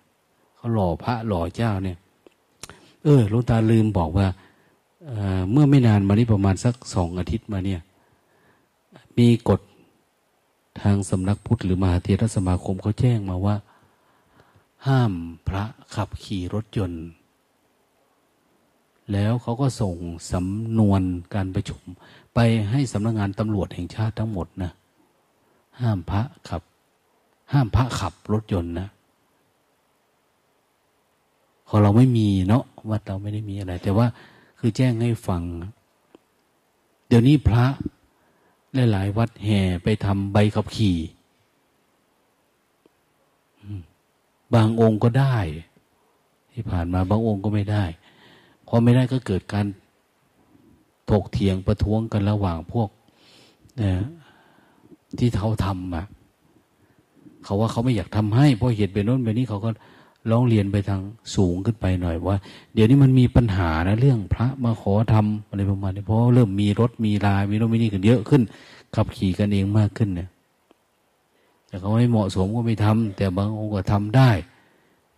[0.57, 1.99] เขาหล่อพระหล่อเจ้าเนี่ย
[3.03, 4.27] เออลุงตาลืมบอกว่า
[5.51, 7.81] เมื่อไม่นานมานี้ประมาณสักสองอาทิตย์มาเนี่ย
[9.19, 9.61] มีกฎ
[10.83, 13.57] ทางสำนักพุทธหรือมหาเทรสมาคมเขาแจ้งมาว่า
[14.87, 15.13] ห้าม
[15.49, 15.65] พระ
[15.95, 17.05] ขับขี่รถยนต์
[19.13, 19.95] แล้วเขาก็ส่ง
[20.33, 21.03] สำนวน
[21.35, 21.83] การประชุม
[22.35, 22.39] ไป
[22.71, 24.71] ให้สำนักงานตำรวจแห่งชาติทั้งหมดนะ
[25.81, 26.63] ห้ามพระขับ
[27.53, 28.89] ห้ามพระขับรถยนต์นะ
[31.69, 34.07] ขอเราไม่มีเนาะวัดเราไม่ได้มีอะไร แต่ว่า
[34.67, 35.43] คือแจ้งให้ฟัง
[37.09, 37.67] เดี๋ยวนี้พระ
[38.93, 40.99] หลายวัดแห่ไปทำใบขับขี่
[44.55, 45.37] บางองค์ก็ได้
[46.53, 47.85] ที่ผ่านมาบางองค์ก็ไม่ได้
[48.69, 49.67] พอไม่ได้ก็เกิดการ
[51.11, 52.89] ถกเถียงประท้วงกันระหว่างพวก
[53.83, 53.93] นะ
[55.19, 56.07] ที่เขาทำอะ
[57.45, 59.71] เขาว่าเขาไม่อยากทำให้เพราะเหตุเป็นโน้นเป็นนี้เขาก็
[60.31, 61.01] ร้องเรียนไปทาง
[61.37, 62.39] สูงขึ้นไปหน่อยว่า
[62.75, 68.43] เดี๋ยวนี้มันมีปัญหานะเรื่องพระมาขอทำอะไรประมาณนี้เพราะเริ่มมีรถมีลายมีโน่นมีนี่ขึ้นเยอะขึ้น
[68.95, 70.29] ขับขี่กันเองมากขึ้นเนี่ย
[71.69, 74.31] แต่เขาไม่เหมาะสมก็ไม่ทำแต่บางองค์ก็ทำได้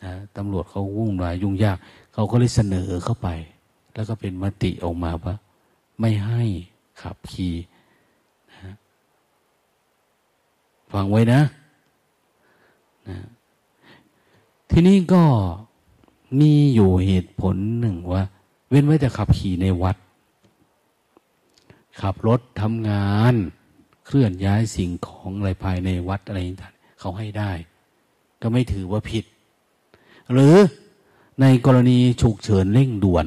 [0.05, 1.79] นะตำรวจเขาวุ่นวายยุ่งยาก
[2.13, 3.29] เขาก็เลยเสนอเข้าไป
[3.95, 5.35] แล้วก็เป็นมติออกมาว่า
[6.01, 6.43] ไม่ให้
[7.03, 7.55] ขับขี่
[8.53, 8.75] นะ
[10.93, 11.41] ฟังไว้นะ
[13.09, 13.17] นะ
[14.71, 15.23] ทีนี้ก็
[16.41, 18.25] มีอยู่เหตุผลหนึ่งว่า
[18.69, 19.97] เว้นไว้จะขับขี่ในวัด
[22.01, 23.35] ขับรถทำงาน
[24.07, 27.53] เคลื่อนย้ายสิ่งของอะไรภายในวัดอะไรต่างเขาให้ได้
[28.43, 29.25] ก็ไม่ถือว่าผิด
[30.33, 30.55] หรือ
[31.41, 33.27] ในกรณีฉุกเฉินเร่งด่วน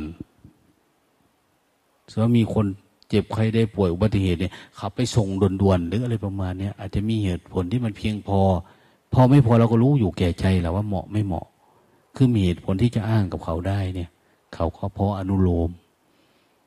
[2.12, 2.66] สมมติมีคน
[3.10, 8.42] เจ็บใครได้ป่วยอุบัติเหตุเนี่ยขับไปส่งด่วนๆหรืออะไรประมาณนี้อาจจะมีเหตุผลที่มันเพียงพอ
[9.14, 11.48] พอไม่พอเราก็รู้อยู่แก่ใจแล้วว่าเหมาะไม่เหมาะ
[12.16, 14.10] คือมีเหตุผลที่จะอ้างกับเขาได้เนี่ย
[14.54, 15.70] เขาก็พออนุโลม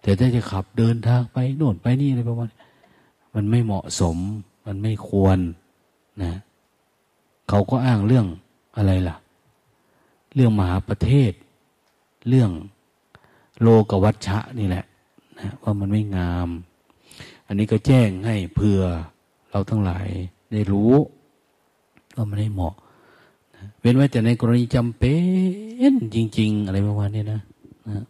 [0.02, 2.51] แต่ถ้าจะขับเดินทางไปโน่นไปนี่อะไรประมาณ
[3.35, 4.16] มันไม่เหมาะสม
[4.66, 5.39] มันไม่ควร
[6.23, 6.32] นะ
[7.48, 8.27] เขาก็อ้างเรื่อง
[8.77, 9.16] อะไรล่ะ
[10.35, 11.32] เรื่องมหาประเทศ
[12.28, 12.51] เรื่อง
[13.62, 14.85] โลกวัชชะนี่แหละ
[15.39, 16.48] นะว่ามันไม่งาม
[17.47, 18.78] อันนี้ก็แจ้งให้เพื่อ
[19.51, 20.06] เราทั้งหลาย
[20.52, 20.93] ได้รู้
[22.16, 22.74] ก็ไม่ได้เหมาะ
[23.80, 25.14] เว้นไว้แต่ในกรณีจำเป็
[25.90, 27.40] นจริง ๆ อะไรประมาณนี้นะ
[27.89, 28.05] นะ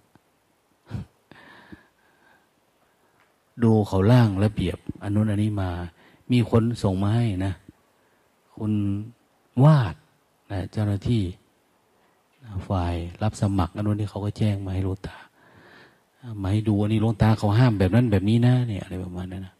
[3.62, 5.70] ดูเขาล่างระเบียบอันนู้นอันนี้มา
[6.32, 7.52] มีคนส่งมาให้นะ
[8.56, 8.72] คุณ
[9.64, 9.94] วาด
[10.52, 11.22] นะเจ้าหน้าที่
[12.68, 15.16] ฝ่ายรับสมัครอันนู้นนี่เขาก็แจ้งมาให้ลูตา
[16.42, 19.54] มาให้ดูอันนี้ลงตาเขาห้ามแบบนั้นแบบนี้นะเนี่ยอะไรประมาณนั้นนะ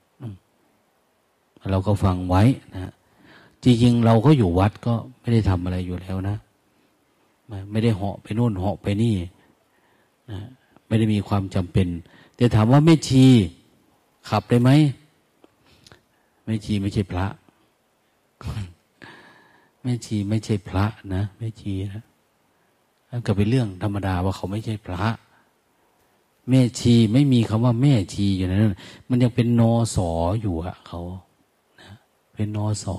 [1.71, 2.43] เราก็ฟังไว้
[2.75, 2.93] นะ
[3.65, 6.37] จริงๆเราก็อยู่วัดก็ไม่ได้ทำอะไรอยู่แล้วนะ
[7.71, 9.15] ไม่ได้เหาะไปโน่นเหาะไปนี่
[10.31, 10.39] นะ
[10.87, 11.89] ไม่ได้มีความจำเป็น
[12.37, 13.25] แต่ถามว่าไม่ชี
[14.29, 14.71] ขับได้ไหม
[16.45, 17.27] ไม่ชีไม่ใช่พระ
[19.83, 20.85] ไม่ชีไม่ใช่พระ
[21.15, 22.03] นะไม่ชีนะ
[23.11, 25.05] นั่นก็เป็นเรื่องธรรมดาว่าเขาไม่ใช่พระ
[26.49, 28.75] แม่ชีไม่มีคำว่าแม่ชีอยู่ในนั้น
[29.09, 30.11] มันยังเป็นนอสอ
[30.41, 31.01] อยู่อะเขา
[31.81, 31.91] นะ
[32.35, 32.97] เป็นนอสอ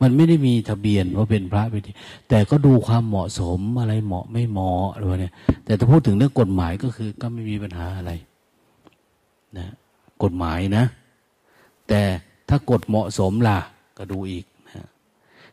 [0.00, 1.82] มันไม่ได้มีทะเบียนว่าเป็นพระเป็น
[2.28, 8.12] แต่ก็ดูความเหมาะสมอะไรเหมาะไม่เหมาะอะไรเนี่ย แต่ถ้าพูดถึงเรื่องกฎหมายก็คือ ก็ไม่มีปัญหาอะไร
[9.58, 9.68] นะ
[10.22, 10.84] กฎหมายนะ
[11.88, 12.02] แต่
[12.48, 13.58] ถ้ากฎเหมาะสมล่ะ
[13.98, 14.86] ก็ดูอีกนะ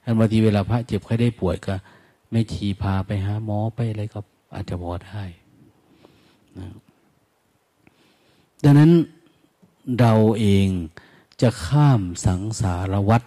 [0.03, 1.76] อันบางทีเวลาพระเจ็บใครได้ป่วยก็
[2.32, 4.19] ไม่ชีพาไปหาหมอไปอะไรก็
[4.56, 5.24] อาจจะพอได้
[6.57, 6.68] นะ
[8.64, 8.91] ดังนั้น
[9.99, 10.68] เราเอง
[11.41, 13.24] จะข้ามสังสารวัฏ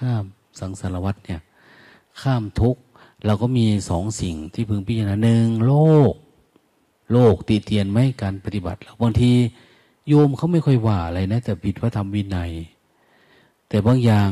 [0.00, 0.24] ข้าม
[0.60, 1.40] สังสารวัฏเนี่ย
[2.22, 2.76] ข้ามทุก
[3.26, 5.74] เราก็มีสองสิ่งที่พึงพิจารณาหนึ่งโล
[6.10, 6.12] ก
[7.12, 9.32] โลกตีเตียนไม่การปฏิบัติเราบางที
[10.08, 12.52] โยมเขาไม่ค่อยว่าอะไรนะ แต่ผิดพระธรรมวินัย
[13.68, 14.28] แต่บางอย่าง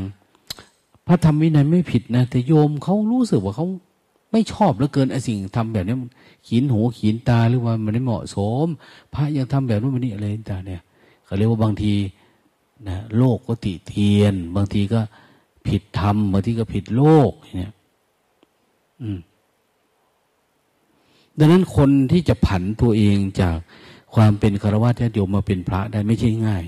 [1.06, 3.66] พระธรรมวินัยไม่ผิดนะ แต่โยมเขารู้สึกว่าเขา
[4.32, 5.94] ไม่ชอบเหลือเกินไอ้สิ่งทำแบบนี้
[6.46, 8.66] ขีนหูขีนตาหรือว่ามันไม่เหมาะสม
[9.14, 10.82] พระยังทำแบบนู้นแบบนี้อะไรต่างเนี่ย
[11.24, 11.94] เขาเรียกว่าบางที
[12.88, 15.00] นะโลกก็ติเตียน บางทีก็
[15.68, 17.74] ผิดธรรมบางทีก็ผิดโลกเนี่ย
[21.38, 23.56] ดังนั้นคนที่จะผันตัวเองจาก
[24.14, 26.64] ความเป็นคารวะญาติโยมมาเป็นพระได้ไม่ใช่ง่าย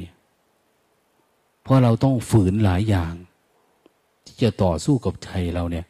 [1.62, 3.12] เพราะเราต้องฝืนหลายอย่าง
[4.24, 5.86] ที่จะต่อสู้กับใจเราเนี่ย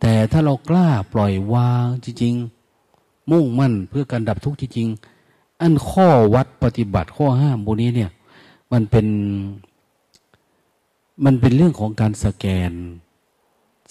[0.00, 2.34] แต่ถ้าเรากล้าปล่อยวางจริง
[2.82, 8.10] ๆ มุ่งมั่นเพื่อการดับทุกข์จริงๆอันข้อวัดปฏิบัติข้อห้ามพวกนี้เนี่ย
[8.72, 9.06] มันเป็น
[11.24, 12.72] มันเป็นเรื่องของการสแกน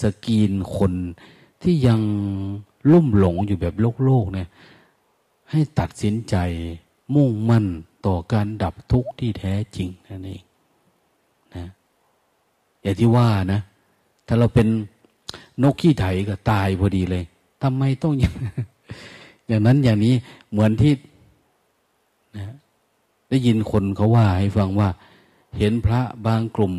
[0.02, 0.94] สกรีนคน
[1.62, 2.02] ที่ยัง
[2.92, 4.48] ลุ่มหลงอยู่แบบโลกโลกเนี่ย
[5.52, 6.36] ให้ตัดสินใจ
[7.16, 7.66] มุ่งมั่น
[8.06, 10.44] ต่อการดับทุกข์ที่แท้จริงนั่นเอง
[11.56, 11.66] นะ
[12.82, 13.62] อย่างที่ว่านะ
[14.28, 14.68] ถ้าเราเป็น
[15.64, 17.24] นกขี้ไถก็ตายพอดีเลย
[17.62, 18.32] ทำไมต้องอย่า
[19.60, 20.16] งนั้นอย่างนี้
[20.52, 20.94] เหมือนที่
[22.38, 22.46] นะ
[23.30, 24.90] ได้ยินคนเขาว่าให้ฟังว่า
[25.58, 26.74] เห็นพระบางกลุ่ม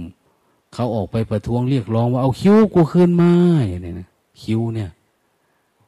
[0.74, 3.32] เขาออกไปประท้วงเรียกร้องว่าเอาคิ้วกูคืนมา
[3.68, 4.08] อย่างนี้นะ
[4.42, 4.90] คิ้วเนี่ย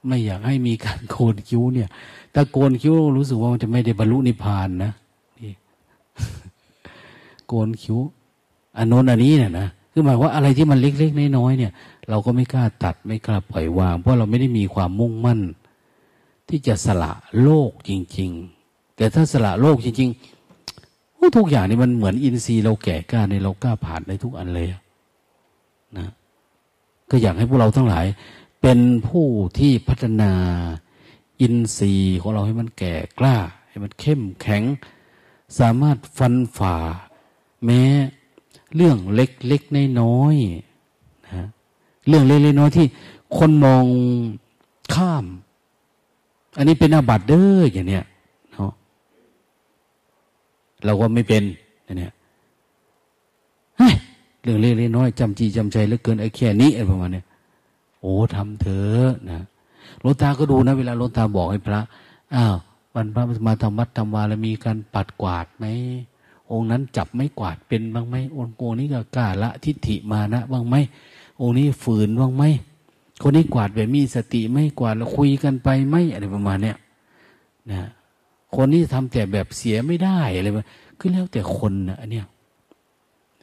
[0.07, 1.89] ไม่อยากให้มีการโกนคิ้วเนี่ย
[2.35, 4.93] ถ้าโกนคิ้วรู้สึกว่ามันจะไม่ได้บรรลุนิพพานนะ
[5.43, 5.55] นี่
[7.47, 7.99] โกนคิ้ว
[8.77, 11.73] อันโน้นอันนี้เนี่ยนะคือหมายว่าอะไรที่มันเล็กๆน้อยๆเนี่ย
[12.09, 15.41] เราก็ไม่กล้าตัดไม่กล้าปล่อยวาง เพราะเราไม่ได้มีความมุ่งมั่น
[16.49, 17.13] ที่จะสละ
[17.43, 18.31] โลกจริง
[18.65, 20.34] ๆ แต่ถ้าสละโลกจริง ๆ
[21.37, 24.69] ทุกอย่างนี่มันเหมือนอินทรีย์เราแก่กล้าในเรากล้าผ่านในทุกอันเลย
[25.97, 26.09] นะ
[27.11, 28.07] ก็อยากให้พวกเราทั้งหลาย
[28.61, 28.79] เป็น
[29.09, 29.27] ผู้
[29.59, 30.33] ที่พัฒนา
[31.41, 33.37] อินทรีย์ของเราให้มันแก่กล้า
[33.69, 34.63] ให้มันเข้มแข็ง
[35.59, 36.77] สามารถฟันฝ่า
[37.65, 37.83] แม้
[38.75, 39.63] เรื่องเล็กเล็ก
[40.01, 41.49] น้อยๆนะ
[42.09, 42.87] เรื่องเล็กเล็กน้อยที่
[43.39, 43.85] คนมอง
[44.95, 45.25] ข้าม
[46.57, 48.05] อันนี้เป็นอาบัติเด้ออย่างเนี้ย
[50.85, 51.43] เราก็ไม่เป็น
[51.85, 52.13] อย่เนี้ย
[54.43, 57.27] เรื่องเล็กเล็กน้อยจำจีจำใจเหลือเกินไอ้แค่นี้อะไรประมาณเนี้ย
[58.01, 59.45] โอ้ทำเถอะนะ
[60.01, 61.81] หลวงตาก็ดูนะเวลาหลวงตาบอกให้พระ
[62.35, 62.57] อ้าว
[62.95, 65.65] วันพระมาทำวัดทำวาแล้วมีการปัดกวาดไหม
[66.53, 70.75] องค์นั้นจับไม่กวาดเป็นบ้างไหมองค์โกนี้ก็กล้าละทิฏฐิมานะบ้างไหม
[71.41, 72.45] องค์นี้ฝืนบ้างไหม
[73.23, 76.77] คนนี้กวาดแบบมีสติไม่กวาดแล้วคุยกันไปไหมอะไรประมาณเนี้ย
[77.71, 77.89] นะ
[78.55, 80.67] คนนี้ทำแต่แบบเสียไม่ได้อะไรแบบ
[80.99, 82.27] คือแล้วแต่คนนะอันเนี้ย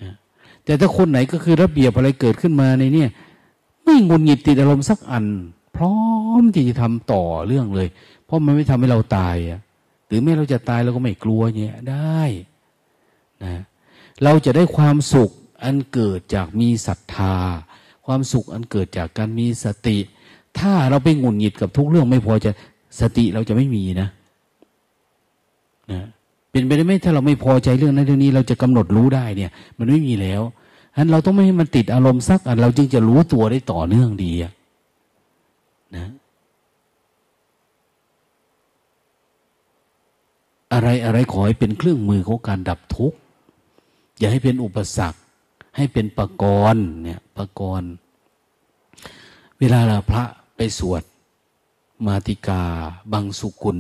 [0.02, 0.14] นะ
[0.64, 3.10] แต่ถ้าคนไหนก็คือระเบียบอะไรเกิดขึ้นมาในเนี่ย
[3.84, 5.26] ไม่งุนหงิดติดอารมณ์สักอัน
[5.76, 5.98] พร้อ
[6.42, 7.90] มที่จะทำต่อเรื่องเลย
[8.26, 9.60] เพราะมันไม่ทำให้เราตายอะ
[10.08, 12.22] หรือแม้เราจะตายเราก็ไม่กลัวเนี่ยได้
[13.44, 13.62] นะ
[14.24, 15.30] เราจะได้ความสุข
[15.64, 17.36] อันเกิดจากมีศรัทธา
[18.06, 19.98] ความสุขอันเกิดจากการมีสติ
[20.60, 22.52] ถ้าเราไปงุนหงิดกับทุกเรื่องไม่พอจะ
[23.00, 24.08] สติเราจะไม่มีนะ
[25.92, 26.06] นะ
[26.52, 30.42] เป็นไปได้ไหมถ้าเราไม่พอใจเรื่องนั้นเรื่องนี้ เราจะกำหนดรู้ได้เนี่ย มันไม่มีแล้ว
[30.94, 34.32] ฉะนั้นเราต้องไม่ให้มันติดอารมณ์สักอันเราจึงจะรู้ตัวได้ต่อเนื่องดี
[35.96, 36.12] นะ
[40.74, 43.18] อะไรอะไรขอให้เป็นเครื่องมือของการดับทุกข์
[44.18, 45.20] อย่าให้เป็นอุปสรรค
[45.78, 46.44] ให้เป็นปก
[46.74, 47.92] รณ์เนี่ยปกรณ์
[49.60, 50.24] เวลาเราพระ
[50.56, 51.04] ไปสวด
[52.06, 52.64] มาติกา
[53.12, 53.80] บางสุกุล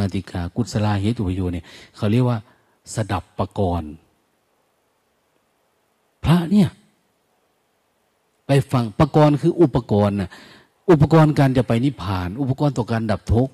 [0.00, 1.64] มาติกา กุศลาเหตุปโยเนี่ย
[1.96, 2.38] เขาเรียกว่า
[2.94, 3.92] สดับปกรณ์
[6.24, 6.68] พระเนี่ย
[8.46, 10.30] ไปฟังประกรณ์คืออุปกรณ์นะ
[10.90, 13.52] อุปกรณ์การจะไปนิพพาน อุปกรณ์ต่อการดับทุกข์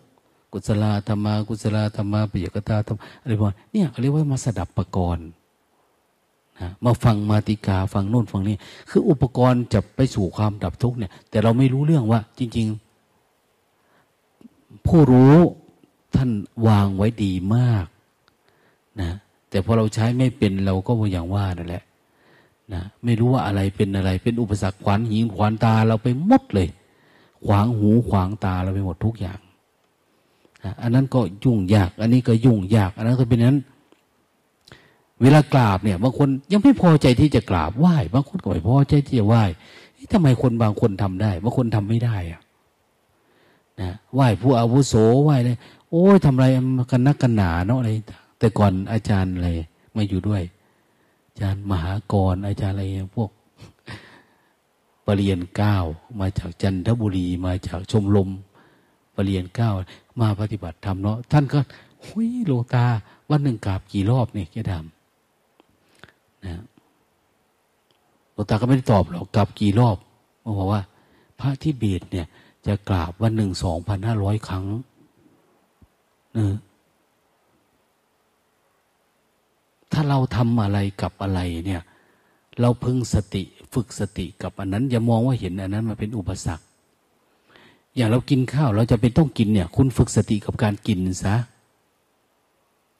[0.52, 5.26] กุศลธรรมา กุศลธรรมาปิยกตาธรรมอะไรพวกเนี่ยเขาเรียกว่ามาสดับปกรณ์
[6.60, 8.56] นะมาฟังมาติกาฟังโน่นฟังนี่
[8.90, 12.66] คืออุปกรณ์จะไปสู่ความดับทุกข์เนี่ย แต่เราไม่รู้เรื่องว่า จริง
[13.92, 15.36] ๆ ผู้รู้
[16.14, 16.30] ท่าน
[16.66, 17.86] วางไว้ดีมาก
[19.00, 19.10] นะ
[19.50, 21.84] แต่พอเราใช้ไม่เป็นเราก็อย่างว่านั่นแหละ
[22.72, 26.68] นะไม่รู้ว่าอะไรเป็นอะไร เป็นอุปสรรคขวานหินขวานตาเราไปหมดเลย
[27.46, 29.38] ขวางหูขวางตาเราไปหมดทุกอย่าง
[30.64, 33.58] นะอันนั้นก็ยุ่งยาก อันนี้ก็ยุ่งยาก อันนั้นก็เป็นนั้น
[35.22, 39.44] เวลากราบเนี่ยบางคนยังไม่พอใจที่จะกราบไหว้บางคนก็ไม่พอใจที่จะไหว้
[40.12, 42.40] ทำไมคนบางคนทำได้บางคนทำไม่ได้อะ
[43.80, 45.56] นะไหว้ผู้อาวุโสไหว้เลย
[45.90, 46.46] โอ้ยทำอะไร
[46.90, 47.90] กันนักกันหนาเนาะอะไร
[48.38, 49.50] แต่ก่อนอาจารย์อะไร
[49.96, 50.42] มาอยู่ด้วย
[51.28, 52.84] อาจารย์มหากรอาจารย์อะไร
[53.16, 53.30] พวก
[55.06, 55.76] ปรริญญาเก้า
[56.20, 58.28] มาจากจันทบุรีมาจากชมรม
[59.16, 59.70] ปรริญญาเก้า
[60.20, 61.58] มาปฏิบัติธรรมเนาะท่านก็
[62.06, 62.86] หุยโลตา
[63.30, 66.62] วันหนึ่งกราบกี่รอบเนี่ยแกทำนะ
[68.32, 69.96] โลตาก็ไม่ได้ตอบหรอกกราบกี่รอบ
[70.40, 70.82] เขาบอกว่า
[71.40, 72.26] พระที่เบตเนี่ย
[72.66, 74.64] จะกราบวันหนึ่งสองพันห้าร้อยครั้ง
[79.92, 81.82] ถ้าเราทำอะไรกับอะไร เนี่ย
[82.60, 83.42] เราพึงสติ
[83.74, 86.64] ฝึกสติกับอันนั้น อย่ามองว่าเห็นอันนั้นมาเป็นอุปสรรค
[87.96, 91.36] อย่างเรากินข้าว เราจะเป็นต้องกินเนี่ย คุณฝึกสติกับการกินซะ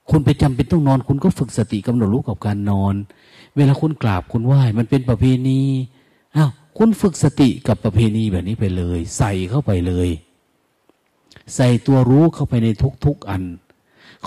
[0.09, 2.95] คุณไปจำเป็นต้องนอน คุณก็ฝึกสติกำหนดรู้กับการนอน
[3.55, 5.61] เวลาคุณกราบคุณไหว้มันเป็นประเพณี
[6.35, 10.09] อ้าวคุณฝึกสติกับประเพณีแบบนี้ไปเลย ใส่เข้าไปเลย
[11.55, 12.67] ใส่ตัวรู้เข้าไปใน
[13.05, 13.43] ทุกๆอัน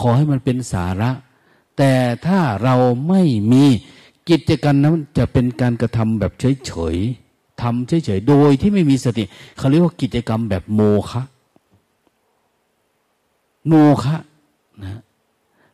[0.01, 1.11] ขอให้มันเป็นสาระ
[1.79, 1.93] แต่
[2.27, 2.75] ถ้าเรา
[3.09, 3.23] ไม่
[3.53, 3.65] มี
[4.31, 6.33] กิจกรรมนั้นจะเป็นการกระทำแบบ
[6.67, 9.25] เฉยๆทำเฉยๆโดยที่ไม่มีสติ
[9.59, 10.81] เขาเรียกว่ากิจกรรมแบบโม
[11.11, 11.23] ฆะ
[13.69, 14.17] โมฆะ
[14.83, 15.01] นะ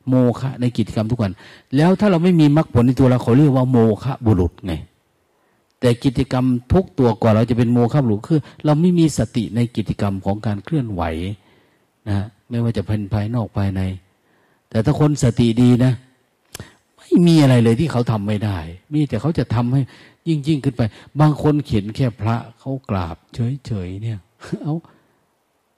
[0.08, 1.32] โมฆะในกิจกรรมทุกวัน
[1.76, 4.72] แล้วถ้าเราไม่มีมรรคผลในตัวเราเขาเรียกว่าโมฆะบุรุษไง
[5.80, 11.02] แต่กิจกรรมทุกตัวกว่าเราจะเป็นโมฆะบุรุษคือ เราไม่มีสติในกิจกรรมของการเคลื่อนไหว
[12.08, 13.82] นะไม่ว่าจะภายภายนอกภายใน
[14.70, 15.92] แต่ถ้าคนสติดีนะ
[16.98, 18.58] ไม่มีอะไรเลยที่เขาทำไม่ได้
[18.92, 19.82] มีแต่เขาจะทำให้
[20.28, 20.82] ยิ่งยิ่งขึ้นไป
[21.20, 24.18] บางคนเขียนแค่พระเขากราบ เฉยๆเนี่ย
[24.62, 24.74] เอา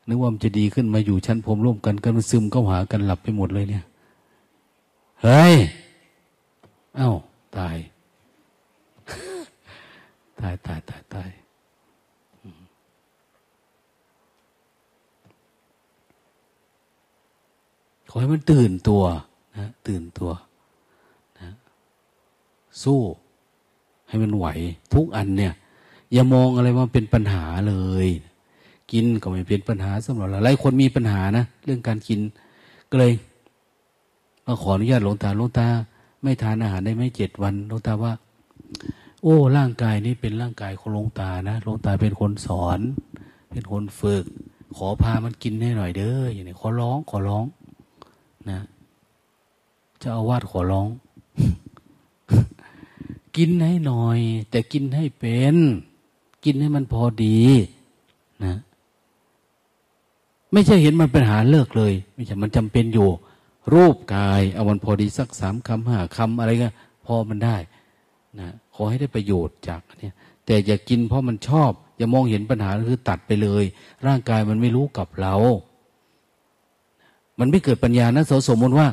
[0.09, 3.85] นึกว่ามันจะดีขึ้นมาอยู่ชั้นผมร่วมกันกันซึมเข้าหากันหลับไปหมดเลยเนี่ย
[5.23, 5.55] เฮ้ย
[6.97, 7.13] เอ้า
[7.57, 7.77] ตาย
[10.41, 11.31] ตายตายตายตาย
[18.11, 19.03] ขอให้มันตื่นตัว
[19.57, 20.31] นะตื่นตัว
[21.41, 21.51] นะ
[22.83, 23.01] สู้
[24.09, 24.47] ให้มันไหว
[24.95, 25.53] ทุกอันเนี่ย
[26.13, 27.75] อย่ามองอะไรว่าเป็นปัญหาเล
[28.07, 28.09] ย
[28.93, 32.21] กินก็ไม่เป็นปัญหาสำหรับเราหลายคนมีปัญหานะ เรื่องการกิน
[32.91, 33.13] ก็เลย
[34.47, 35.69] มาขออนุญาตหลวงตาหลวงตา
[36.23, 38.13] ไม่ทานอาหารได้ไม่เจ็ดวันหลวงตาว่า
[39.23, 42.81] โอ้ร่างกายนี้เป็นร่างกายของหลวงตานะหลวงตาเป็นคนสอน
[43.51, 44.25] เป็นคนฝึก
[44.77, 47.45] ขอพามันกินให้หน่อยเด้ออย่างนี้ขอร้องขอร้อง
[48.51, 48.61] นะ
[50.03, 50.89] จะอาวาดขอร้อง
[53.37, 54.19] กินให้หน่อย
[54.51, 55.57] แต่กินให้เป็น
[56.45, 57.41] กินให้มันพอดี
[58.45, 58.55] นะ
[60.53, 63.09] ไม่ใช่เห็นมันเปัญหาเลิกเลย ไม่ใช่มันจำเป็นอยู่
[63.73, 66.69] รูปกาย เอามันพอดีสักสามคำห้าคำอะไรก็
[67.07, 67.57] พอมันได้
[68.41, 68.49] นะ
[68.81, 70.15] ขอให้ได้ประโยชน์จากเนี่ย
[70.47, 73.65] แต่อย่ากินเพราะมันชอบ อย่ามองเห็นปัญหาคือตัดไปเลย
[74.07, 75.35] ร่างกายมันไม่รู้กับเรา
[77.39, 78.89] มันไม่เกิดปัญญานะสมมติว่า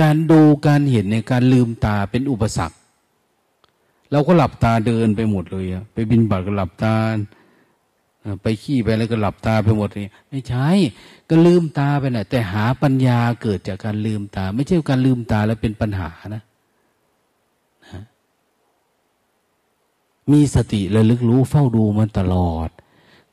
[0.00, 2.76] การดูการเห็นในการลืมตาเป็นอุปสรรค
[4.12, 6.94] เราก็หลับตาเดินไปหมดเลยอะไปบินบัตรก็หลับตา
[8.42, 10.68] ไปขี้ไปแล้วก็หลับตาไปหมดเลยไม่ใช่
[11.28, 16.42] ก็ลืมตาไปนะแต่หาปัญญาเกิดจากการลืมตา ไม่ใช่การลืมตาแล้วเป็นปัญหานะ
[20.32, 22.68] มีสติระลึกรู้เฝ้าดูมันตลอด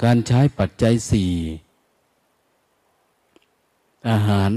[0.03, 1.31] การใช้ปัจจัยสี่
[4.09, 4.51] อาหาร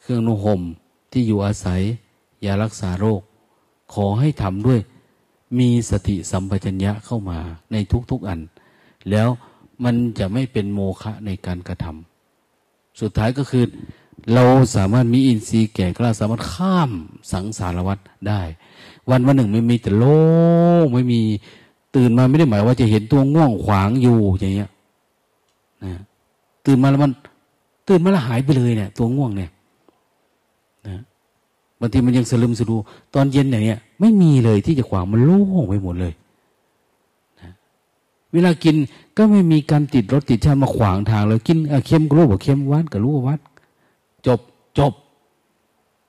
[0.00, 0.62] เครื่องนุ่งห่ม
[1.10, 1.80] ที่อยู่อาศัย
[2.44, 3.20] ยารักษาโรค
[3.94, 4.80] ขอให้ทำด้วย
[5.58, 7.38] มีสติสัมปชัญญะเข้ามา
[7.72, 7.76] ใน
[8.10, 8.40] ทุกๆอัน
[9.10, 9.28] แล้ว
[9.84, 13.64] มันจะไม่เป็นโมฆะในการกระทำสุดท้ายก็คือ
[14.34, 14.44] เรา
[14.76, 16.90] สามารถมีอินทรีย์แก่กล้าสามารถข้าม
[17.32, 17.98] สังสารวัฏ
[18.28, 18.42] ได้
[19.10, 20.04] วันวันหนึ่งไม่มีแต่โล
[20.92, 21.22] ไม่มี
[21.98, 24.70] ตื่นมาไม่ได้หมายว่าจะเห็นตัวง่วงขวางอยู่อย่างเงี้ย
[25.84, 25.92] นะ
[26.66, 27.12] ตื่นมาแล้วมัน
[27.88, 29.50] ตื่นมาแล้วหายไปเลยเนี่ย ตัวง่วงเนี่ย
[30.86, 31.00] นะ
[31.80, 32.76] บางทีมันยังสลึมสลู
[33.14, 36.12] ตอนเย็นอย่างเงี้ย ไม่มีเลยที่จะขวางมันโล่งไปหมดเลย
[38.32, 38.76] เวลากิน
[39.16, 43.40] ก็ไม่มีการติดรถติดชามาขวางทางเลยกินเค็มก็รู้ว่าเค็มวัดก็รู้ว่าวัด
[44.26, 44.40] จบ
[44.78, 44.92] จบ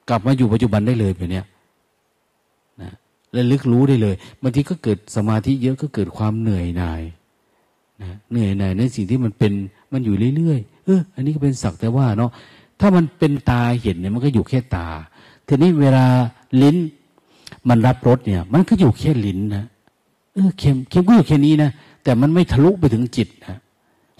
[0.10, 1.49] กลับมาอยู่ปัจจุบันได้เลยแบบนี้นะ
[3.34, 7.02] และลึกรู้ได้เลยบางทีก็เกิดสมาธิเยอะก็เกิดความเหนื่อยหน่าย
[8.02, 9.54] นะเหนื่อยหน่ายในสิ่งที่มันเป็น
[9.92, 12.32] มันอยู่เรื่อยๆเอออันนี้ก็เป็นสักแต่ว่าเนาะ
[12.80, 14.88] ถ้ามันเป็นตาเห็นเนี่ยมันก็อยู่แค่ตา
[15.48, 16.06] ทีนี้เวลา
[16.62, 16.78] ลิ้น
[17.70, 19.66] มันรับรสเนี่ย มันก็อยู่แค่ลิ้นนะ
[20.34, 21.72] เออเค็มเค็มก็อยู่แค่นี้นะ
[22.04, 23.58] แต่มันไม่ทะลุไปถึงจิตนะ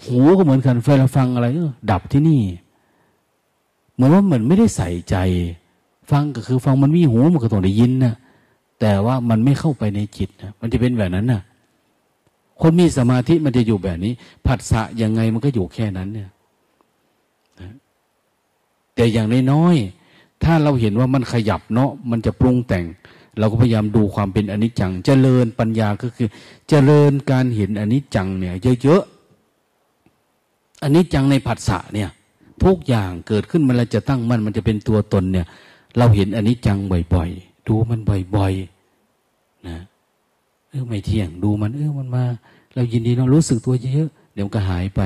[0.04, 2.42] หูก็เหมือนกันเวลาฟังอะไรเออดับที่นี่
[3.94, 5.16] เหมือนว่าเหมือนไม่ได้ใส่ใจ
[6.10, 8.14] ฟังก็คือ ฟังมันมีหูมันก็ต้องได้ยินนะ
[8.80, 11.42] แต่ว่ามันไม่เข้าไปในจิตนะมันจะเป็นแบบนั้นนะ
[12.60, 14.12] คนมีสมาธิมันจะอยู่แบบนี้
[14.46, 16.30] ผัสสะยังไงมันก็อยู่แค่นั้นเนี่ย
[18.94, 22.84] แต่อย่างน้อยๆถ้าเราเห็นว่ามันขยับเนาะมันจะปรุงแต่ง
[23.38, 26.28] เราก็พยายามดูความเป็นอนิจจัง เจริญปัญญาก็คือ
[26.68, 32.10] เจริญการเห็นอนิจจังเนี่ย เยอะๆอันิจจังในผัสสะเนี่ย
[32.64, 35.46] ทุกอย่างเกิดขึ้นมันจะตั้งมันมันจะเป็นตัวตนเนี่ย
[35.98, 36.78] เราเห็นอนิจจัง
[37.14, 38.00] บ่อย ๆ ดูมัน
[38.36, 39.78] บ่อยๆนะ
[40.68, 42.24] เออไม่เที่ยงดูมัน เออมันมา
[42.74, 45.00] เรายินดีเรารู้สึกตัวเยอะๆเดี๋ยวมันก็หายไป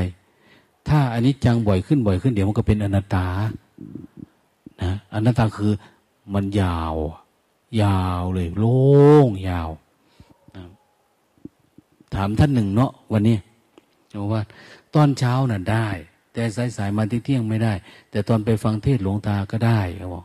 [0.89, 3.27] ถ้าอันิจจังบ่อยขึ้นบ่อยขึ้นเดี๋ยวมันก็เป็นอนัตตา
[4.83, 5.73] นะอนัตตาคือ
[6.35, 6.95] มันยาว
[7.83, 8.79] ยาวเลยโล่
[9.27, 9.69] งยาว
[12.15, 13.37] ถามท่านหนึ่งเนาะวันนี้
[14.21, 14.43] บอกว่า
[14.95, 15.89] ตอนเช้าน่ะได้
[16.33, 17.73] แต่สายสายมาเที่ยงไม่ได้
[18.11, 20.25] แต่ตอนไปฟังเทศหลวงตาก็ได้เขาบอก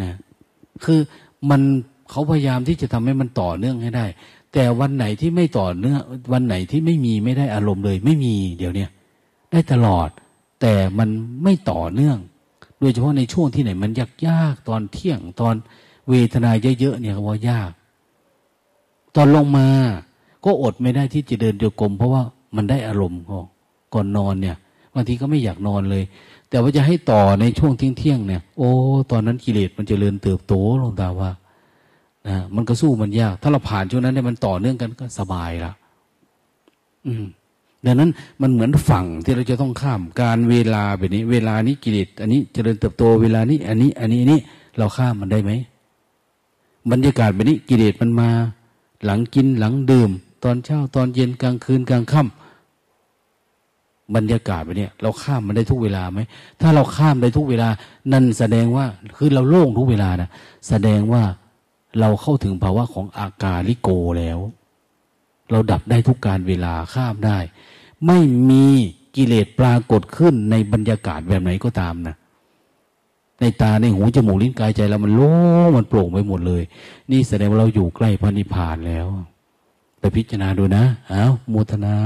[0.00, 0.10] นะ
[0.84, 1.00] คือ
[1.50, 1.60] มัน
[2.10, 4.06] เขาพยายามที่จะทำให้มันต่อเนื่องให้ได้
[4.52, 6.00] แต่วันไหนที่ไม่ต่อเนื่อง
[6.32, 8.90] วันไหนที่ไม่มีไม่ได้อารมณ์เลย ไม่มีเดี๋ยวเนี้ย
[9.52, 10.08] ได้ตลอด
[10.60, 11.08] แต่มัน
[11.42, 12.18] ไม่ต่อเนื่อง
[12.80, 15.54] โดยเฉพาะในช่วงที่ไหน มันยากยากตอนเที่ยงตอน
[16.08, 16.50] เวทนา
[16.80, 17.70] เยอะๆเนี่ยเขาว่ายาก
[19.16, 19.68] ตอนลงมา
[20.44, 22.22] ก็อดไม่ได้ที่จะเดินโยวกรมเพราะว่า
[22.56, 23.20] มันได้อารมณ์
[23.94, 24.56] ก่อนนอนเนี่ย
[24.94, 26.04] บางทีก็ไม่อยากนอนเลย
[26.52, 28.70] แต่ว่าจะให้ต่อในช่วงเที่ยงๆเนี่ย โอ้
[29.10, 31.30] ตอนนั้นกิเลสมันจเจริญเติบโตลงตาว่า
[32.28, 35.72] นะมันก็สู้มันยาก ถ้าเราผ่านช่วงนั้นเนี่ยมันต่อเนื่องกันก็สบายละ
[37.06, 37.24] อืม
[37.86, 38.10] ดังนั้น
[38.42, 44.40] มันเหมือนฝั่งที่เราจะต้องข้ามการเวลาแบบนี้ เวลานี้กิเลสอันนี้จเจริญเติบโตเวลานี้ อันนี้ อันนี้อันนี้
[44.78, 45.52] เราข้ามมันได้ไหม
[46.90, 48.28] บรรยากาศแบบนี้กิเลสมันมา
[49.04, 50.10] หลังกินหลังดื่ม
[50.44, 52.41] ตอนเช้าตอนเย็นกลางคืนกลางค่ำ
[54.16, 56.20] บรรยากาศแบบนี้เราข้ามมันได้ทุกเวลาไหม
[56.60, 57.68] ถ้าเราข้ามได้ทุกเวลา
[58.12, 58.86] นั่นแสดงว่า
[59.16, 60.28] คือเราโล่งทุกเวลานะ
[60.68, 61.22] แสดงว่า
[62.00, 64.38] เราเข้าถึงภาวะของอากาลิโกแล้ว
[65.50, 67.38] เราดับได้ทุกการเวลาข้ามได้
[68.06, 68.18] ไม่
[68.50, 68.66] มี
[69.16, 72.16] กิเลสปรากฏขึ้นในบรรยากาศแบบไหนก็ตามนะ
[73.40, 75.32] ในตาในหูจมูกลิ้นกายใจเรามันโล่
[75.66, 76.62] งมันโปร่งไปหมดเลย
[77.10, 79.06] นี่แสดงว่าเราอยู่ใกล้พระนิพพานแล้ว
[80.00, 81.96] ไปพิจารณาดูนะเอาโมทนา